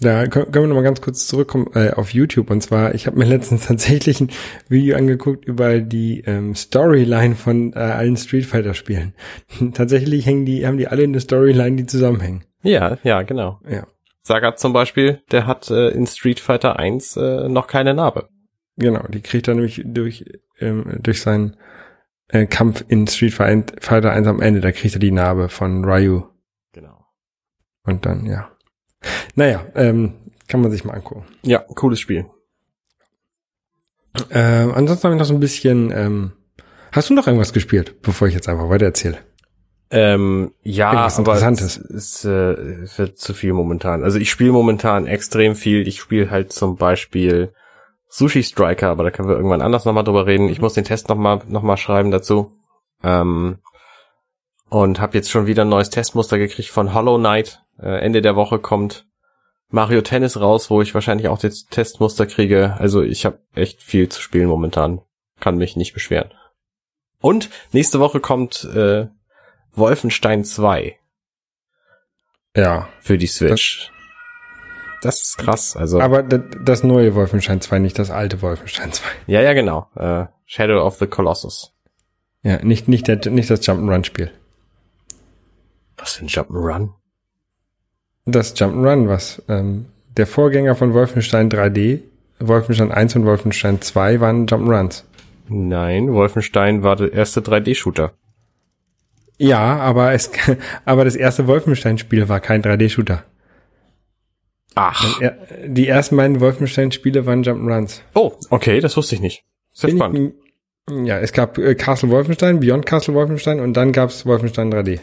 Da 0.00 0.26
können 0.28 0.52
wir 0.52 0.66
noch 0.66 0.76
mal 0.76 0.82
ganz 0.82 1.00
kurz 1.00 1.26
zurückkommen 1.26 1.68
äh, 1.74 1.90
auf 1.90 2.12
YouTube. 2.12 2.50
Und 2.50 2.60
zwar, 2.60 2.94
ich 2.94 3.06
habe 3.06 3.18
mir 3.18 3.24
letztens 3.28 3.66
tatsächlich 3.66 4.20
ein 4.20 4.30
Video 4.68 4.96
angeguckt 4.96 5.44
über 5.44 5.80
die 5.80 6.22
ähm, 6.26 6.54
Storyline 6.54 7.34
von 7.34 7.72
äh, 7.72 7.78
allen 7.78 8.16
Street 8.16 8.46
Fighter 8.46 8.74
Spielen. 8.74 9.14
tatsächlich 9.74 10.24
hängen 10.26 10.44
die, 10.44 10.66
haben 10.66 10.76
die 10.78 10.86
alle 10.86 11.02
eine 11.02 11.18
Storyline, 11.18 11.76
die 11.76 11.86
zusammenhängen. 11.86 12.44
Ja, 12.62 12.98
ja, 13.02 13.22
genau. 13.22 13.58
Ja, 13.68 13.86
Sagat 14.26 14.58
zum 14.58 14.72
Beispiel, 14.72 15.22
der 15.30 15.46
hat 15.46 15.70
äh, 15.70 15.90
in 15.90 16.04
Street 16.08 16.40
Fighter 16.40 16.80
1 16.80 17.16
äh, 17.16 17.48
noch 17.48 17.68
keine 17.68 17.94
Narbe. 17.94 18.28
genau. 18.76 19.06
Die 19.06 19.20
kriegt 19.20 19.46
er 19.46 19.54
nämlich 19.54 19.82
durch 19.84 20.24
ähm, 20.58 20.98
durch 21.00 21.22
seinen 21.22 21.56
äh, 22.28 22.46
Kampf 22.46 22.84
in 22.88 23.06
Street 23.06 23.34
Fighter 23.34 24.10
1 24.10 24.26
am 24.26 24.42
Ende. 24.42 24.60
Da 24.60 24.72
kriegt 24.72 24.96
er 24.96 24.98
die 24.98 25.12
Narbe 25.12 25.48
von 25.48 25.84
Ryu. 25.84 26.24
Genau. 26.72 27.06
Und 27.84 28.04
dann, 28.04 28.26
ja. 28.26 28.50
Naja, 29.36 29.64
ähm, 29.76 30.14
kann 30.48 30.60
man 30.60 30.72
sich 30.72 30.84
mal 30.84 30.94
angucken. 30.94 31.24
Ja, 31.42 31.60
cooles 31.60 32.00
Spiel. 32.00 32.26
Ähm, 34.30 34.72
ansonsten 34.74 35.04
habe 35.04 35.14
ich 35.14 35.20
noch 35.20 35.26
so 35.26 35.34
ein 35.34 35.40
bisschen. 35.40 35.92
Ähm, 35.92 36.32
hast 36.90 37.10
du 37.10 37.14
noch 37.14 37.28
irgendwas 37.28 37.52
gespielt, 37.52 38.02
bevor 38.02 38.26
ich 38.26 38.34
jetzt 38.34 38.48
einfach 38.48 38.68
weiter 38.70 38.86
erzähle? 38.86 39.18
Ähm, 39.90 40.52
ja, 40.62 40.90
aber 40.90 41.34
es, 41.34 41.76
es 41.76 42.24
äh, 42.24 42.98
wird 42.98 43.18
zu 43.18 43.34
viel 43.34 43.52
momentan. 43.52 44.02
Also 44.02 44.18
ich 44.18 44.30
spiele 44.30 44.52
momentan 44.52 45.06
extrem 45.06 45.54
viel. 45.54 45.86
Ich 45.86 46.00
spiele 46.00 46.30
halt 46.30 46.52
zum 46.52 46.76
Beispiel 46.76 47.52
Sushi 48.08 48.42
Striker, 48.42 48.88
aber 48.88 49.04
da 49.04 49.10
können 49.10 49.28
wir 49.28 49.36
irgendwann 49.36 49.62
anders 49.62 49.84
nochmal 49.84 50.04
drüber 50.04 50.26
reden. 50.26 50.48
Ich 50.48 50.60
muss 50.60 50.74
den 50.74 50.84
Test 50.84 51.08
nochmal 51.08 51.42
noch 51.46 51.62
mal 51.62 51.76
schreiben 51.76 52.10
dazu. 52.10 52.52
Ähm, 53.04 53.58
und 54.68 55.00
habe 55.00 55.16
jetzt 55.16 55.30
schon 55.30 55.46
wieder 55.46 55.64
ein 55.64 55.68
neues 55.68 55.90
Testmuster 55.90 56.38
gekriegt 56.38 56.70
von 56.70 56.92
Hollow 56.92 57.18
Knight. 57.18 57.62
Äh, 57.80 58.00
Ende 58.00 58.22
der 58.22 58.34
Woche 58.34 58.58
kommt 58.58 59.06
Mario 59.68 60.00
Tennis 60.00 60.40
raus, 60.40 60.70
wo 60.70 60.82
ich 60.82 60.94
wahrscheinlich 60.94 61.28
auch 61.28 61.38
das 61.38 61.66
Testmuster 61.66 62.26
kriege. 62.26 62.74
Also 62.78 63.02
ich 63.02 63.24
habe 63.24 63.40
echt 63.54 63.82
viel 63.82 64.08
zu 64.08 64.20
spielen 64.20 64.48
momentan. 64.48 65.02
Kann 65.38 65.58
mich 65.58 65.76
nicht 65.76 65.92
beschweren. 65.92 66.30
Und 67.20 67.50
nächste 67.72 68.00
Woche 68.00 68.20
kommt 68.20 68.64
äh, 68.64 69.06
Wolfenstein 69.76 70.44
2 70.44 70.96
Ja. 72.56 72.88
für 73.00 73.18
die 73.18 73.26
Switch. 73.26 73.90
Das 75.02 75.20
ist 75.20 75.38
krass. 75.38 75.76
Also 75.76 76.00
Aber 76.00 76.22
das, 76.22 76.40
das 76.64 76.82
neue 76.82 77.14
Wolfenstein 77.14 77.60
2, 77.60 77.78
nicht 77.78 77.98
das 77.98 78.10
alte 78.10 78.40
Wolfenstein 78.42 78.92
2. 78.92 79.06
ja, 79.26 79.42
ja, 79.42 79.52
genau. 79.52 79.88
Äh, 79.94 80.26
Shadow 80.46 80.84
of 80.84 80.96
the 80.98 81.06
Colossus. 81.06 81.72
Ja, 82.42 82.62
nicht, 82.64 82.88
nicht, 82.88 83.06
der, 83.08 83.16
nicht 83.30 83.50
das 83.50 83.62
Jump'n'Run-Spiel. 83.62 84.30
Was 85.96 86.14
für 86.14 86.24
ein 86.24 86.28
Jump'n'Run? 86.28 86.90
Das 88.24 88.56
Jump'n'Run, 88.56 89.08
was 89.08 89.42
ähm, 89.48 89.86
der 90.16 90.26
Vorgänger 90.26 90.74
von 90.74 90.94
Wolfenstein 90.94 91.50
3D, 91.50 92.02
Wolfenstein 92.38 92.92
1 92.92 93.16
und 93.16 93.26
Wolfenstein 93.26 93.80
2 93.82 94.20
waren 94.20 94.46
Jump'n'Runs. 94.46 95.04
Nein, 95.48 96.12
Wolfenstein 96.12 96.82
war 96.82 96.96
der 96.96 97.12
erste 97.12 97.40
3D-Shooter. 97.40 98.12
Ja, 99.38 99.76
aber 99.78 100.12
es, 100.12 100.30
aber 100.84 101.04
das 101.04 101.16
erste 101.16 101.46
Wolfenstein-Spiel 101.46 102.28
war 102.28 102.40
kein 102.40 102.62
3D-Shooter. 102.62 103.24
Ach. 104.74 105.20
Die 105.66 105.88
ersten 105.88 106.16
beiden 106.16 106.40
Wolfenstein-Spiele 106.40 107.24
waren 107.26 107.42
Jump'n'Runs. 107.44 108.00
Oh, 108.14 108.32
okay, 108.50 108.80
das 108.80 108.96
wusste 108.96 109.14
ich 109.14 109.20
nicht. 109.22 109.44
Sehr 109.72 109.88
Bin 109.88 109.96
spannend. 109.98 110.34
ich- 110.90 111.06
Ja, 111.06 111.18
es 111.18 111.32
gab 111.32 111.56
äh, 111.58 111.74
Castle 111.74 112.10
Wolfenstein, 112.10 112.60
Beyond 112.60 112.84
Castle 112.86 113.14
Wolfenstein 113.14 113.60
und 113.60 113.74
dann 113.74 113.92
gab's 113.92 114.26
Wolfenstein 114.26 114.72
3D. 114.72 115.00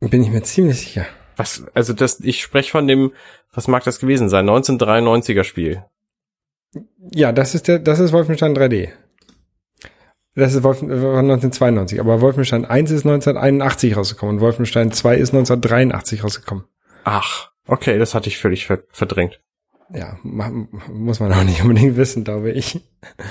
Bin 0.00 0.22
ich 0.22 0.30
mir 0.30 0.42
ziemlich 0.42 0.80
sicher. 0.80 1.06
Was, 1.36 1.64
also 1.74 1.92
das, 1.92 2.20
ich 2.20 2.42
spreche 2.42 2.70
von 2.70 2.86
dem, 2.88 3.12
was 3.52 3.68
mag 3.68 3.84
das 3.84 4.00
gewesen 4.00 4.28
sein? 4.28 4.48
1993er 4.48 5.44
Spiel. 5.44 5.84
Ja, 7.12 7.32
das 7.32 7.54
ist 7.54 7.68
der, 7.68 7.78
das 7.78 8.00
ist 8.00 8.12
Wolfenstein 8.12 8.56
3D. 8.56 8.88
Das 10.34 10.54
ist 10.54 10.62
Wolfen, 10.62 10.90
äh, 10.90 11.02
war 11.02 11.18
1992, 11.18 12.00
aber 12.00 12.20
Wolfenstein 12.20 12.64
1 12.64 12.90
ist 12.90 13.04
1981 13.04 13.96
rausgekommen 13.96 14.36
und 14.36 14.40
Wolfenstein 14.40 14.90
2 14.92 15.16
ist 15.16 15.32
1983 15.34 16.24
rausgekommen. 16.24 16.64
Ach, 17.04 17.50
okay, 17.66 17.98
das 17.98 18.14
hatte 18.14 18.28
ich 18.28 18.38
völlig 18.38 18.66
ver 18.66 18.82
verdrängt. 18.90 19.40
Ja, 19.94 20.16
muss 20.22 21.20
man 21.20 21.32
auch 21.32 21.44
nicht 21.44 21.60
unbedingt 21.62 21.96
wissen, 21.96 22.24
glaube 22.24 22.50
ich. 22.52 22.80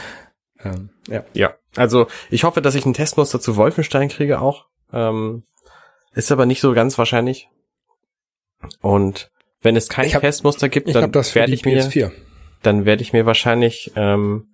ähm, 0.64 0.90
ja. 1.08 1.24
Ja, 1.34 1.56
also 1.76 2.06
ich 2.30 2.44
hoffe, 2.44 2.62
dass 2.62 2.76
ich 2.76 2.86
ein 2.86 2.94
Testmuster 2.94 3.40
zu 3.40 3.56
Wolfenstein 3.56 4.10
kriege 4.10 4.40
auch. 4.40 4.68
Ähm, 4.94 5.44
ist 6.14 6.32
aber 6.32 6.46
nicht 6.46 6.62
so 6.62 6.74
ganz 6.74 6.98
wahrscheinlich. 7.00 7.50
Und 8.82 9.32
wenn 9.62 9.76
es 9.76 9.90
kein 9.90 10.14
hab- 10.14 10.22
Testmuster 10.22 10.70
gibt, 10.70 10.94
dann 10.94 11.14
werde 11.14 11.54
ich 11.54 11.66
mir, 11.66 11.84
PS4. 11.84 12.12
dann 12.62 12.86
werde 12.86 13.02
ich 13.02 13.14
mir 13.14 13.26
wahrscheinlich 13.26 13.92
ähm, 13.96 14.50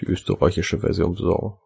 die 0.00 0.06
österreichische 0.06 0.78
Version 0.80 1.14
besorgen. 1.14 1.58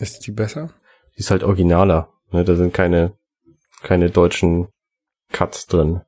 Ist 0.00 0.26
die 0.26 0.32
besser? 0.32 0.70
Die 1.16 1.20
ist 1.20 1.30
halt 1.30 1.42
originaler. 1.42 2.12
Ne? 2.32 2.44
Da 2.44 2.54
sind 2.54 2.72
keine 2.72 3.16
keine 3.82 4.10
deutschen 4.10 4.68
Cuts 5.32 5.66
drin. 5.66 6.00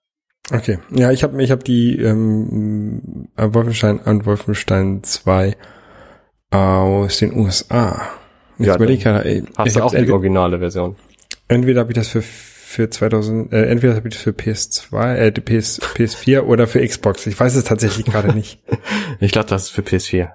Okay. 0.50 0.78
Ja, 0.90 1.10
ich 1.12 1.22
habe 1.22 1.42
ich 1.42 1.50
hab 1.50 1.64
die 1.64 1.96
ähm, 1.98 3.28
äh, 3.36 3.48
Wolfenstein 3.52 3.98
und 4.00 4.26
Wolfenstein 4.26 5.02
2 5.02 5.56
aus 6.50 7.18
den 7.18 7.34
USA. 7.34 8.08
Ich 8.58 8.66
Ja, 8.66 8.76
überlege 8.76 9.02
gerade, 9.02 9.24
ey, 9.24 9.44
Hast 9.56 9.68
ich 9.68 9.72
du 9.74 9.82
auch 9.82 9.94
die 9.94 10.10
originale 10.10 10.58
Version? 10.58 10.96
entweder 11.48 11.80
habe 11.80 11.92
ich 11.92 11.96
das 11.96 12.08
für 12.08 12.22
für 12.72 12.88
2000 12.88 13.52
äh, 13.52 13.66
entweder 13.66 13.94
habe 13.94 14.08
ich 14.08 14.14
das 14.14 14.22
für 14.22 14.30
PS2 14.30 15.14
äh, 15.14 15.30
PS 15.30 15.80
PS4 15.94 16.40
oder 16.40 16.66
für 16.66 16.84
Xbox. 16.86 17.26
Ich 17.26 17.38
weiß 17.38 17.54
es 17.54 17.64
tatsächlich 17.64 18.06
gerade 18.06 18.32
nicht. 18.34 18.60
Ich 19.20 19.30
glaube, 19.30 19.48
das 19.48 19.64
ist 19.64 19.70
für 19.70 19.82
PS4. 19.82 20.30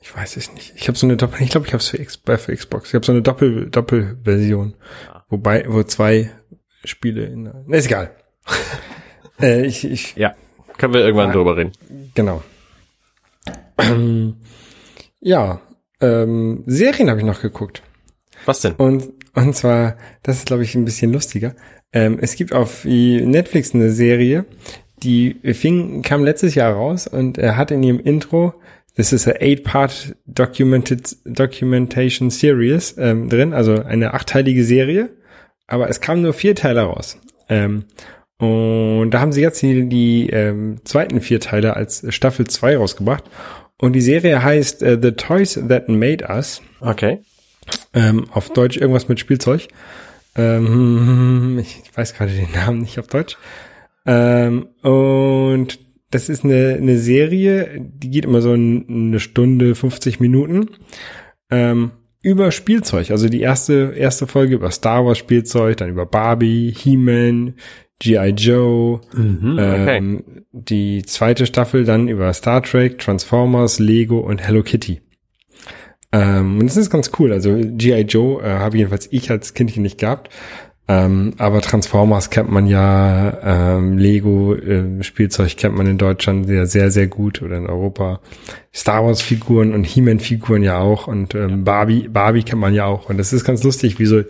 Ich 0.00 0.14
weiß 0.14 0.36
es 0.36 0.52
nicht. 0.52 0.74
Ich 0.76 0.88
habe 0.88 0.98
so 0.98 1.06
eine 1.06 1.16
Doppel 1.16 1.40
ich 1.42 1.48
glaube, 1.50 1.66
ich 1.66 1.72
habe 1.72 1.80
es 1.80 1.88
für, 1.88 1.98
X, 1.98 2.20
äh, 2.26 2.36
für 2.36 2.54
Xbox. 2.54 2.90
Ich 2.90 2.94
habe 2.94 3.06
so 3.06 3.12
eine 3.12 3.22
Doppel 3.22 3.70
Doppelversion. 3.70 4.74
Ja. 5.06 5.24
Wobei 5.30 5.64
wo 5.66 5.82
zwei 5.84 6.30
Spiele 6.84 7.24
in 7.24 7.44
ne, 7.44 7.76
ist 7.76 7.86
egal. 7.86 8.10
äh, 9.40 9.64
ich 9.64 9.84
ich 9.90 10.14
Ja, 10.16 10.34
können 10.76 10.92
wir 10.92 11.00
irgendwann 11.00 11.28
Ja. 11.28 11.34
drüber 11.34 11.56
reden. 11.56 11.72
Genau. 12.14 12.42
Ja, 15.24 15.60
ähm, 16.00 16.64
Serien 16.66 17.08
habe 17.08 17.20
ich 17.20 17.24
noch 17.24 17.40
geguckt. 17.40 17.80
Was 18.46 18.60
denn? 18.60 18.72
Und, 18.74 19.08
und 19.34 19.54
zwar, 19.54 19.96
das 20.22 20.38
ist, 20.38 20.46
glaube 20.46 20.62
ich, 20.62 20.74
ein 20.74 20.84
bisschen 20.84 21.12
lustiger. 21.12 21.54
Ähm, 21.92 22.18
es 22.20 22.36
gibt 22.36 22.52
auf 22.54 22.84
Netflix 22.84 23.74
eine 23.74 23.90
Serie, 23.90 24.46
die 25.02 25.36
fing, 25.54 26.02
kam 26.02 26.24
letztes 26.24 26.54
Jahr 26.54 26.72
raus 26.72 27.06
und 27.06 27.38
er 27.38 27.56
hat 27.56 27.70
in 27.70 27.82
ihrem 27.82 28.00
Intro, 28.00 28.54
das 28.96 29.12
ist 29.12 29.26
a 29.26 29.32
eight-part 29.32 30.14
documented, 30.26 31.16
documentation 31.24 32.30
series 32.30 32.94
ähm, 32.98 33.28
drin, 33.28 33.52
also 33.52 33.82
eine 33.82 34.14
achteilige 34.14 34.64
Serie, 34.64 35.10
aber 35.66 35.88
es 35.88 36.00
kamen 36.00 36.22
nur 36.22 36.34
vier 36.34 36.54
Teile 36.54 36.82
raus. 36.82 37.18
Ähm, 37.48 37.84
und 38.38 39.10
da 39.10 39.20
haben 39.20 39.32
sie 39.32 39.40
jetzt 39.40 39.62
die, 39.62 39.88
die 39.88 40.28
ähm, 40.30 40.80
zweiten 40.84 41.20
vier 41.20 41.40
Teile 41.40 41.76
als 41.76 42.04
Staffel 42.08 42.46
2 42.46 42.76
rausgebracht. 42.76 43.24
Und 43.78 43.92
die 43.92 44.00
Serie 44.00 44.42
heißt 44.42 44.82
äh, 44.82 44.98
The 45.00 45.12
Toys 45.12 45.60
That 45.68 45.88
Made 45.88 46.26
Us. 46.28 46.60
Okay. 46.80 47.20
Ähm, 47.94 48.24
auf 48.32 48.50
Deutsch 48.50 48.76
irgendwas 48.76 49.08
mit 49.08 49.20
Spielzeug. 49.20 49.68
Ähm, 50.36 51.58
ich 51.60 51.82
weiß 51.94 52.14
gerade 52.14 52.32
den 52.32 52.50
Namen 52.54 52.80
nicht 52.80 52.98
auf 52.98 53.06
Deutsch. 53.06 53.36
Ähm, 54.06 54.66
und 54.82 55.78
das 56.10 56.28
ist 56.28 56.44
eine, 56.44 56.76
eine 56.80 56.98
Serie, 56.98 57.80
die 57.80 58.10
geht 58.10 58.24
immer 58.24 58.42
so 58.42 58.52
ein- 58.52 58.84
eine 58.88 59.20
Stunde, 59.20 59.74
50 59.74 60.20
Minuten. 60.20 60.68
Ähm, 61.50 61.92
über 62.22 62.50
Spielzeug. 62.52 63.10
Also 63.10 63.28
die 63.28 63.40
erste, 63.40 63.94
erste 63.96 64.26
Folge 64.26 64.54
über 64.54 64.70
Star 64.70 65.04
Wars 65.04 65.18
Spielzeug, 65.18 65.76
dann 65.78 65.88
über 65.90 66.06
Barbie, 66.06 66.72
He-Man, 66.76 67.54
G.I. 67.98 68.30
Joe, 68.30 69.00
Mhm, 69.14 69.52
okay. 69.58 69.96
ähm, 69.98 70.24
die 70.52 71.02
zweite 71.04 71.46
Staffel 71.46 71.84
dann 71.84 72.08
über 72.08 72.32
Star 72.32 72.62
Trek, 72.62 72.98
Transformers, 72.98 73.78
Lego 73.78 74.18
und 74.20 74.38
Hello 74.46 74.62
Kitty. 74.62 75.00
Ähm, 76.12 76.58
und 76.58 76.66
das 76.66 76.76
ist 76.76 76.90
ganz 76.90 77.10
cool. 77.18 77.32
Also 77.32 77.56
G.I. 77.56 78.02
Joe 78.02 78.42
äh, 78.42 78.58
habe 78.58 78.76
jedenfalls 78.76 79.08
ich 79.10 79.30
als 79.30 79.54
Kindchen 79.54 79.82
nicht 79.82 79.98
gehabt. 79.98 80.30
Ähm, 80.88 81.34
aber 81.38 81.60
Transformers 81.60 82.28
kennt 82.30 82.50
man 82.50 82.66
ja, 82.66 83.76
ähm, 83.76 83.98
Lego 83.98 84.54
äh, 84.54 85.02
Spielzeug 85.02 85.56
kennt 85.56 85.76
man 85.76 85.86
in 85.86 85.96
Deutschland 85.96 86.46
sehr, 86.46 86.66
sehr, 86.66 86.90
sehr 86.90 87.06
gut 87.06 87.40
oder 87.40 87.56
in 87.56 87.66
Europa. 87.66 88.20
Star 88.74 89.04
Wars 89.04 89.22
Figuren 89.22 89.72
und 89.72 89.84
He-Man 89.84 90.18
Figuren 90.18 90.62
ja 90.62 90.80
auch 90.80 91.06
und 91.06 91.34
ähm, 91.34 91.64
Barbie, 91.64 92.08
Barbie 92.08 92.42
kennt 92.42 92.60
man 92.60 92.74
ja 92.74 92.86
auch. 92.86 93.08
Und 93.08 93.16
das 93.18 93.32
ist 93.32 93.44
ganz 93.44 93.62
lustig, 93.62 94.00
wie 94.00 94.06
so 94.06 94.22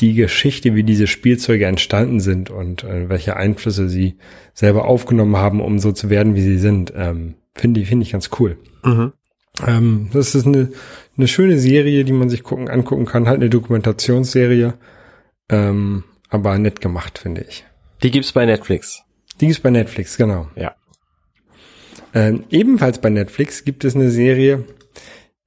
die 0.00 0.14
Geschichte, 0.14 0.74
wie 0.74 0.82
diese 0.82 1.06
Spielzeuge 1.06 1.66
entstanden 1.66 2.20
sind 2.20 2.50
und 2.50 2.84
äh, 2.84 3.08
welche 3.08 3.36
Einflüsse 3.36 3.88
sie 3.88 4.16
selber 4.54 4.86
aufgenommen 4.86 5.36
haben, 5.36 5.60
um 5.60 5.78
so 5.78 5.92
zu 5.92 6.10
werden, 6.10 6.34
wie 6.34 6.42
sie 6.42 6.58
sind. 6.58 6.92
Ähm, 6.96 7.34
Finde 7.54 7.80
ich, 7.80 7.88
finde 7.88 8.04
ich 8.04 8.12
ganz 8.12 8.30
cool. 8.38 8.58
Mhm. 8.84 9.12
Ähm, 9.66 10.10
das 10.12 10.34
ist 10.34 10.46
eine, 10.46 10.70
eine 11.16 11.28
schöne 11.28 11.58
Serie, 11.58 12.04
die 12.04 12.12
man 12.12 12.28
sich 12.28 12.42
gucken, 12.42 12.68
angucken 12.68 13.06
kann. 13.06 13.28
Halt 13.28 13.40
eine 13.40 13.50
Dokumentationsserie. 13.50 14.74
Ähm, 15.48 16.04
aber 16.28 16.58
nett 16.58 16.80
gemacht, 16.80 17.18
finde 17.18 17.44
ich. 17.48 17.64
Die 18.02 18.10
gibt's 18.10 18.32
bei 18.32 18.44
Netflix. 18.44 19.02
Die 19.40 19.46
gibt's 19.46 19.62
bei 19.62 19.70
Netflix, 19.70 20.16
genau. 20.16 20.48
Ja. 20.56 20.74
Ähm, 22.14 22.44
ebenfalls 22.50 23.00
bei 23.00 23.10
Netflix 23.10 23.64
gibt 23.64 23.84
es 23.84 23.94
eine 23.94 24.10
Serie, 24.10 24.64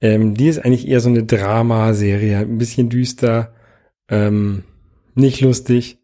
ähm, 0.00 0.34
die 0.34 0.48
ist 0.48 0.64
eigentlich 0.64 0.88
eher 0.88 1.00
so 1.00 1.08
eine 1.08 1.24
Dramaserie, 1.24 2.38
ein 2.38 2.58
bisschen 2.58 2.88
düster, 2.88 3.54
ähm, 4.08 4.64
nicht 5.14 5.40
lustig. 5.40 5.98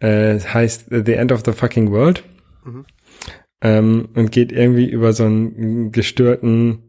Äh, 0.00 0.38
heißt 0.38 0.86
The 0.90 1.14
End 1.14 1.32
of 1.32 1.42
the 1.44 1.52
Fucking 1.52 1.90
World. 1.90 2.22
Mhm. 2.64 2.86
Ähm, 3.60 4.08
und 4.14 4.30
geht 4.30 4.52
irgendwie 4.52 4.88
über 4.88 5.12
so 5.12 5.24
einen 5.24 5.90
gestörten 5.90 6.87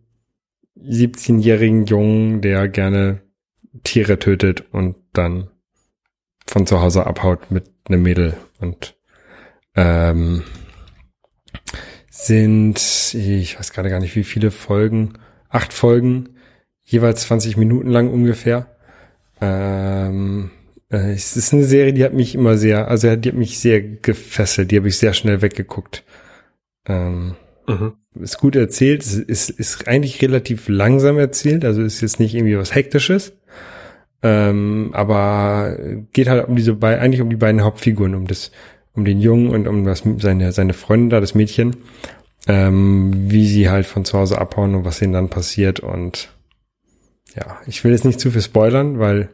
17-jährigen 0.84 1.86
Jungen, 1.86 2.42
der 2.42 2.68
gerne 2.68 3.22
Tiere 3.84 4.20
tötet 4.20 4.64
und 4.72 4.98
dann 5.14 5.50
von 6.48 6.66
zu 6.66 6.82
Hause 6.82 7.06
abhaut 7.06 7.52
mit 7.52 7.72
einem 7.88 8.02
Mädel 8.04 8.36
und 8.60 8.96
ähm, 9.76 10.44
sind, 12.10 13.14
ich 13.14 13.58
weiß 13.58 13.72
gerade 13.72 13.90
gar 13.90 14.00
nicht, 14.00 14.16
wie 14.16 14.24
viele 14.24 14.52
Folgen, 14.52 15.14
acht 15.50 15.74
Folgen, 15.74 16.36
jeweils 16.82 17.22
20 17.22 17.58
Minuten 17.58 17.90
lang 17.90 18.12
ungefähr. 18.12 18.76
Ähm, 19.42 20.52
äh, 20.90 21.14
es 21.14 21.38
ist 21.38 21.54
eine 21.54 21.64
Serie, 21.64 21.94
die 21.94 22.04
hat 22.04 22.14
mich 22.14 22.36
immer 22.36 22.58
sehr, 22.58 22.88
also 22.88 23.16
die 23.16 23.30
hat 23.30 23.38
mich 23.38 23.60
sehr 23.60 23.82
gefesselt, 23.82 24.72
die 24.72 24.78
habe 24.78 24.88
ich 24.88 24.98
sehr 24.98 25.14
schnell 25.14 25.42
weggeguckt. 25.42 26.04
Ähm, 26.88 27.36
Mhm. 27.70 27.94
Ist 28.20 28.38
gut 28.38 28.56
erzählt, 28.56 29.06
ist, 29.06 29.50
ist 29.50 29.88
eigentlich 29.88 30.22
relativ 30.22 30.68
langsam 30.68 31.18
erzählt, 31.18 31.66
also 31.66 31.82
ist 31.82 32.02
jetzt 32.02 32.20
nicht 32.20 32.36
irgendwie 32.36 32.58
was 32.58 32.76
Hektisches. 32.76 33.34
Ähm, 34.22 34.90
aber 34.94 35.78
geht 36.12 36.28
halt 36.28 36.48
um 36.48 36.56
diese 36.56 36.74
beiden, 36.74 37.02
eigentlich 37.02 37.22
um 37.22 37.30
die 37.30 37.38
beiden 37.38 37.64
Hauptfiguren, 37.64 38.16
um 38.16 38.28
das, 38.28 38.52
um 38.94 39.06
den 39.06 39.22
Jungen 39.22 39.50
und 39.50 39.68
um 39.68 39.86
das, 39.86 40.04
seine, 40.18 40.52
seine 40.52 40.74
Freundin 40.74 41.10
da, 41.10 41.22
das 41.22 41.36
Mädchen, 41.36 41.78
ähm, 42.48 43.14
wie 43.32 43.48
sie 43.48 43.70
halt 43.70 43.86
von 43.86 44.04
zu 44.04 44.18
Hause 44.18 44.38
abhauen 44.38 44.76
und 44.76 44.84
was 44.84 45.02
ihnen 45.02 45.14
dann 45.14 45.30
passiert 45.30 45.80
und 45.80 46.30
ja, 47.36 47.58
ich 47.68 47.84
will 47.84 47.92
jetzt 47.92 48.06
nicht 48.06 48.20
zu 48.20 48.32
viel 48.32 48.42
spoilern, 48.42 49.00
weil 49.00 49.30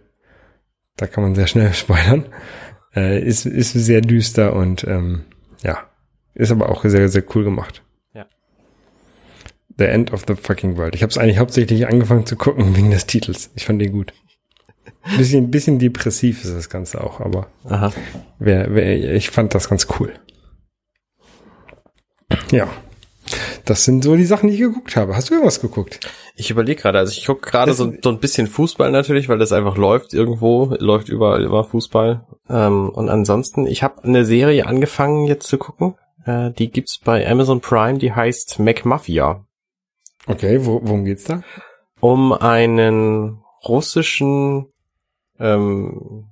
da 0.98 1.08
kann 1.08 1.24
man 1.24 1.36
sehr 1.36 1.48
schnell 1.48 1.74
spoilern. 1.74 2.26
Äh, 2.96 3.22
ist, 3.22 3.46
ist 3.46 3.74
sehr 3.74 4.02
düster 4.02 4.56
und 4.56 4.86
ähm, 4.86 5.24
ja, 5.64 5.90
ist 6.34 6.52
aber 6.52 6.70
auch 6.70 6.86
sehr, 6.86 7.10
sehr 7.10 7.24
cool 7.36 7.44
gemacht. 7.44 7.85
The 9.78 9.86
End 9.86 10.14
of 10.14 10.24
the 10.28 10.36
Fucking 10.36 10.78
World. 10.78 10.96
Ich 10.96 11.04
habe 11.04 11.12
es 11.12 11.18
eigentlich 11.18 11.40
hauptsächlich 11.40 11.88
angefangen 11.88 12.26
zu 12.26 12.36
gucken 12.36 12.76
wegen 12.76 12.92
des 12.92 13.06
Titels. 13.06 13.52
Ich 13.56 13.66
fand 13.66 13.82
den 13.82 13.92
gut. 13.92 14.14
Bisschen, 15.18 15.52
bisschen 15.52 15.78
depressiv 15.78 16.44
ist 16.44 16.56
das 16.56 16.70
Ganze 16.70 17.04
auch, 17.04 17.20
aber 17.20 17.48
Aha. 17.66 17.92
wer, 18.40 18.74
wer, 18.74 19.14
ich 19.14 19.30
fand 19.30 19.54
das 19.54 19.70
ganz 19.70 19.88
cool. 20.00 20.14
Ja. 22.52 22.68
Das 23.66 23.84
sind 23.84 24.04
so 24.04 24.16
die 24.16 24.26
Sachen, 24.26 24.50
die 24.50 24.56
ich 24.56 24.62
geguckt 24.62 24.96
habe. 24.96 25.16
Hast 25.16 25.30
du 25.30 25.34
irgendwas 25.34 25.60
geguckt? 25.60 26.00
Ich 26.36 26.52
überlege 26.52 26.82
gerade, 26.82 27.00
also 27.00 27.12
ich 27.12 27.26
gucke 27.26 27.50
gerade 27.50 27.74
so, 27.74 27.92
so 28.02 28.10
ein 28.10 28.20
bisschen 28.20 28.48
Fußball 28.48 28.92
natürlich, 28.92 29.30
weil 29.30 29.40
das 29.40 29.52
einfach 29.52 29.78
läuft 29.78 30.14
irgendwo, 30.14 30.76
läuft 30.80 31.10
überall 31.10 31.44
immer 31.44 31.64
Fußball. 31.64 32.26
Ähm, 32.50 32.90
und 32.90 33.10
ansonsten, 33.10 33.66
ich 33.66 33.84
habe 33.84 34.04
eine 34.04 34.26
Serie 34.26 34.68
angefangen 34.68 35.26
jetzt 35.26 35.48
zu 35.48 35.58
gucken. 35.58 35.96
Äh, 36.26 36.52
die 36.52 36.70
gibt's 36.72 37.00
bei 37.00 37.28
Amazon 37.28 37.62
Prime, 37.62 37.98
die 37.98 38.14
heißt 38.14 38.60
MacMafia. 38.60 39.46
Okay, 40.28 40.66
wo, 40.66 40.82
worum 40.84 41.06
geht's 41.06 41.26
da? 41.26 41.42
Um 42.00 42.34
einen 42.34 43.44
russischen 43.68 44.68
ähm, 45.40 46.28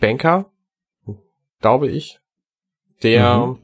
Banker, 0.00 0.50
glaube 1.60 1.88
ich, 1.88 2.20
der 3.02 3.46
Mhm. 3.46 3.58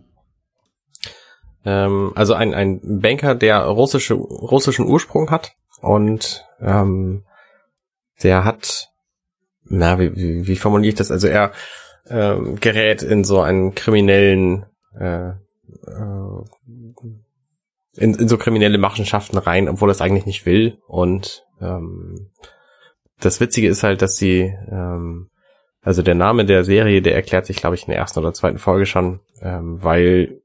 ähm, 1.65 2.13
also 2.15 2.35
ein, 2.35 2.55
ein 2.55 3.01
Banker, 3.01 3.35
der 3.35 3.65
russische, 3.65 4.15
russischen 4.15 4.87
Ursprung 4.87 5.31
hat 5.31 5.53
und 5.81 6.45
ähm, 6.61 7.25
der 8.23 8.45
hat, 8.45 8.91
na, 9.65 9.99
wie, 9.99 10.15
wie, 10.17 10.47
wie 10.47 10.57
formuliere 10.57 10.91
ich 10.91 10.95
das? 10.97 11.11
Also 11.11 11.29
er 11.29 11.53
ähm, 12.09 12.59
gerät 12.61 13.03
in 13.03 13.25
so 13.25 13.41
einen 13.41 13.75
kriminellen, 13.75 14.67
äh, 14.99 15.29
äh, 15.31 15.35
in, 17.99 18.15
in 18.15 18.29
so 18.29 18.39
kriminelle 18.39 18.79
Machenschaften 18.79 19.39
rein, 19.39 19.69
obwohl 19.69 19.91
er 19.91 19.93
es 19.93 20.01
eigentlich 20.01 20.27
nicht 20.27 20.47
will. 20.47 20.79
Und 20.87 21.45
ähm, 21.61 22.31
das 23.21 23.41
Witzige 23.41 23.69
ist 23.69 23.83
halt, 23.83 24.03
dass 24.03 24.17
sie, 24.17 24.55
ähm, 24.71 25.29
also 25.83 26.03
der 26.03 26.15
Name 26.15 26.45
der 26.45 26.65
Serie, 26.65 27.03
der 27.03 27.15
erklärt 27.15 27.47
sich, 27.47 27.57
glaube 27.57 27.77
ich, 27.77 27.83
in 27.83 27.91
der 27.91 27.99
ersten 27.99 28.21
oder 28.21 28.33
zweiten 28.33 28.59
Folge 28.59 28.87
schon, 28.87 29.21
ähm, 29.43 29.79
weil 29.83 30.41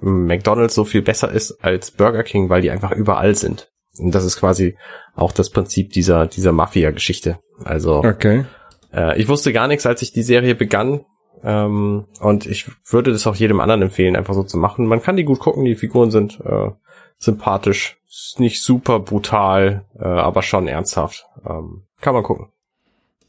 McDonald's 0.00 0.74
so 0.74 0.84
viel 0.84 1.02
besser 1.02 1.30
ist 1.30 1.64
als 1.64 1.90
Burger 1.90 2.22
King, 2.22 2.48
weil 2.48 2.62
die 2.62 2.70
einfach 2.70 2.92
überall 2.92 3.34
sind. 3.34 3.70
Und 3.98 4.14
das 4.14 4.24
ist 4.24 4.38
quasi 4.38 4.76
auch 5.14 5.32
das 5.32 5.50
Prinzip 5.50 5.92
dieser, 5.92 6.26
dieser 6.26 6.52
Mafia-Geschichte. 6.52 7.38
Also 7.64 8.02
Okay. 8.04 8.44
äh, 8.92 9.18
ich 9.20 9.28
wusste 9.28 9.52
gar 9.52 9.68
nichts, 9.68 9.86
als 9.86 10.02
ich 10.02 10.12
die 10.12 10.22
Serie 10.22 10.54
begann. 10.54 11.04
Ähm, 11.42 12.06
und 12.20 12.46
ich 12.46 12.66
würde 12.90 13.12
das 13.12 13.26
auch 13.26 13.36
jedem 13.36 13.60
anderen 13.60 13.82
empfehlen, 13.82 14.16
einfach 14.16 14.34
so 14.34 14.42
zu 14.42 14.58
machen. 14.58 14.86
Man 14.86 15.02
kann 15.02 15.16
die 15.16 15.24
gut 15.24 15.38
gucken, 15.38 15.64
die 15.64 15.76
Figuren 15.76 16.10
sind 16.10 16.40
äh, 16.44 16.70
sympathisch, 17.18 17.98
ist 18.08 18.38
nicht 18.40 18.62
super 18.62 19.00
brutal, 19.00 19.84
äh, 19.98 20.04
aber 20.04 20.42
schon 20.42 20.68
ernsthaft. 20.68 21.26
Ähm, 21.44 21.82
kann 22.00 22.14
man 22.14 22.22
gucken. 22.22 22.48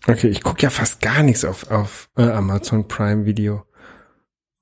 Okay, 0.07 0.27
ich 0.27 0.43
gucke 0.43 0.61
ja 0.63 0.69
fast 0.69 1.01
gar 1.01 1.23
nichts 1.23 1.43
auf, 1.43 1.69
auf 1.71 2.09
äh, 2.17 2.23
Amazon 2.29 2.87
Prime 2.87 3.25
Video. 3.25 3.63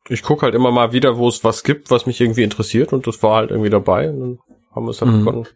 Ich 0.07 0.23
gucke 0.23 0.43
halt 0.43 0.55
immer 0.55 0.71
mal 0.71 0.93
wieder, 0.93 1.17
wo 1.17 1.27
es 1.27 1.43
was 1.43 1.63
gibt, 1.63 1.91
was 1.91 2.05
mich 2.05 2.21
irgendwie 2.21 2.43
interessiert 2.43 2.93
und 2.93 3.07
das 3.07 3.21
war 3.23 3.37
halt 3.37 3.51
irgendwie 3.51 3.69
dabei 3.69 4.09
und 4.09 4.19
dann 4.19 4.39
haben 4.73 4.85
wir 4.85 4.91
es 4.91 5.01
halt 5.01 5.11
Mhm. 5.11 5.25
begonnen. 5.25 5.47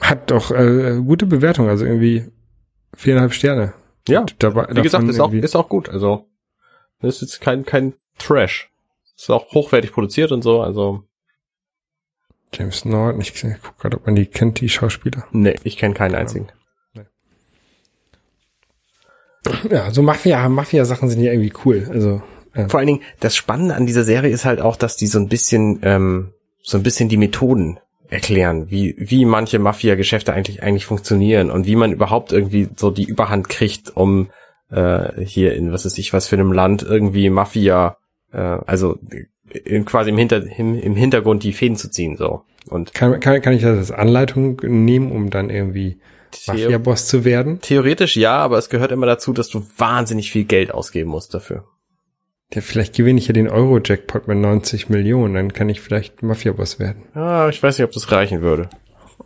Hat 0.00 0.30
doch 0.30 0.50
äh, 0.50 1.00
gute 1.04 1.26
Bewertung, 1.26 1.68
also 1.68 1.84
irgendwie 1.84 2.26
viereinhalb 2.94 3.32
Sterne. 3.32 3.74
Ja, 4.08 4.24
Dabei, 4.38 4.66
wie 4.70 4.82
gesagt, 4.82 5.06
ist 5.08 5.20
auch, 5.20 5.32
ist 5.32 5.56
auch 5.56 5.68
gut. 5.68 5.88
Also 5.88 6.26
das 7.00 7.16
ist 7.16 7.20
jetzt 7.22 7.40
kein, 7.40 7.64
kein 7.64 7.94
Trash. 8.18 8.70
Ist 9.16 9.30
auch 9.30 9.52
hochwertig 9.52 9.92
produziert 9.92 10.30
und 10.32 10.42
so, 10.42 10.62
also 10.62 11.02
James 12.52 12.84
Norton, 12.84 13.20
ich 13.20 13.34
guck 13.62 13.78
gerade, 13.78 13.96
ob 13.98 14.06
man 14.06 14.16
die 14.16 14.26
kennt, 14.26 14.60
die 14.60 14.68
Schauspieler. 14.68 15.26
nee, 15.32 15.56
ich 15.64 15.76
kenne 15.76 15.94
keinen 15.94 16.14
einzigen. 16.14 16.48
Ja, 19.70 19.90
so 19.90 20.02
Mafia, 20.02 20.48
Mafia-Sachen 20.48 21.08
sind 21.08 21.20
ja 21.20 21.32
irgendwie 21.32 21.52
cool. 21.64 21.88
Also, 21.90 22.22
äh, 22.54 22.68
Vor 22.68 22.78
allen 22.78 22.86
Dingen, 22.86 23.02
das 23.20 23.36
Spannende 23.36 23.74
an 23.74 23.86
dieser 23.86 24.04
Serie 24.04 24.30
ist 24.30 24.44
halt 24.44 24.60
auch, 24.60 24.76
dass 24.76 24.96
die 24.96 25.06
so 25.06 25.18
ein 25.18 25.28
bisschen, 25.28 25.80
ähm, 25.82 26.32
so 26.62 26.76
ein 26.76 26.82
bisschen 26.82 27.08
die 27.08 27.16
Methoden 27.16 27.78
erklären, 28.08 28.70
wie, 28.70 28.94
wie 28.98 29.24
manche 29.24 29.58
Mafia-Geschäfte 29.58 30.32
eigentlich, 30.32 30.62
eigentlich 30.62 30.86
funktionieren 30.86 31.50
und 31.50 31.66
wie 31.66 31.76
man 31.76 31.92
überhaupt 31.92 32.32
irgendwie 32.32 32.68
so 32.76 32.90
die 32.90 33.04
Überhand 33.04 33.48
kriegt, 33.48 33.96
um 33.96 34.30
äh, 34.70 35.24
hier 35.24 35.54
in, 35.54 35.72
was 35.72 35.84
weiß 35.84 35.98
ich, 35.98 36.12
was 36.12 36.26
für 36.26 36.36
einem 36.36 36.52
Land 36.52 36.82
irgendwie 36.82 37.30
Mafia, 37.30 37.96
äh, 38.32 38.38
also 38.38 38.98
in, 39.64 39.84
quasi 39.84 40.10
im, 40.10 40.18
Hinter, 40.18 40.42
im, 40.58 40.78
im 40.78 40.96
Hintergrund 40.96 41.42
die 41.42 41.52
Fäden 41.52 41.76
zu 41.76 41.90
ziehen, 41.90 42.16
so. 42.16 42.42
Und 42.68 42.94
kann, 42.94 43.18
kann, 43.20 43.40
kann 43.40 43.54
ich 43.54 43.62
das 43.62 43.78
als 43.78 43.92
Anleitung 43.92 44.60
nehmen, 44.62 45.10
um 45.10 45.30
dann 45.30 45.50
irgendwie 45.50 45.98
Mafia-Boss 46.46 47.06
zu 47.06 47.24
werden? 47.24 47.60
theoretisch 47.60 48.16
ja, 48.16 48.36
aber 48.36 48.58
es 48.58 48.68
gehört 48.68 48.92
immer 48.92 49.06
dazu, 49.06 49.32
dass 49.32 49.48
du 49.48 49.66
wahnsinnig 49.76 50.30
viel 50.30 50.44
Geld 50.44 50.72
ausgeben 50.72 51.10
musst 51.10 51.32
dafür. 51.32 51.64
Ja, 52.52 52.60
vielleicht 52.60 52.94
gewinne 52.94 53.18
ich 53.18 53.26
ja 53.26 53.32
den 53.32 53.48
Euro-Jackpot 53.48 54.28
mit 54.28 54.38
90 54.38 54.88
Millionen, 54.88 55.34
dann 55.34 55.52
kann 55.52 55.68
ich 55.68 55.80
vielleicht 55.80 56.22
Mafia-Boss 56.22 56.78
werden. 56.78 57.04
Ah, 57.14 57.48
ich 57.50 57.62
weiß 57.62 57.78
nicht, 57.78 57.84
ob 57.84 57.92
das 57.92 58.10
reichen 58.10 58.42
würde. 58.42 58.68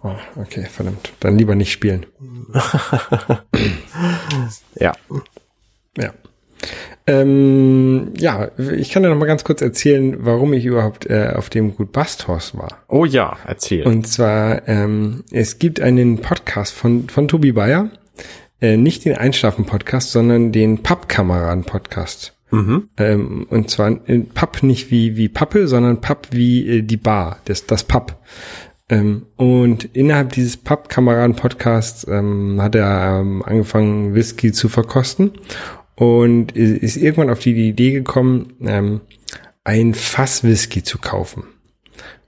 Oh, 0.03 0.16
okay, 0.37 0.64
verdammt. 0.64 1.12
Dann 1.20 1.39
lieber 1.39 1.55
nicht 1.55 1.73
spielen. 1.73 2.07
Ja. 4.75 4.95
Ja. 6.63 6.69
Ähm, 7.07 8.13
ja, 8.17 8.51
ich 8.77 8.91
kann 8.91 9.03
dir 9.03 9.09
noch 9.09 9.19
mal 9.19 9.27
ganz 9.27 9.43
kurz 9.43 9.61
erzählen, 9.61 10.19
warum 10.21 10.53
ich 10.53 10.65
überhaupt 10.65 11.07
äh, 11.07 11.33
auf 11.35 11.51
dem 11.51 11.75
Gut 11.75 11.91
Bastos 11.91 12.57
war. 12.57 12.79
Oh 12.89 13.05
ja, 13.05 13.37
erzähl. 13.45 13.85
Und 13.85 14.07
zwar, 14.07 14.69
ähm, 14.69 15.25
es 15.33 15.59
gibt 15.59 15.81
einen 15.81 16.19
Podcast 16.19 16.73
von, 16.73 17.09
von 17.09 17.27
Tobi 17.27 17.53
Bayer, 17.53 17.91
äh, 18.61 18.77
nicht 18.77 19.05
den 19.05 19.17
Einschlafen-Podcast, 19.17 20.13
sondern 20.13 20.53
den 20.53 20.83
Pappkameraden-Podcast. 20.83 22.35
mhm. 22.51 22.89
Ähm, 22.97 23.47
und 23.51 23.69
zwar 23.69 24.09
äh, 24.09 24.21
Papp 24.21 24.63
nicht 24.63 24.93
wie, 24.93 25.17
wie 25.17 25.29
Pappe, 25.29 25.67
sondern 25.67 26.01
Papp 26.01 26.29
wie 26.31 26.79
äh, 26.79 26.83
die 26.83 26.97
Bar, 26.97 27.39
das, 27.47 27.67
das 27.67 27.83
Papp. 27.83 28.23
Ähm, 28.89 29.27
und 29.37 29.85
innerhalb 29.97 30.33
dieses 30.33 30.57
Pappkameraden-Podcasts 30.57 32.07
ähm, 32.09 32.63
hat 32.63 32.77
er 32.77 33.21
ähm, 33.21 33.43
angefangen, 33.45 34.15
Whisky 34.15 34.53
zu 34.53 34.69
verkosten 34.69 35.33
und 36.03 36.53
ist 36.53 36.96
irgendwann 36.96 37.30
auf 37.30 37.38
die 37.38 37.68
Idee 37.68 37.92
gekommen, 37.92 38.55
ähm, 38.62 39.00
ein 39.64 39.94
Fass 39.94 40.42
Whisky 40.42 40.82
zu 40.82 40.98
kaufen. 40.98 41.44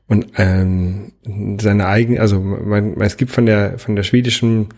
Und 0.06 0.26
ähm, 0.36 1.12
seine 1.60 1.86
eigene, 1.86 2.20
also 2.20 2.40
man, 2.40 3.00
es 3.00 3.16
gibt 3.16 3.32
von 3.32 3.46
der 3.46 3.78
von 3.78 3.96
der 3.96 4.02
schwedischen 4.02 4.68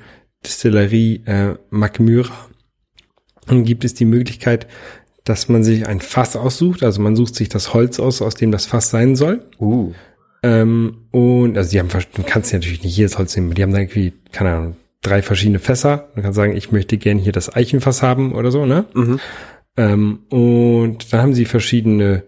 Distillerie 0.44 1.22
äh, 1.26 1.56
Macmyra 1.70 2.48
dann 3.46 3.64
gibt 3.64 3.84
es 3.84 3.94
die 3.94 4.04
Möglichkeit, 4.04 4.66
dass 5.24 5.48
man 5.48 5.64
sich 5.64 5.86
ein 5.86 6.00
Fass 6.00 6.36
aussucht. 6.36 6.82
Also 6.82 7.00
man 7.00 7.16
sucht 7.16 7.34
sich 7.34 7.48
das 7.48 7.74
Holz 7.74 7.98
aus, 7.98 8.22
aus 8.22 8.34
dem 8.34 8.52
das 8.52 8.66
Fass 8.66 8.90
sein 8.90 9.16
soll. 9.16 9.44
Uh. 9.58 9.92
Ähm, 10.42 11.08
und 11.12 11.56
also 11.56 11.70
die 11.70 11.78
haben, 11.78 11.88
du 11.88 12.22
kannst 12.22 12.52
natürlich 12.52 12.82
nicht 12.82 12.96
jedes 12.96 13.18
Holz 13.18 13.34
nehmen, 13.34 13.54
die 13.54 13.62
haben 13.62 13.72
da 13.72 13.78
irgendwie, 13.78 14.12
keine 14.32 14.50
Ahnung, 14.50 14.76
drei 15.06 15.22
verschiedene 15.22 15.58
Fässer. 15.58 16.08
Man 16.14 16.24
kann 16.24 16.32
sagen, 16.32 16.56
ich 16.56 16.72
möchte 16.72 16.98
gerne 16.98 17.20
hier 17.20 17.32
das 17.32 17.54
Eichenfass 17.54 18.02
haben 18.02 18.34
oder 18.34 18.50
so, 18.50 18.66
ne? 18.66 18.84
Mhm. 18.94 19.20
Ähm, 19.76 20.18
und 20.30 21.12
dann 21.12 21.22
haben 21.22 21.34
sie 21.34 21.44
verschiedene 21.44 22.24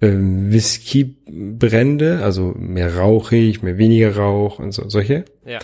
ähm, 0.00 0.50
Whisky-Brände, 0.52 2.20
also 2.22 2.54
mehr 2.56 2.96
rauchig, 2.96 3.62
mehr 3.62 3.78
weniger 3.78 4.16
Rauch 4.16 4.58
und 4.58 4.72
so, 4.72 4.88
solche. 4.88 5.24
Ja. 5.44 5.58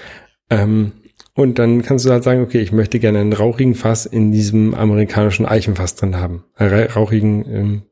Ähm, 0.51 0.93
und 1.35 1.59
dann 1.59 1.83
kannst 1.83 2.07
du 2.07 2.11
halt 2.11 2.25
sagen, 2.25 2.43
okay, 2.43 2.61
ich 2.61 2.73
möchte 2.73 2.99
gerne 2.99 3.19
einen 3.19 3.33
rauchigen 3.33 3.75
Fass 3.75 4.07
in 4.07 4.33
diesem 4.33 4.75
amerikanischen 4.75 5.47
Eichenfass 5.47 5.95
drin 5.95 6.17
haben. 6.17 6.45
Äh, 6.57 6.67
ra- 6.67 6.93
rauchigen 6.95 7.45
ähm, 7.53 7.83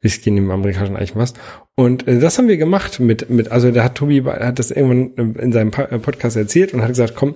Whisky 0.00 0.30
in 0.30 0.36
dem 0.36 0.50
amerikanischen 0.50 0.96
Eichenfass. 0.96 1.34
Und 1.74 2.06
äh, 2.06 2.20
das 2.20 2.38
haben 2.38 2.48
wir 2.48 2.56
gemacht 2.56 3.00
mit, 3.00 3.28
mit, 3.30 3.50
also 3.50 3.70
da 3.72 3.82
hat 3.84 3.96
Tobi 3.96 4.22
hat 4.22 4.58
das 4.58 4.70
irgendwann 4.70 5.34
in 5.34 5.52
seinem 5.52 5.70
Podcast 5.72 6.36
erzählt 6.36 6.72
und 6.72 6.82
hat 6.82 6.88
gesagt, 6.88 7.14
komm, 7.16 7.34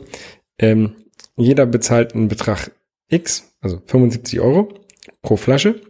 ähm, 0.63 0.95
jeder 1.37 1.67
bezahlt 1.67 2.15
einen 2.15 2.29
Betrag 2.29 2.71
X, 3.09 3.53
also 3.61 3.81
75 3.85 4.41
Euro 4.41 4.73
pro 5.21 5.37
Flasche. 5.37 5.81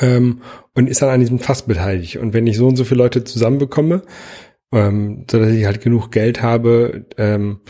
Ähm, 0.00 0.40
und 0.74 0.88
ist 0.88 1.02
dann 1.02 1.10
an 1.10 1.20
diesem 1.20 1.38
Fass 1.38 1.66
beteiligt. 1.66 2.16
Und 2.16 2.32
wenn 2.32 2.46
ich 2.46 2.56
so 2.56 2.66
und 2.66 2.76
so 2.76 2.84
viele 2.84 3.02
Leute 3.02 3.24
zusammenbekomme, 3.24 4.02
ähm, 4.72 5.26
so 5.30 5.38
dass 5.38 5.50
ich 5.50 5.66
halt 5.66 5.82
genug 5.82 6.10
Geld 6.10 6.40
habe, 6.40 7.04
ähm, 7.18 7.60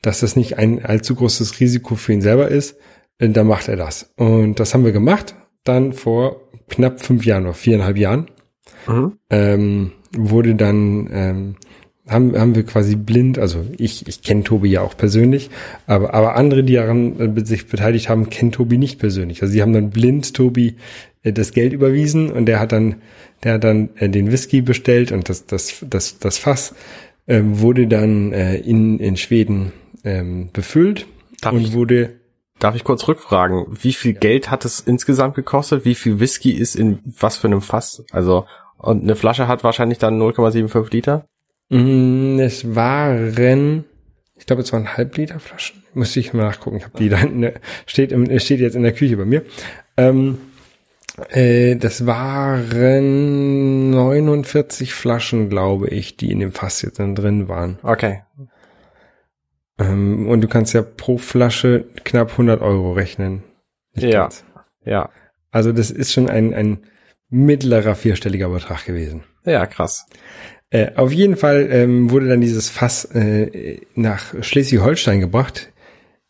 dass 0.00 0.20
das 0.20 0.36
nicht 0.36 0.56
ein 0.56 0.82
allzu 0.84 1.14
großes 1.14 1.60
Risiko 1.60 1.96
für 1.96 2.14
ihn 2.14 2.22
selber 2.22 2.48
ist, 2.48 2.76
äh, 3.18 3.28
dann 3.28 3.46
macht 3.46 3.68
er 3.68 3.76
das. 3.76 4.10
Und 4.16 4.58
das 4.58 4.72
haben 4.72 4.84
wir 4.86 4.92
gemacht, 4.92 5.34
dann 5.64 5.92
vor 5.92 6.48
knapp 6.68 7.00
fünf 7.02 7.26
Jahren 7.26 7.44
oder 7.44 7.54
viereinhalb 7.54 7.98
Jahren, 7.98 8.30
Mhm. 8.86 9.18
ähm, 9.28 9.92
wurde 10.16 10.54
dann, 10.54 11.08
ähm, 11.12 11.56
haben, 12.10 12.36
haben 12.38 12.54
wir 12.54 12.64
quasi 12.64 12.96
blind, 12.96 13.38
also 13.38 13.64
ich, 13.78 14.06
ich 14.08 14.22
kenne 14.22 14.42
Tobi 14.44 14.70
ja 14.70 14.82
auch 14.82 14.96
persönlich, 14.96 15.50
aber, 15.86 16.12
aber 16.14 16.36
andere, 16.36 16.64
die 16.64 16.74
daran 16.74 17.36
äh, 17.36 17.44
sich 17.44 17.66
beteiligt 17.68 18.08
haben, 18.08 18.30
kennen 18.30 18.52
Tobi 18.52 18.78
nicht 18.78 18.98
persönlich. 18.98 19.42
Also 19.42 19.52
sie 19.52 19.62
haben 19.62 19.72
dann 19.72 19.90
blind 19.90 20.34
Tobi 20.34 20.76
äh, 21.22 21.32
das 21.32 21.52
Geld 21.52 21.72
überwiesen 21.72 22.30
und 22.30 22.46
der 22.46 22.60
hat 22.60 22.72
dann, 22.72 22.96
der 23.44 23.54
hat 23.54 23.64
dann 23.64 23.90
äh, 23.96 24.08
den 24.08 24.30
Whisky 24.32 24.60
bestellt 24.62 25.12
und 25.12 25.28
das, 25.28 25.46
das, 25.46 25.84
das, 25.88 26.18
das 26.18 26.38
Fass 26.38 26.74
ähm, 27.28 27.60
wurde 27.60 27.86
dann 27.86 28.32
in, 28.32 28.98
in 28.98 29.16
Schweden 29.16 29.72
ähm, 30.04 30.48
befüllt 30.52 31.06
Darf 31.40 31.52
und 31.52 31.60
ich- 31.62 31.72
wurde 31.72 32.10
Darf 32.58 32.76
ich 32.76 32.84
kurz 32.84 33.08
rückfragen, 33.08 33.64
wie 33.70 33.94
viel 33.94 34.12
Geld 34.12 34.50
hat 34.50 34.66
es 34.66 34.80
insgesamt 34.80 35.34
gekostet? 35.34 35.86
Wie 35.86 35.94
viel 35.94 36.20
Whisky 36.20 36.50
ist 36.52 36.76
in 36.76 36.98
was 37.18 37.38
für 37.38 37.46
einem 37.46 37.62
Fass? 37.62 38.04
Also, 38.10 38.44
und 38.76 39.02
eine 39.02 39.16
Flasche 39.16 39.48
hat 39.48 39.64
wahrscheinlich 39.64 39.96
dann 39.96 40.20
0,75 40.20 40.92
Liter? 40.92 41.24
Mm, 41.70 42.38
Es 42.40 42.74
waren, 42.74 43.84
ich 44.36 44.46
glaube, 44.46 44.62
es 44.62 44.72
waren 44.72 44.96
Halbliter 44.96 45.40
Flaschen. 45.40 45.82
Müsste 45.94 46.20
ich 46.20 46.32
mal 46.32 46.42
nachgucken. 46.44 46.76
Ich 46.76 46.84
habe 46.84 46.98
die 46.98 47.08
da 47.08 47.18
in 47.20 47.40
der, 47.40 47.54
steht, 47.86 48.12
im, 48.12 48.38
steht 48.38 48.60
jetzt 48.60 48.76
in 48.76 48.82
der 48.82 48.92
Küche 48.92 49.16
bei 49.16 49.24
mir. 49.24 49.44
Ähm, 49.96 50.38
äh, 51.30 51.76
das 51.76 52.06
waren 52.06 53.90
49 53.90 54.94
Flaschen, 54.94 55.48
glaube 55.48 55.88
ich, 55.88 56.16
die 56.16 56.30
in 56.30 56.40
dem 56.40 56.52
Fass 56.52 56.82
jetzt 56.82 56.98
dann 57.00 57.14
drin 57.14 57.48
waren. 57.48 57.78
Okay. 57.82 58.22
Ähm, 59.78 60.28
und 60.28 60.40
du 60.42 60.48
kannst 60.48 60.74
ja 60.74 60.82
pro 60.82 61.18
Flasche 61.18 61.86
knapp 62.04 62.32
100 62.32 62.60
Euro 62.60 62.92
rechnen. 62.92 63.42
Nicht 63.94 64.12
Ja. 64.12 64.22
ganz. 64.22 64.44
Ja. 64.84 65.10
Also 65.50 65.72
das 65.72 65.90
ist 65.90 66.12
schon 66.12 66.28
ein, 66.30 66.54
ein 66.54 66.78
mittlerer 67.28 67.94
vierstelliger 67.96 68.48
Betrag 68.48 68.84
gewesen. 68.84 69.24
Ja, 69.44 69.66
krass. 69.66 70.06
Äh, 70.70 70.92
auf 70.94 71.12
jeden 71.12 71.36
Fall 71.36 71.68
ähm, 71.70 72.10
wurde 72.10 72.28
dann 72.28 72.40
dieses 72.40 72.68
Fass 72.68 73.04
äh, 73.06 73.80
nach 73.94 74.34
Schleswig-Holstein 74.40 75.20
gebracht, 75.20 75.70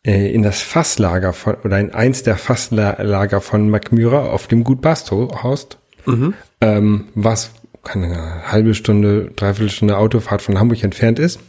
äh, 0.03 0.33
in 0.33 0.41
das 0.41 0.61
Fasslager 0.61 1.33
von, 1.33 1.55
oder 1.63 1.79
in 1.79 1.93
eins 1.93 2.23
der 2.23 2.37
Fasslager 2.37 3.41
von 3.41 3.69
Macmyra 3.69 4.29
auf 4.29 4.47
dem 4.47 4.63
Gut 4.63 4.81
Basthorst, 4.81 5.77
Mhm. 6.07 6.33
ähm, 6.61 7.05
was 7.13 7.51
keine 7.83 8.05
eine 8.05 8.51
halbe 8.51 8.73
Stunde, 8.73 9.31
dreiviertel 9.35 9.69
Stunde 9.69 9.97
Autofahrt 9.97 10.41
von 10.41 10.59
Hamburg 10.59 10.83
entfernt 10.83 11.19
ist. 11.19 11.39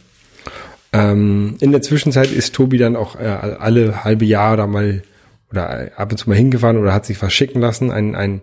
Ähm, 0.91 1.57
in 1.59 1.71
der 1.71 1.81
Zwischenzeit 1.81 2.31
ist 2.31 2.53
Tobi 2.53 2.77
dann 2.77 2.95
auch 2.95 3.19
äh, 3.19 3.23
alle 3.23 4.03
halbe 4.03 4.25
Jahr 4.25 4.57
da 4.57 4.67
mal 4.67 5.01
oder 5.49 5.91
ab 5.97 6.11
und 6.11 6.17
zu 6.17 6.29
mal 6.29 6.35
hingefahren 6.35 6.77
oder 6.77 6.93
hat 6.93 7.05
sich 7.05 7.21
was 7.21 7.33
schicken 7.33 7.61
lassen, 7.61 7.91
ein, 7.91 8.15
ein, 8.15 8.41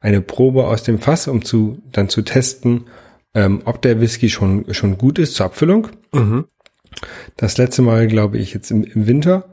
eine 0.00 0.20
Probe 0.20 0.66
aus 0.66 0.82
dem 0.82 0.98
Fass, 0.98 1.28
um 1.28 1.44
zu 1.44 1.78
dann 1.92 2.08
zu 2.08 2.22
testen, 2.22 2.86
ähm, 3.34 3.62
ob 3.64 3.82
der 3.82 4.00
Whisky 4.00 4.28
schon 4.30 4.72
schon 4.72 4.98
gut 4.98 5.18
ist 5.18 5.34
zur 5.34 5.46
Abfüllung. 5.46 5.88
Mhm. 6.12 6.46
Das 7.36 7.58
letzte 7.58 7.82
Mal, 7.82 8.06
glaube 8.08 8.38
ich, 8.38 8.54
jetzt 8.54 8.70
im, 8.70 8.84
im 8.84 9.06
Winter. 9.06 9.44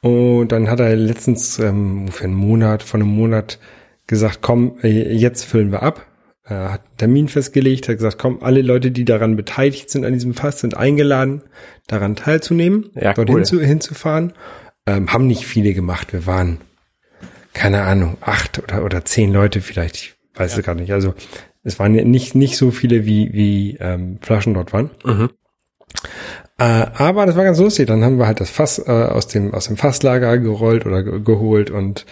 Und 0.00 0.52
dann 0.52 0.70
hat 0.70 0.80
er 0.80 0.94
letztens 0.94 1.58
ähm, 1.58 2.00
ungefähr 2.00 2.26
einen 2.26 2.36
Monat, 2.36 2.82
von 2.82 3.02
einem 3.02 3.10
Monat 3.10 3.58
gesagt, 4.06 4.38
komm, 4.40 4.78
äh, 4.82 5.12
jetzt 5.14 5.44
füllen 5.44 5.72
wir 5.72 5.82
ab. 5.82 6.06
Er 6.44 6.72
hat 6.72 6.82
einen 6.86 6.96
Termin 6.96 7.28
festgelegt, 7.28 7.88
hat 7.88 7.96
gesagt, 7.96 8.18
komm, 8.18 8.38
alle 8.40 8.62
Leute, 8.62 8.92
die 8.92 9.04
daran 9.04 9.34
beteiligt 9.34 9.90
sind 9.90 10.04
an 10.04 10.12
diesem 10.12 10.32
Fass, 10.34 10.60
sind 10.60 10.76
eingeladen, 10.76 11.42
daran 11.88 12.14
teilzunehmen, 12.14 12.90
Ja, 12.94 13.14
dorthin 13.14 13.36
cool. 13.36 13.44
zu, 13.44 13.60
hinzufahren. 13.60 14.32
Ähm, 14.86 15.12
haben 15.12 15.26
nicht 15.26 15.44
viele 15.44 15.74
gemacht. 15.74 16.12
Wir 16.12 16.24
waren, 16.26 16.58
keine 17.52 17.82
Ahnung, 17.82 18.16
acht 18.20 18.60
oder, 18.62 18.84
oder 18.84 19.04
zehn 19.04 19.32
Leute 19.32 19.60
vielleicht. 19.60 19.96
Ich 19.96 20.14
weiß 20.36 20.56
es 20.56 20.64
gar 20.64 20.76
nicht. 20.76 20.92
Also 20.92 21.14
es 21.66 21.80
waren 21.80 21.94
ja 21.94 22.04
nicht, 22.04 22.34
nicht 22.36 22.56
so 22.56 22.70
viele, 22.70 23.04
wie, 23.06 23.32
wie 23.32 23.76
ähm, 23.80 24.18
Flaschen 24.20 24.54
dort 24.54 24.72
waren. 24.72 24.90
Mhm. 25.04 25.30
Äh, 26.58 26.86
aber 26.94 27.26
das 27.26 27.36
war 27.36 27.44
ganz 27.44 27.58
lustig. 27.58 27.88
Dann 27.88 28.04
haben 28.04 28.18
wir 28.18 28.26
halt 28.26 28.40
das 28.40 28.50
Fass 28.50 28.78
äh, 28.78 28.90
aus 28.90 29.26
dem 29.26 29.52
aus 29.52 29.66
dem 29.66 29.76
Fasslager 29.76 30.38
gerollt 30.38 30.86
oder 30.86 31.02
ge 31.02 31.20
geholt 31.20 31.70
und 31.70 32.06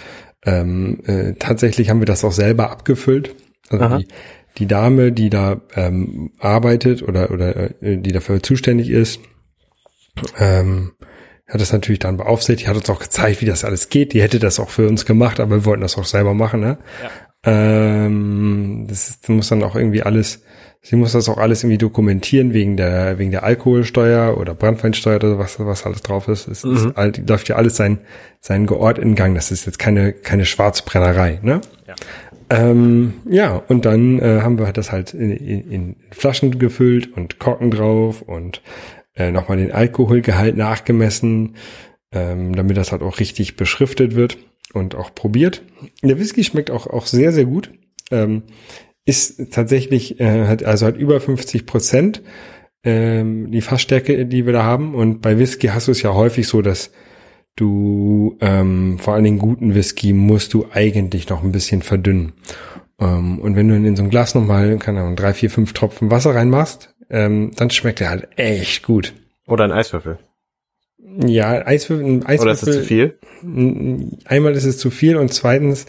ähm, 0.44 1.00
äh, 1.06 1.34
tatsächlich 1.38 1.88
haben 1.88 2.00
wir 2.00 2.06
das 2.06 2.24
auch 2.24 2.32
selber 2.32 2.70
abgefüllt. 2.70 3.34
Also 3.70 3.98
die, 3.98 4.08
die 4.58 4.66
Dame, 4.66 5.12
die 5.12 5.30
da 5.30 5.62
ähm, 5.74 6.32
arbeitet 6.38 7.02
oder 7.02 7.30
oder 7.30 7.82
äh, 7.82 7.96
die 7.96 8.12
dafür 8.12 8.42
zuständig 8.42 8.90
ist, 8.90 9.20
ähm, 10.38 10.92
hat 11.48 11.60
das 11.60 11.72
natürlich 11.72 11.98
dann 11.98 12.16
beaufsichtigt, 12.16 12.68
hat 12.68 12.76
uns 12.76 12.90
auch 12.90 13.00
gezeigt, 13.00 13.40
wie 13.40 13.46
das 13.46 13.64
alles 13.64 13.88
geht. 13.88 14.12
Die 14.12 14.22
hätte 14.22 14.38
das 14.38 14.58
auch 14.58 14.70
für 14.70 14.88
uns 14.88 15.06
gemacht, 15.06 15.40
aber 15.40 15.56
wir 15.56 15.64
wollten 15.64 15.82
das 15.82 15.96
auch 15.96 16.04
selber 16.04 16.34
machen. 16.34 16.60
Ne? 16.60 16.78
Ähm, 17.46 18.86
das 18.88 19.08
ist, 19.10 19.28
muss 19.28 19.48
dann 19.48 19.62
auch 19.62 19.76
irgendwie 19.76 20.02
alles, 20.02 20.42
sie 20.82 20.96
muss 20.96 21.12
das 21.12 21.28
auch 21.28 21.38
alles 21.38 21.62
irgendwie 21.62 21.78
dokumentieren 21.78 22.52
wegen 22.52 22.76
der 22.76 23.18
wegen 23.18 23.30
der 23.30 23.42
Alkoholsteuer 23.44 24.36
oder 24.38 24.54
Brandweinsteuer 24.54 25.16
oder 25.16 25.38
was 25.38 25.58
was 25.60 25.84
alles 25.86 26.02
drauf 26.02 26.28
ist. 26.28 26.48
Es 26.48 26.64
Mhm. 26.64 26.74
ist, 26.76 26.86
all- 26.96 27.12
läuft 27.26 27.48
ja 27.48 27.56
alles 27.56 27.76
sein 27.76 27.98
sein 28.40 28.66
geordneten 28.66 29.14
Gang. 29.14 29.34
Das 29.34 29.50
ist 29.50 29.66
jetzt 29.66 29.78
keine 29.78 30.12
keine 30.12 30.44
Schwarzbrennerei. 30.44 31.38
Ne? 31.42 31.60
Ja. 31.86 31.94
Ähm, 32.50 33.14
ja, 33.28 33.54
und 33.68 33.84
dann 33.86 34.18
äh, 34.18 34.40
haben 34.42 34.58
wir 34.58 34.70
das 34.72 34.92
halt 34.92 35.14
in, 35.14 35.30
in, 35.30 35.70
in 35.70 35.96
Flaschen 36.10 36.58
gefüllt 36.58 37.16
und 37.16 37.38
Korken 37.38 37.70
drauf 37.70 38.20
und 38.20 38.60
äh, 39.16 39.30
nochmal 39.30 39.56
den 39.56 39.72
Alkoholgehalt 39.72 40.54
nachgemessen, 40.56 41.54
ähm, 42.12 42.54
damit 42.54 42.76
das 42.76 42.92
halt 42.92 43.00
auch 43.02 43.18
richtig 43.18 43.56
beschriftet 43.56 44.14
wird 44.14 44.36
und 44.74 44.94
auch 44.94 45.14
probiert. 45.14 45.62
Der 46.02 46.18
Whisky 46.18 46.44
schmeckt 46.44 46.70
auch, 46.70 46.86
auch 46.86 47.06
sehr, 47.06 47.32
sehr 47.32 47.44
gut. 47.44 47.70
Ähm, 48.10 48.42
ist 49.06 49.52
tatsächlich, 49.52 50.20
äh, 50.20 50.46
hat, 50.46 50.62
also 50.64 50.86
hat 50.86 50.96
über 50.96 51.20
50 51.20 51.66
Prozent 51.66 52.22
ähm, 52.84 53.50
die 53.50 53.60
Fassstärke, 53.60 54.26
die 54.26 54.46
wir 54.46 54.52
da 54.52 54.64
haben. 54.64 54.94
Und 54.94 55.20
bei 55.20 55.38
Whisky 55.38 55.68
hast 55.68 55.88
du 55.88 55.92
es 55.92 56.02
ja 56.02 56.14
häufig 56.14 56.46
so, 56.48 56.62
dass 56.62 56.90
du 57.56 58.36
ähm, 58.40 58.98
vor 58.98 59.14
allen 59.14 59.24
Dingen 59.24 59.38
guten 59.38 59.74
Whisky 59.74 60.12
musst 60.12 60.54
du 60.54 60.66
eigentlich 60.72 61.28
noch 61.28 61.42
ein 61.42 61.52
bisschen 61.52 61.82
verdünnen. 61.82 62.32
Ähm, 62.98 63.38
und 63.38 63.56
wenn 63.56 63.68
du 63.68 63.74
in 63.74 63.96
so 63.96 64.02
ein 64.02 64.10
Glas 64.10 64.34
nochmal, 64.34 64.78
keine 64.78 65.00
Ahnung, 65.00 65.16
drei, 65.16 65.34
vier, 65.34 65.50
fünf 65.50 65.72
Tropfen 65.72 66.10
Wasser 66.10 66.34
reinmachst, 66.34 66.94
ähm, 67.10 67.50
dann 67.56 67.70
schmeckt 67.70 68.00
er 68.00 68.10
halt 68.10 68.28
echt 68.36 68.84
gut. 68.84 69.14
Oder 69.46 69.64
ein 69.64 69.72
Eiswürfel. 69.72 70.18
Ja, 71.04 71.66
Eiswürfel, 71.66 72.22
Eiswürfel 72.24 72.40
Oder 72.40 72.52
ist 72.52 72.66
das 72.66 72.74
zu 72.74 72.82
viel? 72.82 73.18
Einmal 74.24 74.54
ist 74.54 74.64
es 74.64 74.78
zu 74.78 74.90
viel 74.90 75.16
und 75.16 75.32
zweitens 75.32 75.86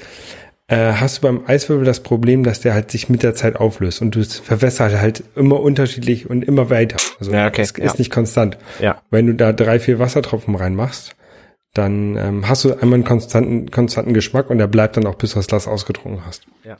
äh, 0.68 0.94
hast 0.94 1.18
du 1.18 1.22
beim 1.22 1.46
Eiswürfel 1.46 1.86
das 1.86 2.02
Problem, 2.02 2.44
dass 2.44 2.60
der 2.60 2.74
halt 2.74 2.92
sich 2.92 3.10
mit 3.10 3.24
der 3.24 3.36
Zeit 3.36 3.56
auflöst 3.56 4.02
und 4.02 4.16
du 4.16 4.20
es 4.20 4.40
verwässert 4.40 5.00
halt 5.00 5.24
immer 5.36 5.60
unterschiedlich 5.60 6.30
und 6.30 6.44
immer 6.44 6.70
weiter. 6.70 6.98
Also 7.20 7.32
Ja, 7.32 7.48
okay, 7.48 7.62
es 7.62 7.72
ist 7.72 7.80
ja. 7.80 7.94
nicht 7.98 8.12
konstant. 8.12 8.58
Ja. 8.82 9.02
Wenn 9.10 9.28
du 9.28 9.36
da 9.36 9.54
drei, 9.54 9.80
vier 9.80 10.00
Wassertropfen 10.00 10.56
reinmachst, 10.56 11.16
dann 11.74 12.18
ähm, 12.18 12.48
hast 12.48 12.64
du 12.64 12.74
einmal 12.74 12.96
einen 12.96 13.04
konstanten, 13.04 13.70
konstanten 13.70 14.14
Geschmack 14.14 14.50
und 14.50 14.58
der 14.58 14.68
bleibt 14.68 14.98
dann 14.98 15.06
auch, 15.06 15.16
bis 15.16 15.32
du 15.32 15.40
das 15.40 15.48
Glas 15.48 15.68
ausgetrunken 15.68 16.26
hast. 16.26 16.46
Ja. 16.64 16.78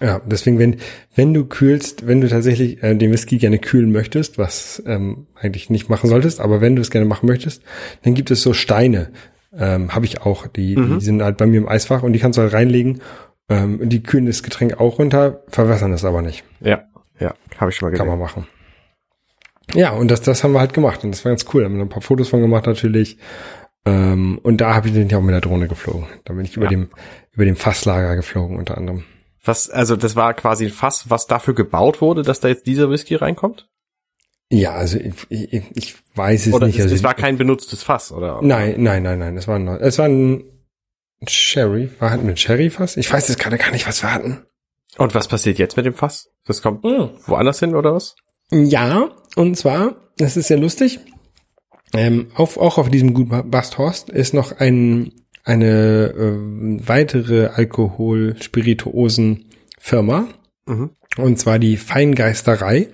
Ja, 0.00 0.20
deswegen, 0.26 0.58
wenn, 0.58 0.76
wenn 1.14 1.32
du 1.34 1.44
kühlst, 1.44 2.06
wenn 2.06 2.20
du 2.20 2.28
tatsächlich 2.28 2.82
äh, 2.82 2.94
den 2.94 3.12
Whisky 3.12 3.38
gerne 3.38 3.58
kühlen 3.58 3.92
möchtest, 3.92 4.38
was 4.38 4.82
ähm, 4.86 5.26
eigentlich 5.34 5.70
nicht 5.70 5.88
machen 5.88 6.08
solltest, 6.08 6.40
aber 6.40 6.60
wenn 6.60 6.76
du 6.76 6.82
es 6.82 6.90
gerne 6.90 7.06
machen 7.06 7.26
möchtest, 7.26 7.62
dann 8.02 8.14
gibt 8.14 8.30
es 8.30 8.42
so 8.42 8.52
Steine. 8.52 9.10
Ähm, 9.56 9.94
Habe 9.94 10.06
ich 10.06 10.22
auch. 10.22 10.46
Die, 10.46 10.74
die 10.74 11.00
sind 11.04 11.22
halt 11.22 11.36
bei 11.36 11.46
mir 11.46 11.58
im 11.58 11.68
Eisfach 11.68 12.02
und 12.02 12.12
die 12.14 12.18
kannst 12.18 12.38
du 12.38 12.42
halt 12.42 12.52
reinlegen. 12.54 13.02
Ähm, 13.48 13.88
die 13.88 14.02
kühlen 14.02 14.26
das 14.26 14.42
Getränk 14.42 14.80
auch 14.80 14.98
runter, 14.98 15.42
verwässern 15.48 15.90
das 15.92 16.04
aber 16.04 16.22
nicht. 16.22 16.42
Ja. 16.60 16.84
Ja. 17.20 17.34
Habe 17.58 17.70
ich 17.70 17.76
schon 17.76 17.90
mal 17.90 17.96
Kann 17.96 18.06
gesehen. 18.06 18.18
man 18.18 18.26
machen. 18.26 18.46
Ja, 19.74 19.90
und 19.90 20.10
das, 20.10 20.22
das 20.22 20.42
haben 20.42 20.52
wir 20.52 20.60
halt 20.60 20.74
gemacht. 20.74 21.04
Und 21.04 21.10
das 21.12 21.24
war 21.24 21.30
ganz 21.32 21.44
cool. 21.52 21.62
Da 21.62 21.68
haben 21.68 21.76
wir 21.76 21.82
ein 21.84 21.88
paar 21.88 22.02
Fotos 22.02 22.28
von 22.28 22.40
gemacht 22.40 22.66
natürlich. 22.66 23.18
Ähm, 23.84 24.38
und 24.42 24.60
da 24.60 24.74
habe 24.74 24.88
ich 24.88 24.94
den 24.94 25.08
ja 25.08 25.18
auch 25.18 25.22
mit 25.22 25.32
der 25.34 25.40
Drohne 25.40 25.68
geflogen. 25.68 26.06
Da 26.24 26.34
bin 26.34 26.44
ich 26.44 26.56
über 26.56 26.66
Ja. 26.66 26.70
dem, 26.70 26.88
über 27.32 27.44
dem 27.44 27.56
Fasslager 27.56 28.16
geflogen 28.16 28.56
unter 28.56 28.76
anderem. 28.78 29.04
Was, 29.44 29.68
also 29.70 29.96
das 29.96 30.14
war 30.14 30.34
quasi 30.34 30.66
ein 30.66 30.70
Fass, 30.70 31.10
was 31.10 31.26
dafür 31.26 31.54
gebaut 31.54 32.00
wurde, 32.00 32.22
dass 32.22 32.40
da 32.40 32.48
jetzt 32.48 32.66
dieser 32.66 32.90
Whisky 32.90 33.16
reinkommt? 33.16 33.68
Ja, 34.50 34.72
also 34.72 34.98
ich, 34.98 35.14
ich, 35.30 35.64
ich 35.74 35.94
weiß 36.14 36.46
es 36.46 36.52
Oder 36.52 36.66
nicht. 36.66 36.78
es, 36.78 36.84
Also 36.84 36.94
es 36.94 37.02
war 37.02 37.14
kein 37.14 37.38
benutztes 37.38 37.82
Fass, 37.82 38.12
oder? 38.12 38.40
Nein, 38.42 38.82
nein, 38.82 39.02
nein, 39.02 39.18
nein. 39.18 39.36
Es 39.36 39.48
war 39.48 39.56
ein, 39.58 39.66
es 39.66 39.98
war 39.98 40.06
ein 40.06 40.44
Sherry. 41.26 41.90
War 41.98 42.10
hatten 42.10 42.24
wir 42.26 42.34
ein 42.34 42.36
Sherry 42.36 42.70
fast? 42.70 42.96
Ich 42.98 43.10
weiß 43.12 43.28
jetzt 43.28 43.38
gerade 43.40 43.58
gar 43.58 43.70
nicht, 43.70 43.86
was 43.88 44.02
wir 44.02 44.12
hatten. 44.12 44.44
Und 44.98 45.14
was 45.14 45.26
passiert 45.26 45.58
jetzt 45.58 45.76
mit 45.76 45.86
dem 45.86 45.94
Fass? 45.94 46.28
Das 46.44 46.60
kommt 46.60 46.84
woanders 46.84 47.60
hin, 47.60 47.74
oder 47.74 47.94
was? 47.94 48.14
Ja, 48.50 49.10
und 49.36 49.56
zwar, 49.56 49.96
das 50.18 50.36
ist 50.36 50.48
sehr 50.48 50.58
lustig. 50.58 51.00
Ähm, 51.94 52.30
auf, 52.34 52.58
auch 52.58 52.76
auf 52.78 52.90
diesem 52.90 53.14
Gut 53.14 53.28
Basthorst 53.50 54.10
ist 54.10 54.34
noch 54.34 54.52
ein, 54.58 55.21
eine 55.44 56.14
ähm, 56.16 56.80
weitere 56.86 57.46
Alkohol-Spirituosen-Firma. 57.46 60.28
Mhm. 60.66 60.90
Und 61.16 61.38
zwar 61.38 61.58
die 61.58 61.76
Feingeisterei. 61.76 62.88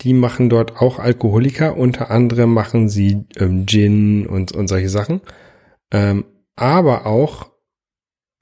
Die 0.00 0.12
machen 0.12 0.48
dort 0.48 0.80
auch 0.80 0.98
Alkoholiker. 0.98 1.76
Unter 1.76 2.10
anderem 2.10 2.52
machen 2.52 2.88
sie 2.88 3.24
ähm, 3.36 3.66
Gin 3.66 4.26
und, 4.26 4.52
und 4.52 4.68
solche 4.68 4.88
Sachen. 4.88 5.20
Ähm, 5.90 6.24
aber 6.54 7.06
auch 7.06 7.50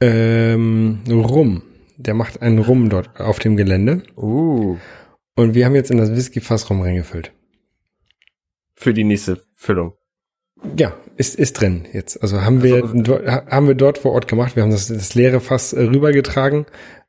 ähm, 0.01 1.01
Rum. 1.09 1.63
Der 1.97 2.15
macht 2.15 2.43
einen 2.43 2.59
Rum 2.59 2.91
dort 2.91 3.21
auf 3.21 3.39
dem 3.39 3.57
Gelände. 3.57 4.03
Uh. 4.17 4.77
Und 5.35 5.55
wir 5.55 5.65
haben 5.65 5.75
jetzt 5.75 5.91
in 5.91 5.99
das 5.99 6.15
Whisky-Fass 6.15 6.69
Rum 6.69 6.83
reingefüllt. 6.83 7.33
Für 8.75 8.93
die 8.93 9.05
nächste 9.05 9.43
Füllung. 9.55 9.95
Ja, 10.77 10.95
ist, 11.17 11.35
ist 11.37 11.61
drin 11.61 11.87
jetzt. 11.93 12.21
Also 12.23 12.41
haben 12.43 12.63
wir, 12.63 12.77
Also- 12.85 13.19
haben 13.51 13.67
wir 13.69 13.75
dort 13.75 13.99
vor 13.99 14.13
Ort 14.13 14.29
gemacht. 14.29 14.57
Wir 14.57 14.63
haben 14.63 14.71
das, 14.71 14.89
das 14.89 15.15
leere 15.15 15.41
Fass 15.41 15.73
äh, 15.73 15.83
rübergetragen 15.83 16.67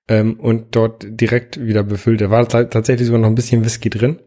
ähm, 0.07 0.39
und 0.39 0.75
dort 0.75 1.05
direkt 1.09 1.59
wieder 1.59 1.83
befüllt. 1.83 2.21
Da 2.21 2.29
war 2.29 2.47
ta- 2.47 2.65
tatsächlich 2.65 3.07
sogar 3.07 3.21
noch 3.21 3.29
ein 3.29 3.35
bisschen 3.35 3.63
Whisky 3.65 3.89
drin. 3.89 4.19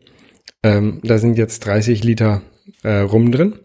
Ähm, 0.62 1.00
da 1.04 1.18
sind 1.18 1.38
jetzt 1.38 1.64
30 1.66 2.02
Liter 2.04 2.42
äh, 2.82 2.98
Rum 3.00 3.30
drin. 3.32 3.58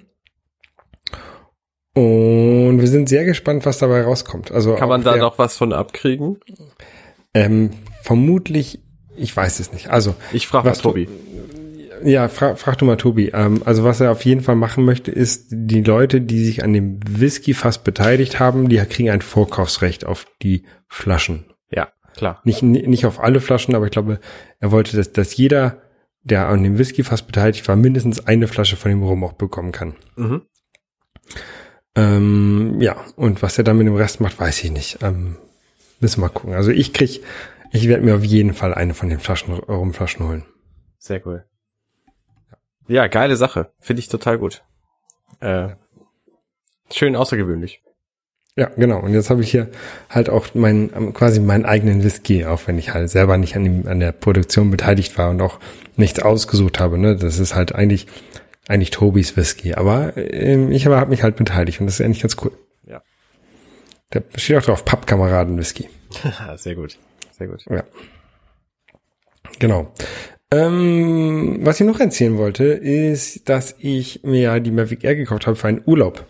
Und 1.94 2.82
wir 2.82 2.88
sind 2.88 3.08
sehr 3.08 3.24
gespannt, 3.24 3.66
was 3.66 3.78
dabei 3.78 4.02
rauskommt. 4.02 4.52
Also 4.52 4.76
Kann 4.76 4.90
man 4.90 5.04
da 5.04 5.14
der- 5.14 5.22
noch 5.22 5.38
was 5.40 5.56
von 5.58 5.72
abkriegen? 5.72 6.38
ähm, 7.34 7.72
vermutlich, 8.02 8.80
ich 9.16 9.36
weiß 9.36 9.60
es 9.60 9.72
nicht. 9.72 9.90
Also 9.90 10.16
Ich 10.34 10.48
frage 10.48 10.66
mal 10.66 10.72
Was 10.72 10.80
Tobi. 10.82 11.08
Ja, 12.04 12.28
fra 12.28 12.56
frag 12.56 12.78
du 12.78 12.86
mal 12.86 12.98
Tobi. 12.98 13.32
Ähm, 13.34 13.62
also 13.66 13.84
was 13.84 14.02
er 14.02 14.12
auf 14.12 14.26
jeden 14.26 14.42
Fall 14.42 14.56
machen 14.56 14.86
möchte, 14.86 15.12
ist, 15.12 15.48
die 15.52 15.82
Leute, 15.82 16.22
die 16.22 16.44
sich 16.44 16.64
an 16.64 16.74
dem 16.74 17.00
Whisky 17.08 17.54
fast 17.54 17.84
beteiligt 17.84 18.40
haben, 18.40 18.70
die 18.70 18.78
kriegen 18.78 19.10
ein 19.10 19.22
Vorkaufsrecht 19.22 20.06
auf 20.06 20.26
die 20.42 20.66
Flaschen. 20.88 21.46
Ja, 21.72 21.90
klar. 22.16 22.42
Nicht, 22.44 22.64
nicht 22.64 23.06
auf 23.06 23.20
alle 23.20 23.40
Flaschen, 23.40 23.76
aber 23.76 23.86
ich 23.86 23.92
glaube, 23.92 24.20
er 24.60 24.72
wollte, 24.72 24.98
dass, 24.98 25.12
dass 25.12 25.36
jeder, 25.36 25.82
der 26.24 26.48
an 26.48 26.64
dem 26.64 26.78
Whisky 26.78 27.04
fast 27.04 27.28
beteiligt 27.28 27.68
war, 27.68 27.76
mindestens 27.76 28.26
eine 28.26 28.48
Flasche 28.48 28.76
von 28.76 28.92
dem 28.92 29.04
Rum 29.04 29.24
auch 29.24 29.34
bekommen 29.34 29.72
kann. 29.72 29.96
Mhm. 30.16 30.42
Ähm, 31.96 32.78
ja, 32.82 32.98
und 33.16 33.42
was 33.42 33.58
er 33.58 33.64
dann 33.64 33.78
mit 33.78 33.88
dem 33.88 33.96
Rest 33.96 34.20
macht, 34.20 34.40
weiß 34.40 34.64
ich 34.64 34.72
nicht. 34.72 35.00
Ähm, 35.02 35.38
müssen 36.00 36.18
wir 36.18 36.28
mal 36.28 36.34
gucken. 36.34 36.54
Also 36.54 36.72
ich 36.72 36.94
krieg, 36.94 37.24
ich 37.72 37.88
werde 37.88 38.04
mir 38.04 38.16
auf 38.16 38.24
jeden 38.24 38.54
Fall 38.54 38.74
eine 38.74 38.94
von 38.94 39.10
den 39.10 39.20
Flaschen, 39.20 39.54
Rumflaschen 39.54 40.28
holen. 40.28 40.46
Sehr 40.98 41.26
cool. 41.26 41.46
Ja, 42.88 43.08
geile 43.08 43.36
Sache. 43.36 43.72
Finde 43.80 44.00
ich 44.00 44.10
total 44.10 44.38
gut. 44.38 44.64
Äh, 45.40 45.70
schön 46.92 47.16
außergewöhnlich. 47.16 47.82
Ja, 48.58 48.70
genau. 48.70 49.02
Und 49.02 49.14
jetzt 49.14 49.30
habe 49.30 49.42
ich 49.42 49.52
hier 49.52 49.70
halt 50.10 50.30
auch 50.30 50.54
meinen, 50.54 50.92
ähm, 50.96 51.14
quasi 51.14 51.42
meinen 51.42 51.66
eigenen 51.66 52.04
Whisky, 52.04 52.46
auch 52.46 52.62
wenn 52.68 52.78
ich 52.78 52.94
halt 52.94 53.10
selber 53.10 53.38
nicht 53.38 53.56
an, 53.56 53.64
dem, 53.66 53.88
an 53.88 54.00
der 54.00 54.14
Produktion 54.14 54.72
beteiligt 54.72 55.18
war 55.18 55.30
und 55.30 55.42
auch 55.42 55.60
nichts 55.98 56.20
ausgesucht 56.20 56.80
habe. 56.80 56.98
Ne? 56.98 57.18
Das 57.18 57.40
ist 57.40 57.54
halt 57.54 57.76
eigentlich, 57.76 58.08
eigentlich 58.70 58.92
Tobis 58.92 59.36
Whisky. 59.36 59.74
Aber 59.74 60.16
ähm, 60.16 60.72
ich 60.72 60.86
habe 60.86 61.10
mich 61.10 61.24
halt 61.24 61.36
beteiligt 61.36 61.82
und 61.82 61.88
das 61.88 62.00
ist 62.00 62.06
eigentlich 62.06 62.22
ganz 62.22 62.38
cool. 62.44 62.52
Ja. 62.88 63.02
Da 64.12 64.22
steht 64.38 64.58
auch 64.58 64.64
drauf, 64.64 64.86
Pappkameraden 64.86 65.58
Whisky. 65.58 65.90
Sehr 66.56 66.76
gut. 66.76 66.98
Sehr 67.38 67.48
gut. 67.48 67.66
Ja. 67.70 67.84
Genau. 69.60 69.92
Ähm, 70.52 71.60
was 71.62 71.80
ich 71.80 71.88
noch 71.88 72.00
erzählen 72.00 72.38
wollte, 72.38 72.66
ist, 72.66 73.50
dass 73.50 73.76
ich 73.80 74.22
mir 74.24 74.60
die 74.60 74.72
Mavic 74.72 75.04
Air 75.04 75.16
gekauft 75.16 75.48
habe 75.48 75.56
für 75.56 75.68
einen 75.68 75.82
Urlaub. 75.86 76.26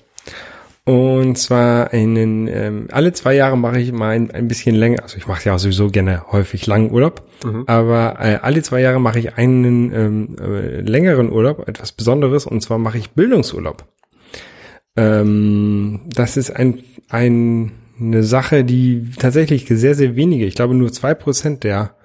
Und 0.86 1.36
zwar 1.40 1.92
einen, 1.94 2.48
ähm, 2.48 2.88
alle 2.92 3.12
zwei 3.12 3.34
Jahre 3.34 3.58
mache 3.58 3.80
ich 3.80 3.92
mal 3.92 4.10
ein, 4.10 4.30
ein 4.30 4.48
bisschen 4.48 4.76
länger, 4.76 5.02
also 5.02 5.18
ich 5.18 5.26
mache 5.26 5.50
ja 5.50 5.58
sowieso 5.58 5.88
gerne 5.88 6.32
häufig 6.32 6.68
langen 6.68 6.92
Urlaub, 6.92 7.28
aber 7.66 8.18
äh, 8.20 8.36
alle 8.44 8.62
zwei 8.62 8.82
Jahre 8.82 9.02
mache 9.02 9.18
ich 9.18 9.36
einen 9.36 9.92
ähm, 9.92 10.36
äh, 10.40 10.82
längeren 10.82 11.32
Urlaub, 11.32 11.68
etwas 11.68 11.92
Besonderes, 11.92 12.46
und 12.46 12.62
zwar 12.62 12.78
mache 12.78 13.00
ich 13.00 13.10
Bildungsurlaub. 13.12 13.84
Ähm, 14.96 16.02
das 16.06 16.38
ist 16.38 16.52
ein, 16.56 16.84
ein, 17.10 17.72
eine 18.00 18.22
Sache, 18.22 18.64
die 18.64 19.10
tatsächlich 19.18 19.66
sehr, 19.68 19.96
sehr 19.96 20.16
wenige, 20.16 20.46
ich 20.46 20.54
glaube 20.54 20.76
nur 20.76 20.92
zwei 20.92 21.16
Prozent 21.16 21.64
der 21.64 21.96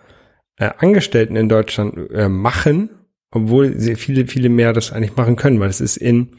äh, 0.60 0.70
Angestellten 0.78 1.36
in 1.36 1.48
Deutschland 1.48 2.10
äh, 2.12 2.28
machen, 2.28 2.90
obwohl 3.32 3.78
sehr 3.78 3.96
viele, 3.96 4.26
viele 4.26 4.50
mehr 4.50 4.72
das 4.72 4.92
eigentlich 4.92 5.16
machen 5.16 5.36
können, 5.36 5.58
weil 5.58 5.70
es 5.70 5.80
ist 5.80 5.96
in 5.96 6.36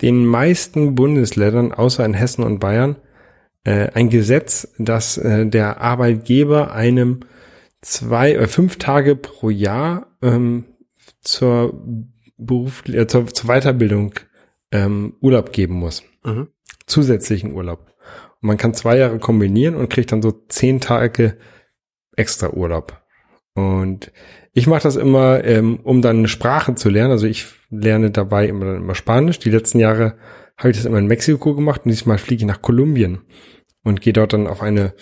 den 0.00 0.24
meisten 0.24 0.94
Bundesländern, 0.94 1.72
außer 1.72 2.04
in 2.04 2.14
Hessen 2.14 2.42
und 2.42 2.58
Bayern, 2.58 2.96
äh, 3.64 3.90
ein 3.92 4.08
Gesetz, 4.08 4.72
dass 4.78 5.18
äh, 5.18 5.46
der 5.46 5.80
Arbeitgeber 5.82 6.72
einem 6.72 7.20
zwei, 7.82 8.32
äh, 8.32 8.46
fünf 8.46 8.78
Tage 8.78 9.14
pro 9.14 9.50
Jahr 9.50 10.16
ähm, 10.22 10.64
zur 11.20 11.84
Beruf, 12.38 12.82
äh, 12.88 13.06
zur, 13.06 13.26
zur 13.26 13.48
Weiterbildung 13.48 14.14
ähm, 14.72 15.16
Urlaub 15.20 15.52
geben 15.52 15.74
muss. 15.74 16.02
Mhm. 16.24 16.48
Zusätzlichen 16.86 17.52
Urlaub. 17.52 17.92
Und 18.40 18.46
man 18.46 18.56
kann 18.56 18.72
zwei 18.72 18.96
Jahre 18.96 19.18
kombinieren 19.18 19.74
und 19.74 19.90
kriegt 19.90 20.12
dann 20.12 20.22
so 20.22 20.32
zehn 20.48 20.80
Tage 20.80 21.36
extra 22.16 22.48
Urlaub. 22.50 22.99
Und 23.54 24.12
ich 24.52 24.66
mache 24.66 24.82
das 24.82 24.96
immer, 24.96 25.44
ähm, 25.44 25.80
um 25.82 26.02
dann 26.02 26.18
eine 26.18 26.28
Sprache 26.28 26.74
zu 26.74 26.88
lernen. 26.88 27.12
Also 27.12 27.26
ich 27.26 27.46
lerne 27.70 28.10
dabei 28.10 28.46
immer, 28.46 28.76
immer 28.76 28.94
Spanisch. 28.94 29.38
Die 29.38 29.50
letzten 29.50 29.78
Jahre 29.78 30.16
habe 30.56 30.70
ich 30.70 30.76
das 30.76 30.86
immer 30.86 30.98
in 30.98 31.06
Mexiko 31.06 31.54
gemacht 31.54 31.82
und 31.84 31.90
diesmal 31.90 32.18
fliege 32.18 32.42
ich 32.42 32.46
nach 32.46 32.62
Kolumbien 32.62 33.20
und 33.82 34.00
gehe 34.00 34.12
dort 34.12 34.32
dann 34.32 34.46
auf 34.46 34.62
eine, 34.62 34.94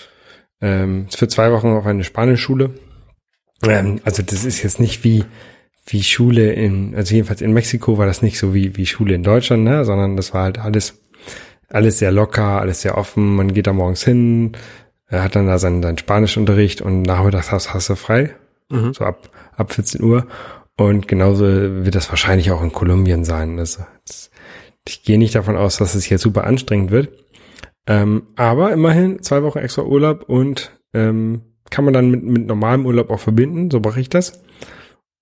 ähm, 0.61 1.07
für 1.11 1.29
zwei 1.29 1.51
Wochen 1.53 1.69
auf 1.69 1.87
eine 1.87 2.05
Spanischschule. 2.05 2.75
Ähm, 3.67 4.01
also 4.05 4.23
das 4.23 4.45
ist 4.45 4.63
jetzt 4.63 4.81
nicht 4.81 5.03
wie, 5.05 5.25
wie 5.87 6.03
Schule 6.03 6.53
in, 6.53 6.95
also 6.95 7.15
jedenfalls 7.15 7.41
in 7.41 7.53
Mexiko 7.53 7.99
war 7.99 8.07
das 8.07 8.23
nicht 8.23 8.39
so 8.39 8.55
wie, 8.55 8.77
wie 8.77 8.87
Schule 8.87 9.15
in 9.15 9.23
Deutschland, 9.23 9.65
ne, 9.65 9.85
sondern 9.85 10.17
das 10.17 10.33
war 10.33 10.45
halt 10.45 10.59
alles, 10.59 11.03
alles 11.69 11.99
sehr 11.99 12.13
locker, 12.13 12.61
alles 12.61 12.83
sehr 12.83 12.97
offen. 12.97 13.37
Man 13.37 13.53
geht 13.53 13.67
da 13.67 13.73
morgens 13.73 14.05
hin, 14.05 14.53
er 15.09 15.25
hat 15.25 15.35
dann 15.35 15.47
da 15.47 15.59
seinen, 15.59 15.83
seinen 15.83 15.99
Spanischunterricht 15.99 16.83
und 16.83 17.03
nachmittags 17.03 17.51
hast, 17.51 17.73
hast 17.73 17.89
du 17.89 17.97
frei. 17.97 18.35
Mhm. 18.71 18.93
So 18.93 19.05
ab, 19.05 19.31
ab 19.57 19.73
14 19.73 20.03
Uhr. 20.03 20.27
Und 20.77 21.09
genauso 21.09 21.45
wird 21.45 21.95
das 21.95 22.11
wahrscheinlich 22.11 22.51
auch 22.51 22.63
in 22.63 22.73
Kolumbien 22.73 23.25
sein. 23.25 23.59
Also, 23.59 23.85
das, 24.07 24.31
ich 24.87 25.03
gehe 25.03 25.19
nicht 25.19 25.35
davon 25.35 25.57
aus, 25.57 25.79
dass 25.79 25.95
es 25.95 26.05
hier 26.05 26.19
super 26.19 26.45
anstrengend 26.45 26.91
wird. 26.91 27.09
Ähm, 27.87 28.29
aber 28.37 28.73
immerhin 28.73 29.23
zwei 29.23 29.43
Wochen 29.43 29.59
extra 29.59 29.83
Urlaub 29.83 30.25
und 30.29 30.79
ähm, 30.93 31.43
kann 31.71 31.85
man 31.85 31.95
dann 31.95 32.11
mit, 32.11 32.23
mit 32.23 32.47
normalem 32.47 32.87
Urlaub 32.87 33.11
auch 33.11 33.21
verbinden. 33.21 33.71
So 33.71 33.81
mache 33.81 34.01
ich 34.01 34.11
das. 34.11 34.43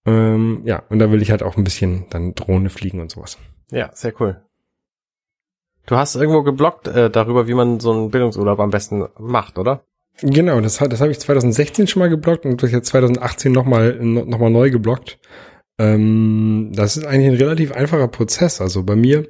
Ähm, 0.04 0.62
ja, 0.64 0.82
und 0.88 0.98
da 0.98 1.10
will 1.10 1.22
ich 1.22 1.30
halt 1.30 1.42
auch 1.42 1.56
ein 1.56 1.64
bisschen 1.64 2.06
dann 2.10 2.34
Drohne 2.34 2.70
fliegen 2.70 3.00
und 3.00 3.10
sowas. 3.10 3.38
Ja, 3.70 3.90
sehr 3.94 4.12
cool. 4.20 4.42
Du 5.86 5.96
hast 5.96 6.16
irgendwo 6.16 6.42
geblockt 6.42 6.88
äh, 6.88 7.10
darüber, 7.10 7.46
wie 7.46 7.54
man 7.54 7.80
so 7.80 7.92
einen 7.92 8.10
Bildungsurlaub 8.10 8.58
am 8.58 8.70
besten 8.70 9.06
macht, 9.18 9.58
oder? 9.58 9.84
Genau, 10.20 10.60
das, 10.60 10.78
das 10.78 11.00
habe 11.00 11.10
ich 11.10 11.20
2016 11.20 11.86
schon 11.86 12.00
mal 12.00 12.08
geblockt 12.08 12.44
und 12.44 12.62
das 12.62 12.72
jetzt 12.72 12.88
2018 12.88 13.52
nochmal 13.52 13.98
noch 14.00 14.38
mal 14.38 14.50
neu 14.50 14.70
geblockt. 14.70 15.18
Ähm, 15.78 16.72
das 16.74 16.96
ist 16.96 17.04
eigentlich 17.04 17.32
ein 17.32 17.36
relativ 17.36 17.72
einfacher 17.72 18.08
Prozess. 18.08 18.60
Also 18.60 18.82
bei 18.82 18.96
mir, 18.96 19.28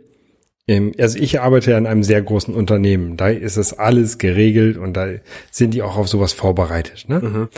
ähm, 0.68 0.92
also 0.98 1.18
ich 1.18 1.40
arbeite 1.40 1.72
ja 1.72 1.78
in 1.78 1.86
einem 1.86 2.04
sehr 2.04 2.22
großen 2.22 2.54
Unternehmen. 2.54 3.16
Da 3.16 3.28
ist 3.28 3.56
es 3.56 3.72
alles 3.72 4.18
geregelt 4.18 4.78
und 4.78 4.94
da 4.94 5.08
sind 5.50 5.74
die 5.74 5.82
auch 5.82 5.96
auf 5.96 6.08
sowas 6.08 6.32
vorbereitet. 6.32 7.06
Ne? 7.08 7.20
Mhm. 7.20 7.48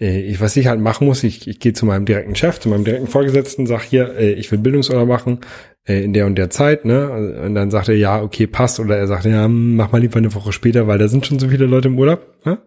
Äh, 0.00 0.22
ich, 0.22 0.40
was 0.40 0.56
ich 0.56 0.66
halt 0.66 0.80
machen 0.80 1.06
muss, 1.06 1.22
ich, 1.24 1.46
ich 1.46 1.60
gehe 1.60 1.74
zu 1.74 1.84
meinem 1.84 2.06
direkten 2.06 2.34
Chef, 2.34 2.58
zu 2.58 2.70
meinem 2.70 2.84
direkten 2.84 3.06
Vorgesetzten, 3.06 3.66
sag 3.66 3.82
hier, 3.82 4.16
äh, 4.16 4.32
ich 4.32 4.50
will 4.50 4.58
Bildungsurlaub 4.58 5.06
machen 5.06 5.40
in 5.88 6.12
der 6.12 6.26
und 6.26 6.36
der 6.36 6.50
Zeit, 6.50 6.84
ne? 6.84 7.10
Und 7.44 7.54
dann 7.54 7.70
sagt 7.70 7.88
er, 7.88 7.96
ja, 7.96 8.20
okay, 8.22 8.46
passt. 8.46 8.78
Oder 8.78 8.98
er 8.98 9.06
sagt, 9.06 9.24
ja, 9.24 9.48
mach 9.48 9.90
mal 9.90 10.00
lieber 10.00 10.16
eine 10.16 10.34
Woche 10.34 10.52
später, 10.52 10.86
weil 10.86 10.98
da 10.98 11.08
sind 11.08 11.26
schon 11.26 11.38
so 11.38 11.48
viele 11.48 11.66
Leute 11.66 11.88
im 11.88 11.98
Urlaub. 11.98 12.26
Ne? 12.44 12.58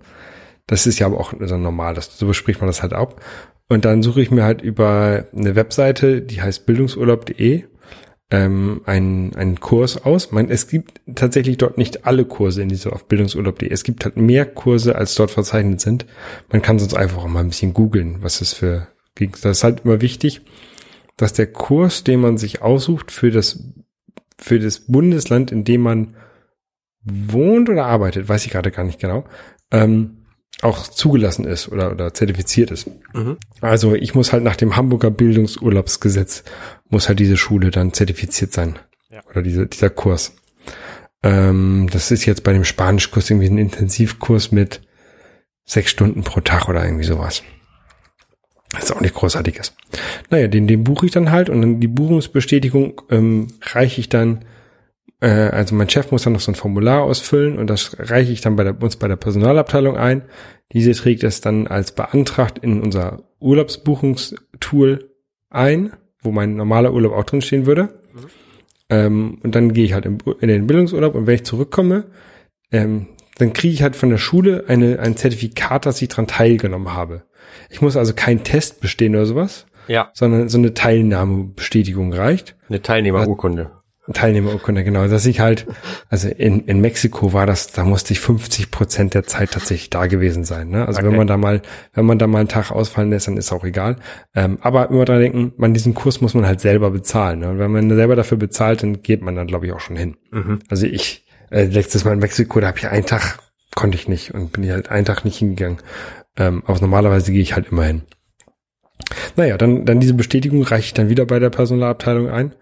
Das 0.65 0.87
ist 0.87 0.99
ja 0.99 1.05
aber 1.05 1.19
auch 1.19 1.33
dann 1.33 1.61
normal, 1.61 1.93
das, 1.93 2.17
so 2.17 2.25
bespricht 2.25 2.61
man 2.61 2.67
das 2.67 2.81
halt 2.81 2.93
ab. 2.93 3.21
Und 3.67 3.85
dann 3.85 4.03
suche 4.03 4.21
ich 4.21 4.31
mir 4.31 4.43
halt 4.43 4.61
über 4.61 5.25
eine 5.35 5.55
Webseite, 5.55 6.21
die 6.21 6.41
heißt 6.41 6.65
bildungsurlaub.de, 6.65 7.63
ähm, 8.31 8.81
einen, 8.85 9.35
einen 9.35 9.59
Kurs 9.59 10.03
aus. 10.03 10.31
Man, 10.31 10.49
es 10.49 10.67
gibt 10.67 11.01
tatsächlich 11.13 11.57
dort 11.57 11.77
nicht 11.77 12.05
alle 12.05 12.25
Kurse 12.25 12.61
in 12.61 12.69
dieser 12.69 12.93
auf 12.93 13.05
bildungsurlaub.de. 13.05 13.69
Es 13.69 13.83
gibt 13.83 14.03
halt 14.03 14.17
mehr 14.17 14.45
Kurse, 14.45 14.95
als 14.95 15.15
dort 15.15 15.31
verzeichnet 15.31 15.79
sind. 15.79 16.05
Man 16.51 16.61
kann 16.61 16.79
sonst 16.79 16.95
einfach 16.95 17.23
auch 17.23 17.27
mal 17.27 17.41
ein 17.41 17.49
bisschen 17.49 17.73
googeln, 17.73 18.17
was 18.21 18.41
es 18.41 18.53
für 18.53 18.87
Das 19.19 19.57
ist 19.57 19.63
halt 19.63 19.81
immer 19.85 20.01
wichtig, 20.01 20.41
dass 21.17 21.33
der 21.33 21.47
Kurs, 21.47 22.03
den 22.03 22.21
man 22.21 22.37
sich 22.37 22.61
aussucht 22.61 23.11
für 23.11 23.31
das, 23.31 23.63
für 24.37 24.59
das 24.59 24.81
Bundesland, 24.81 25.51
in 25.51 25.63
dem 25.63 25.81
man 25.81 26.15
wohnt 27.03 27.69
oder 27.69 27.85
arbeitet, 27.85 28.29
weiß 28.29 28.45
ich 28.45 28.51
gerade 28.51 28.71
gar 28.71 28.83
nicht 28.83 28.99
genau, 28.99 29.25
ähm, 29.71 30.17
auch 30.61 30.87
zugelassen 30.87 31.45
ist 31.45 31.69
oder, 31.69 31.91
oder 31.91 32.13
zertifiziert 32.13 32.71
ist. 32.71 32.89
Mhm. 33.13 33.37
Also 33.61 33.95
ich 33.95 34.13
muss 34.13 34.31
halt 34.31 34.43
nach 34.43 34.55
dem 34.55 34.75
Hamburger 34.75 35.09
Bildungsurlaubsgesetz 35.09 36.43
muss 36.89 37.07
halt 37.07 37.19
diese 37.19 37.37
Schule 37.37 37.71
dann 37.71 37.93
zertifiziert 37.93 38.53
sein. 38.53 38.77
Ja. 39.09 39.21
Oder 39.29 39.41
diese, 39.41 39.65
dieser 39.65 39.89
Kurs. 39.89 40.33
Ähm, 41.23 41.87
das 41.91 42.11
ist 42.11 42.25
jetzt 42.25 42.43
bei 42.43 42.53
dem 42.53 42.63
Spanischkurs 42.63 43.29
irgendwie 43.29 43.49
ein 43.49 43.57
Intensivkurs 43.57 44.51
mit 44.51 44.81
sechs 45.65 45.91
Stunden 45.91 46.23
pro 46.23 46.41
Tag 46.41 46.69
oder 46.69 46.83
irgendwie 46.83 47.05
sowas. 47.05 47.43
Das 48.73 48.85
ist 48.85 48.91
auch 48.91 49.01
nicht 49.01 49.15
großartiges. 49.15 49.75
Naja, 50.29 50.47
den, 50.47 50.67
den 50.67 50.83
buche 50.83 51.05
ich 51.05 51.11
dann 51.11 51.31
halt 51.31 51.49
und 51.49 51.61
dann 51.61 51.79
die 51.79 51.87
Buchungsbestätigung 51.87 53.01
ähm, 53.09 53.47
reiche 53.61 53.99
ich 53.99 54.07
dann, 54.07 54.45
äh, 55.19 55.27
also 55.27 55.75
mein 55.75 55.89
Chef 55.89 56.11
muss 56.11 56.23
dann 56.23 56.33
noch 56.33 56.39
so 56.39 56.51
ein 56.51 56.55
Formular 56.55 57.03
ausfüllen 57.03 57.57
und 57.57 57.69
das 57.69 57.97
reiche 57.99 58.31
ich 58.31 58.41
dann 58.41 58.55
bei 58.55 58.63
der, 58.63 58.81
uns 58.81 58.95
bei 58.95 59.09
der 59.09 59.17
Personalabteilung 59.17 59.97
ein. 59.97 60.23
Diese 60.71 60.93
trägt 60.93 61.23
es 61.23 61.41
dann 61.41 61.67
als 61.67 61.91
beantragt 61.91 62.59
in 62.59 62.81
unser 62.81 63.23
Urlaubsbuchungstool 63.39 65.09
ein, 65.49 65.91
wo 66.21 66.31
mein 66.31 66.55
normaler 66.55 66.93
Urlaub 66.93 67.11
auch 67.13 67.25
drin 67.25 67.41
stehen 67.41 67.65
würde. 67.65 67.89
Ähm, 68.89 69.39
und 69.43 69.53
dann 69.53 69.73
gehe 69.73 69.83
ich 69.83 69.93
halt 69.93 70.05
in, 70.05 70.19
in 70.39 70.47
den 70.47 70.67
Bildungsurlaub 70.67 71.15
und 71.15 71.27
wenn 71.27 71.35
ich 71.35 71.43
zurückkomme, 71.43 72.05
ähm, 72.71 73.07
dann 73.37 73.53
kriege 73.53 73.73
ich 73.73 73.83
halt 73.83 73.95
von 73.95 74.09
der 74.09 74.17
Schule 74.17 74.65
eine, 74.67 74.99
ein 74.99 75.17
Zertifikat, 75.17 75.85
dass 75.85 76.01
ich 76.01 76.09
dran 76.09 76.27
teilgenommen 76.27 76.93
habe. 76.93 77.23
Ich 77.69 77.81
muss 77.81 77.97
also 77.97 78.13
keinen 78.13 78.43
Test 78.43 78.81
bestehen 78.81 79.15
oder 79.15 79.25
sowas, 79.25 79.65
Ja, 79.87 80.09
sondern 80.13 80.49
so 80.49 80.57
eine 80.57 80.73
Teilnahmebestätigung 80.73 82.13
reicht. 82.13 82.55
eine 82.69 82.81
Teilnehmerurkunde. 82.81 83.71
Teilnehmerurkunde, 84.13 84.83
genau. 84.83 85.07
Dass 85.07 85.25
ich 85.25 85.39
halt, 85.39 85.67
also 86.09 86.27
in, 86.27 86.65
in 86.65 86.81
Mexiko 86.81 87.31
war 87.33 87.45
das, 87.45 87.67
da 87.67 87.85
musste 87.85 88.11
ich 88.13 88.19
50 88.19 88.69
Prozent 88.71 89.13
der 89.13 89.23
Zeit 89.23 89.51
tatsächlich 89.51 89.89
da 89.89 90.07
gewesen 90.07 90.43
sein. 90.43 90.69
Ne? 90.69 90.85
Also 90.85 90.99
Okay. 90.99 91.07
wenn 91.09 91.15
man 91.17 91.27
da 91.27 91.37
mal, 91.37 91.61
wenn 91.93 92.05
man 92.05 92.19
da 92.19 92.27
mal 92.27 92.39
einen 92.39 92.47
Tag 92.49 92.71
ausfallen 92.71 93.09
lässt, 93.11 93.27
dann 93.27 93.37
ist 93.37 93.53
auch 93.53 93.63
egal. 93.63 93.97
Ähm, 94.35 94.57
aber 94.61 94.89
immer 94.89 95.05
dran 95.05 95.19
denken, 95.19 95.53
man 95.55 95.73
diesen 95.73 95.93
Kurs 95.93 96.19
muss 96.19 96.33
man 96.33 96.45
halt 96.45 96.59
selber 96.59 96.89
bezahlen. 96.91 97.39
Ne? 97.39 97.49
Und 97.51 97.59
wenn 97.59 97.71
man 97.71 97.89
selber 97.95 98.15
dafür 98.15 98.37
bezahlt, 98.37 98.83
dann 98.83 99.01
geht 99.01 99.21
man 99.21 99.35
dann, 99.35 99.47
glaube 99.47 99.67
ich, 99.67 99.71
auch 99.71 99.79
schon 99.79 99.95
hin. 99.95 100.17
Mhm. 100.31 100.59
Also 100.67 100.87
ich, 100.87 101.25
äh, 101.51 101.65
letztes 101.65 102.03
Mal 102.03 102.13
in 102.13 102.19
Mexiko, 102.19 102.59
da 102.59 102.67
habe 102.67 102.79
ich 102.79 102.87
einen 102.89 103.05
Tag, 103.05 103.37
konnte 103.75 103.95
ich 103.95 104.09
nicht 104.09 104.33
und 104.33 104.51
bin 104.51 104.63
ich 104.63 104.71
halt 104.71 104.89
einen 104.89 105.05
Tag 105.05 105.23
nicht 105.23 105.37
hingegangen. 105.37 105.77
Ähm, 106.37 106.63
aber 106.65 106.79
normalerweise 106.79 107.31
gehe 107.31 107.41
ich 107.41 107.55
halt 107.55 107.71
immer 107.71 107.83
hin. 107.83 108.03
Naja, 109.35 109.57
dann, 109.57 109.85
dann 109.85 109.99
diese 109.99 110.13
Bestätigung 110.13 110.63
reiche 110.63 110.87
ich 110.87 110.93
dann 110.93 111.09
wieder 111.09 111.25
bei 111.25 111.39
der 111.39 111.49
Personalabteilung 111.49 112.29
ein 112.29 112.55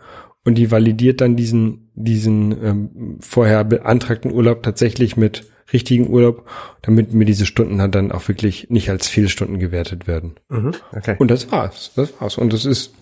und 0.45 0.55
die 0.55 0.71
validiert 0.71 1.21
dann 1.21 1.35
diesen, 1.35 1.91
diesen 1.95 2.63
ähm, 2.63 3.17
vorher 3.19 3.63
beantragten 3.63 4.31
Urlaub 4.31 4.63
tatsächlich 4.63 5.17
mit 5.17 5.45
richtigen 5.71 6.09
Urlaub, 6.09 6.47
damit 6.81 7.13
mir 7.13 7.25
diese 7.25 7.45
Stunden 7.45 7.77
dann, 7.77 7.91
dann 7.91 8.11
auch 8.11 8.27
wirklich 8.27 8.69
nicht 8.69 8.89
als 8.89 9.07
Fehlstunden 9.07 9.59
gewertet 9.59 10.07
werden. 10.07 10.35
Mhm. 10.49 10.73
Okay. 10.95 11.15
Und 11.19 11.29
das 11.29 11.51
war's. 11.51 11.91
Das 11.95 12.19
war's. 12.19 12.37
Und 12.37 12.53
das 12.53 12.65
ist 12.65 12.93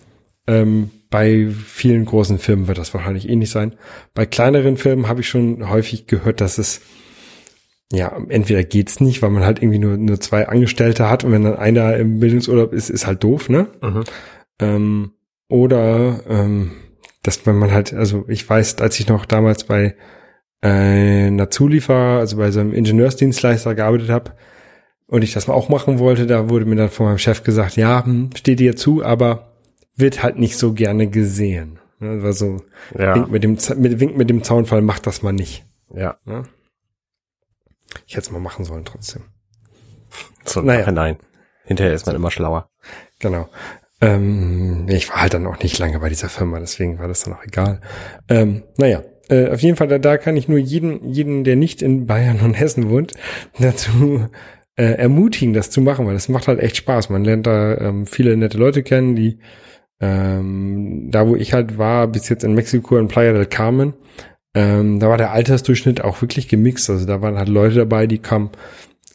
ähm, 0.46 0.90
bei 1.10 1.48
vielen 1.48 2.04
großen 2.04 2.38
Firmen 2.38 2.68
wird 2.68 2.78
das 2.78 2.92
wahrscheinlich 2.92 3.28
ähnlich 3.28 3.50
sein. 3.50 3.74
Bei 4.14 4.26
kleineren 4.26 4.76
Firmen 4.76 5.08
habe 5.08 5.20
ich 5.20 5.28
schon 5.28 5.68
häufig 5.70 6.06
gehört, 6.06 6.40
dass 6.40 6.58
es 6.58 6.80
ja 7.92 8.16
entweder 8.28 8.62
geht's 8.64 9.00
nicht, 9.00 9.22
weil 9.22 9.30
man 9.30 9.44
halt 9.44 9.62
irgendwie 9.62 9.78
nur 9.78 9.96
nur 9.96 10.20
zwei 10.20 10.48
Angestellte 10.48 11.08
hat 11.08 11.24
und 11.24 11.32
wenn 11.32 11.44
dann 11.44 11.56
einer 11.56 11.96
im 11.96 12.20
Bildungsurlaub 12.20 12.72
ist, 12.72 12.90
ist 12.90 13.06
halt 13.06 13.22
doof, 13.24 13.48
ne? 13.48 13.68
Mhm. 13.82 14.04
Ähm, 14.60 15.12
oder 15.48 16.20
ähm, 16.28 16.72
dass 17.22 17.46
wenn 17.46 17.56
man 17.56 17.72
halt, 17.72 17.94
also 17.94 18.24
ich 18.28 18.48
weiß, 18.48 18.78
als 18.80 18.98
ich 19.00 19.08
noch 19.08 19.24
damals 19.26 19.64
bei 19.64 19.94
äh, 20.62 21.26
einer 21.26 21.50
Zulieferer, 21.50 22.18
also 22.18 22.36
bei 22.36 22.50
so 22.50 22.60
einem 22.60 22.72
Ingenieursdienstleister 22.74 23.74
gearbeitet 23.74 24.10
habe 24.10 24.32
und 25.06 25.22
ich 25.22 25.32
das 25.32 25.46
mal 25.46 25.54
auch 25.54 25.68
machen 25.68 25.98
wollte, 25.98 26.26
da 26.26 26.50
wurde 26.50 26.64
mir 26.66 26.76
dann 26.76 26.88
von 26.90 27.06
meinem 27.06 27.18
Chef 27.18 27.42
gesagt, 27.44 27.76
ja, 27.76 28.04
hm, 28.04 28.30
steht 28.36 28.60
dir 28.60 28.76
zu, 28.76 29.04
aber 29.04 29.52
wird 29.96 30.22
halt 30.22 30.38
nicht 30.38 30.56
so 30.58 30.72
gerne 30.74 31.08
gesehen. 31.08 31.78
Ne, 32.00 32.22
war 32.22 32.32
so, 32.32 32.58
Ja. 32.96 33.14
winkt 33.16 33.30
mit 33.30 33.42
dem, 33.42 33.58
Z- 33.58 33.78
mit, 33.78 33.98
winkt 34.00 34.16
mit 34.16 34.30
dem 34.30 34.42
Zaunfall, 34.44 34.82
macht 34.82 35.06
das 35.06 35.22
mal 35.22 35.32
nicht. 35.32 35.64
Ja. 35.94 36.18
Ne? 36.24 36.42
Ich 38.06 38.14
hätte 38.14 38.26
es 38.26 38.30
mal 38.30 38.40
machen 38.40 38.64
sollen 38.64 38.84
trotzdem. 38.84 39.22
So, 40.44 40.60
Naja. 40.62 40.90
nein. 40.90 41.16
Hinterher 41.64 41.92
ist 41.92 42.06
man 42.06 42.16
immer 42.16 42.30
schlauer. 42.30 42.70
Genau. 43.18 43.48
Ähm, 44.00 44.86
ich 44.88 45.08
war 45.10 45.20
halt 45.22 45.34
dann 45.34 45.46
auch 45.46 45.58
nicht 45.62 45.78
lange 45.78 45.98
bei 45.98 46.08
dieser 46.08 46.28
Firma, 46.28 46.60
deswegen 46.60 46.98
war 46.98 47.08
das 47.08 47.24
dann 47.24 47.34
auch 47.34 47.44
egal. 47.44 47.80
Ähm, 48.28 48.62
naja, 48.78 49.02
äh, 49.28 49.50
auf 49.50 49.60
jeden 49.60 49.76
Fall, 49.76 49.88
da, 49.88 49.98
da 49.98 50.16
kann 50.16 50.36
ich 50.36 50.48
nur 50.48 50.58
jeden, 50.58 51.04
jeden, 51.12 51.44
der 51.44 51.56
nicht 51.56 51.82
in 51.82 52.06
Bayern 52.06 52.40
und 52.40 52.54
Hessen 52.54 52.88
wohnt, 52.90 53.14
dazu 53.58 54.28
äh, 54.76 54.84
ermutigen, 54.84 55.52
das 55.52 55.70
zu 55.70 55.80
machen, 55.80 56.06
weil 56.06 56.14
das 56.14 56.28
macht 56.28 56.48
halt 56.48 56.60
echt 56.60 56.76
Spaß. 56.76 57.10
Man 57.10 57.24
lernt 57.24 57.46
da 57.46 57.76
ähm, 57.76 58.06
viele 58.06 58.36
nette 58.36 58.56
Leute 58.56 58.82
kennen, 58.82 59.16
die 59.16 59.40
ähm, 60.00 61.08
da, 61.10 61.26
wo 61.26 61.34
ich 61.34 61.52
halt 61.52 61.76
war, 61.76 62.06
bis 62.06 62.28
jetzt 62.28 62.44
in 62.44 62.54
Mexiko 62.54 62.96
in 62.98 63.08
Playa 63.08 63.32
del 63.32 63.46
Carmen, 63.46 63.94
ähm, 64.54 64.98
da 65.00 65.08
war 65.08 65.18
der 65.18 65.32
Altersdurchschnitt 65.32 66.02
auch 66.02 66.20
wirklich 66.22 66.48
gemixt. 66.48 66.88
Also 66.90 67.06
da 67.06 67.22
waren 67.22 67.38
halt 67.38 67.48
Leute 67.48 67.76
dabei, 67.76 68.06
die 68.06 68.18
kamen 68.18 68.50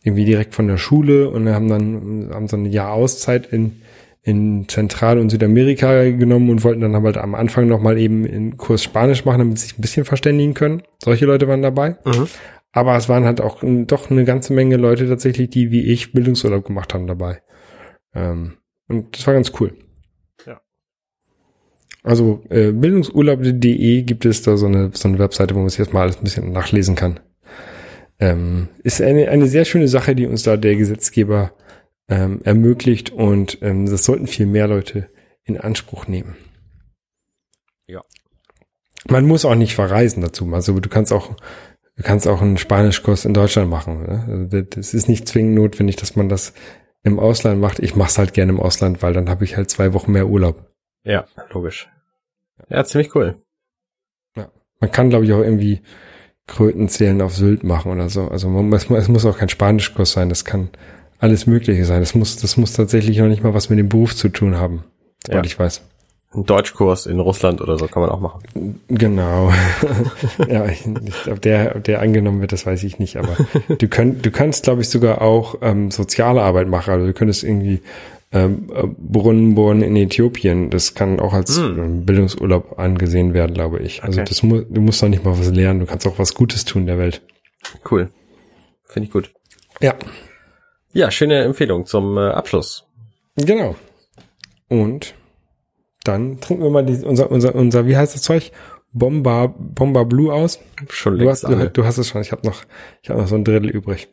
irgendwie 0.04 0.26
direkt 0.26 0.54
von 0.54 0.68
der 0.68 0.78
Schule 0.78 1.30
und 1.30 1.48
haben 1.50 1.70
dann 1.70 2.30
haben 2.34 2.48
so 2.48 2.58
ein 2.58 2.66
Jahr 2.66 2.92
Auszeit 2.92 3.48
in 3.48 3.82
in 4.26 4.70
Zentral- 4.70 5.20
und 5.20 5.30
Südamerika 5.30 6.10
genommen 6.12 6.50
und 6.50 6.64
wollten 6.64 6.80
dann 6.80 6.96
halt 6.96 7.18
am 7.18 7.36
Anfang 7.36 7.68
nochmal 7.68 7.98
eben 7.98 8.26
einen 8.26 8.56
Kurs 8.56 8.82
Spanisch 8.82 9.26
machen, 9.26 9.40
damit 9.40 9.60
sie 9.60 9.68
sich 9.68 9.78
ein 9.78 9.82
bisschen 9.82 10.06
verständigen 10.06 10.54
können. 10.54 10.82
Solche 11.04 11.26
Leute 11.26 11.50
waren 11.50 11.62
dabei. 11.62 11.98
Mhm. 12.06 12.28
Aber 12.72 12.96
es 12.96 13.10
waren 13.10 13.26
halt 13.26 13.42
auch 13.42 13.64
ähm, 13.64 13.86
doch 13.86 14.10
eine 14.10 14.24
ganze 14.24 14.54
Menge 14.54 14.78
Leute 14.78 15.08
tatsächlich, 15.10 15.50
die 15.50 15.72
wie 15.72 15.84
ich 15.92 16.14
Bildungsurlaub 16.14 16.66
gemacht 16.66 16.94
haben 16.94 17.06
dabei. 17.06 17.42
Ähm, 18.16 18.54
und 18.88 19.16
das 19.16 19.28
war 19.28 19.34
ganz 19.34 19.52
cool. 19.60 19.76
Ja. 20.46 20.62
Also 22.04 22.44
äh, 22.50 22.72
bildungsurlaub.de 22.72 24.04
gibt 24.04 24.26
es 24.26 24.42
da 24.42 24.58
so 24.58 24.66
eine, 24.66 24.92
so 24.94 25.08
eine 25.08 25.20
Webseite, 25.20 25.56
wo 25.56 25.60
man 25.60 25.70
sich 25.70 25.80
jetzt 25.80 25.94
mal 25.94 26.02
alles 26.02 26.18
ein 26.18 26.24
bisschen 26.26 26.52
nachlesen 26.52 26.96
kann. 26.96 27.22
Ähm, 28.20 28.68
ist 28.84 29.02
eine, 29.02 29.30
eine 29.30 29.48
sehr 29.48 29.66
schöne 29.66 29.88
Sache, 29.88 30.14
die 30.14 30.28
uns 30.28 30.44
da 30.44 30.58
der 30.58 30.76
Gesetzgeber 30.76 31.54
ähm, 32.10 32.42
ermöglicht 32.44 33.12
und 33.12 33.58
ähm, 33.62 33.86
das 33.86 34.04
sollten 34.04 34.28
viel 34.28 34.46
mehr 34.46 34.68
Leute 34.68 35.10
in 35.46 35.58
Anspruch 35.58 36.08
nehmen. 36.08 36.36
Ja. 37.88 38.02
Man 39.10 39.26
muss 39.26 39.46
auch 39.46 39.56
nicht 39.56 39.76
verreisen 39.76 40.22
dazu. 40.22 40.46
Also 40.54 40.78
du 40.80 40.90
kannst 40.90 41.14
auch, 41.14 41.36
du 41.96 42.04
kannst 42.04 42.28
auch 42.28 42.42
einen 42.42 42.58
Spanischkurs 42.58 43.26
in 43.26 43.34
Deutschland 43.34 43.70
machen. 43.70 44.04
Ne? 44.04 44.26
Also 44.30 44.62
das 44.62 44.94
ist 44.94 45.08
nicht 45.08 45.28
zwingend 45.28 45.56
notwendig, 45.56 45.96
dass 45.96 46.16
man 46.16 46.28
das 46.28 46.54
im 47.04 47.20
Ausland 47.20 47.60
macht. 47.62 47.80
Ich 47.80 47.96
mache 47.96 48.10
es 48.10 48.18
halt 48.18 48.34
gerne 48.34 48.52
im 48.52 48.60
Ausland, 48.60 49.02
weil 49.02 49.14
dann 49.14 49.30
habe 49.30 49.44
ich 49.44 49.58
halt 49.58 49.70
zwei 49.70 49.94
Wochen 49.94 50.12
mehr 50.12 50.28
Urlaub. 50.28 50.70
Ja, 51.04 51.26
logisch. 51.52 51.90
Ja, 52.74 52.84
ziemlich 52.84 53.16
cool. 53.16 53.36
Man 54.80 54.92
kann, 54.92 55.10
glaube 55.10 55.24
ich, 55.24 55.32
auch 55.32 55.40
irgendwie 55.40 55.80
Krötenzählen 56.46 57.22
auf 57.22 57.34
Sylt 57.34 57.64
machen 57.64 57.92
oder 57.94 58.10
so. 58.10 58.28
Also 58.28 58.50
man, 58.50 58.74
es, 58.74 58.90
es 58.90 59.08
muss 59.08 59.26
auch 59.26 59.38
kein 59.38 59.48
Spanischkurs 59.48 60.12
sein. 60.12 60.28
Das 60.28 60.44
kann 60.44 60.70
alles 61.20 61.48
Mögliche 61.48 61.86
sein. 61.86 62.02
Das 62.02 62.16
muss, 62.16 62.36
das 62.36 62.58
muss 62.58 62.74
tatsächlich 62.74 63.18
noch 63.18 63.30
nicht 63.30 63.44
mal 63.44 63.54
was 63.54 63.70
mit 63.70 63.80
dem 63.80 63.88
Beruf 63.88 64.14
zu 64.14 64.28
tun 64.28 64.58
haben, 64.58 64.84
soweit 65.26 65.46
Ja. 65.46 65.46
ich 65.46 65.58
weiß. 65.58 65.82
Ein 66.36 66.46
Deutschkurs 66.46 67.06
in 67.06 67.20
Russland 67.22 67.62
oder 67.62 67.78
so 67.78 67.88
kann 67.88 68.02
man 68.02 68.10
auch 68.10 68.20
machen. 68.20 68.82
Genau. 68.90 69.54
ja, 70.50 70.66
ich, 70.66 70.86
ich, 70.86 71.32
ob 71.32 71.40
der, 71.42 71.76
ob 71.78 71.84
der 71.86 72.02
angenommen 72.02 72.42
wird, 72.42 72.52
das 72.52 72.66
weiß 72.66 72.84
ich 72.84 73.00
nicht. 73.00 73.16
Aber 73.16 73.38
du, 73.78 73.88
könnt, 73.88 74.26
du 74.26 74.32
kannst, 74.32 74.64
glaube 74.64 74.82
ich, 74.82 74.90
sogar 74.90 75.22
auch 75.22 75.60
ähm, 75.62 75.92
soziale 75.92 76.42
Arbeit 76.42 76.68
machen. 76.68 76.92
Also 76.92 77.06
du 77.06 77.14
könntest 77.14 77.44
irgendwie 77.46 77.82
ähm, 78.34 78.68
äh, 78.74 78.84
Brunnen 78.88 79.56
bohren 79.56 79.82
in 79.82 79.96
Äthiopien. 79.96 80.70
Das 80.70 80.96
kann 80.96 81.20
auch 81.20 81.34
als 81.34 81.58
ähm, 81.58 82.06
Bildungsurlaub 82.06 82.80
angesehen 82.80 83.34
werden, 83.34 83.54
glaube 83.54 83.80
ich. 83.80 84.04
Also 84.04 84.20
Okay. 84.22 84.30
das 84.30 84.44
mu 84.44 84.62
du 84.62 84.82
musst 84.82 85.02
doch 85.04 85.08
nicht 85.08 85.24
mal 85.24 85.38
was 85.38 85.50
lernen. 85.52 85.80
Du 85.82 85.86
kannst 85.86 86.08
auch 86.08 86.18
was 86.20 86.34
Gutes 86.34 86.66
tun 86.66 86.86
der 86.86 86.98
Welt. 86.98 87.22
Cool. 87.90 88.10
Finde 88.86 89.08
ich 89.08 89.14
gut. 89.14 89.34
Ja, 89.82 89.96
Ja, 90.94 91.10
schöne 91.12 91.44
Empfehlung 91.44 91.86
zum 91.86 92.18
äh, 92.18 92.22
Abschluss. 92.32 92.86
genau. 93.36 93.76
Und 94.70 95.14
dann 96.04 96.40
trinken 96.42 96.64
wir 96.64 96.70
mal 96.72 96.86
die, 96.86 97.06
unser, 97.06 97.32
unser, 97.32 97.56
unser, 97.56 97.86
wie 97.88 97.96
heißt 97.96 98.16
das 98.16 98.22
Zeug? 98.24 98.52
Bomba, 98.92 99.48
Bomba 99.58 100.04
Blue 100.04 100.32
aus. 100.34 100.60
Schon 100.90 101.18
Du 101.18 101.30
hast, 101.30 101.44
du, 101.44 101.70
du 101.70 101.86
hast 101.86 101.98
es 101.98 102.10
schon. 102.10 102.22
Ich 102.22 102.32
habe 102.32 102.46
noch, 102.46 102.64
ich 103.02 103.10
habe 103.10 103.22
noch 103.22 103.28
so 103.28 103.36
ein 103.36 103.44
Drittel 103.44 103.70
übrig. 103.70 104.10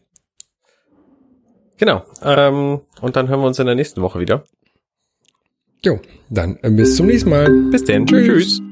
Genau. 1.80 2.04
Ähm, 2.22 2.82
und 3.00 3.16
dann 3.16 3.28
hören 3.28 3.40
wir 3.40 3.46
uns 3.46 3.58
in 3.58 3.64
der 3.64 3.74
nächsten 3.74 4.02
Woche 4.02 4.20
wieder. 4.20 4.44
Jo, 5.82 5.98
dann 6.28 6.58
äh, 6.62 6.70
bis 6.70 6.96
zum 6.96 7.06
nächsten 7.06 7.30
Mal. 7.30 7.50
Bis 7.70 7.84
denn. 7.84 8.06
Tschüss. 8.06 8.26
Tschüss. 8.26 8.69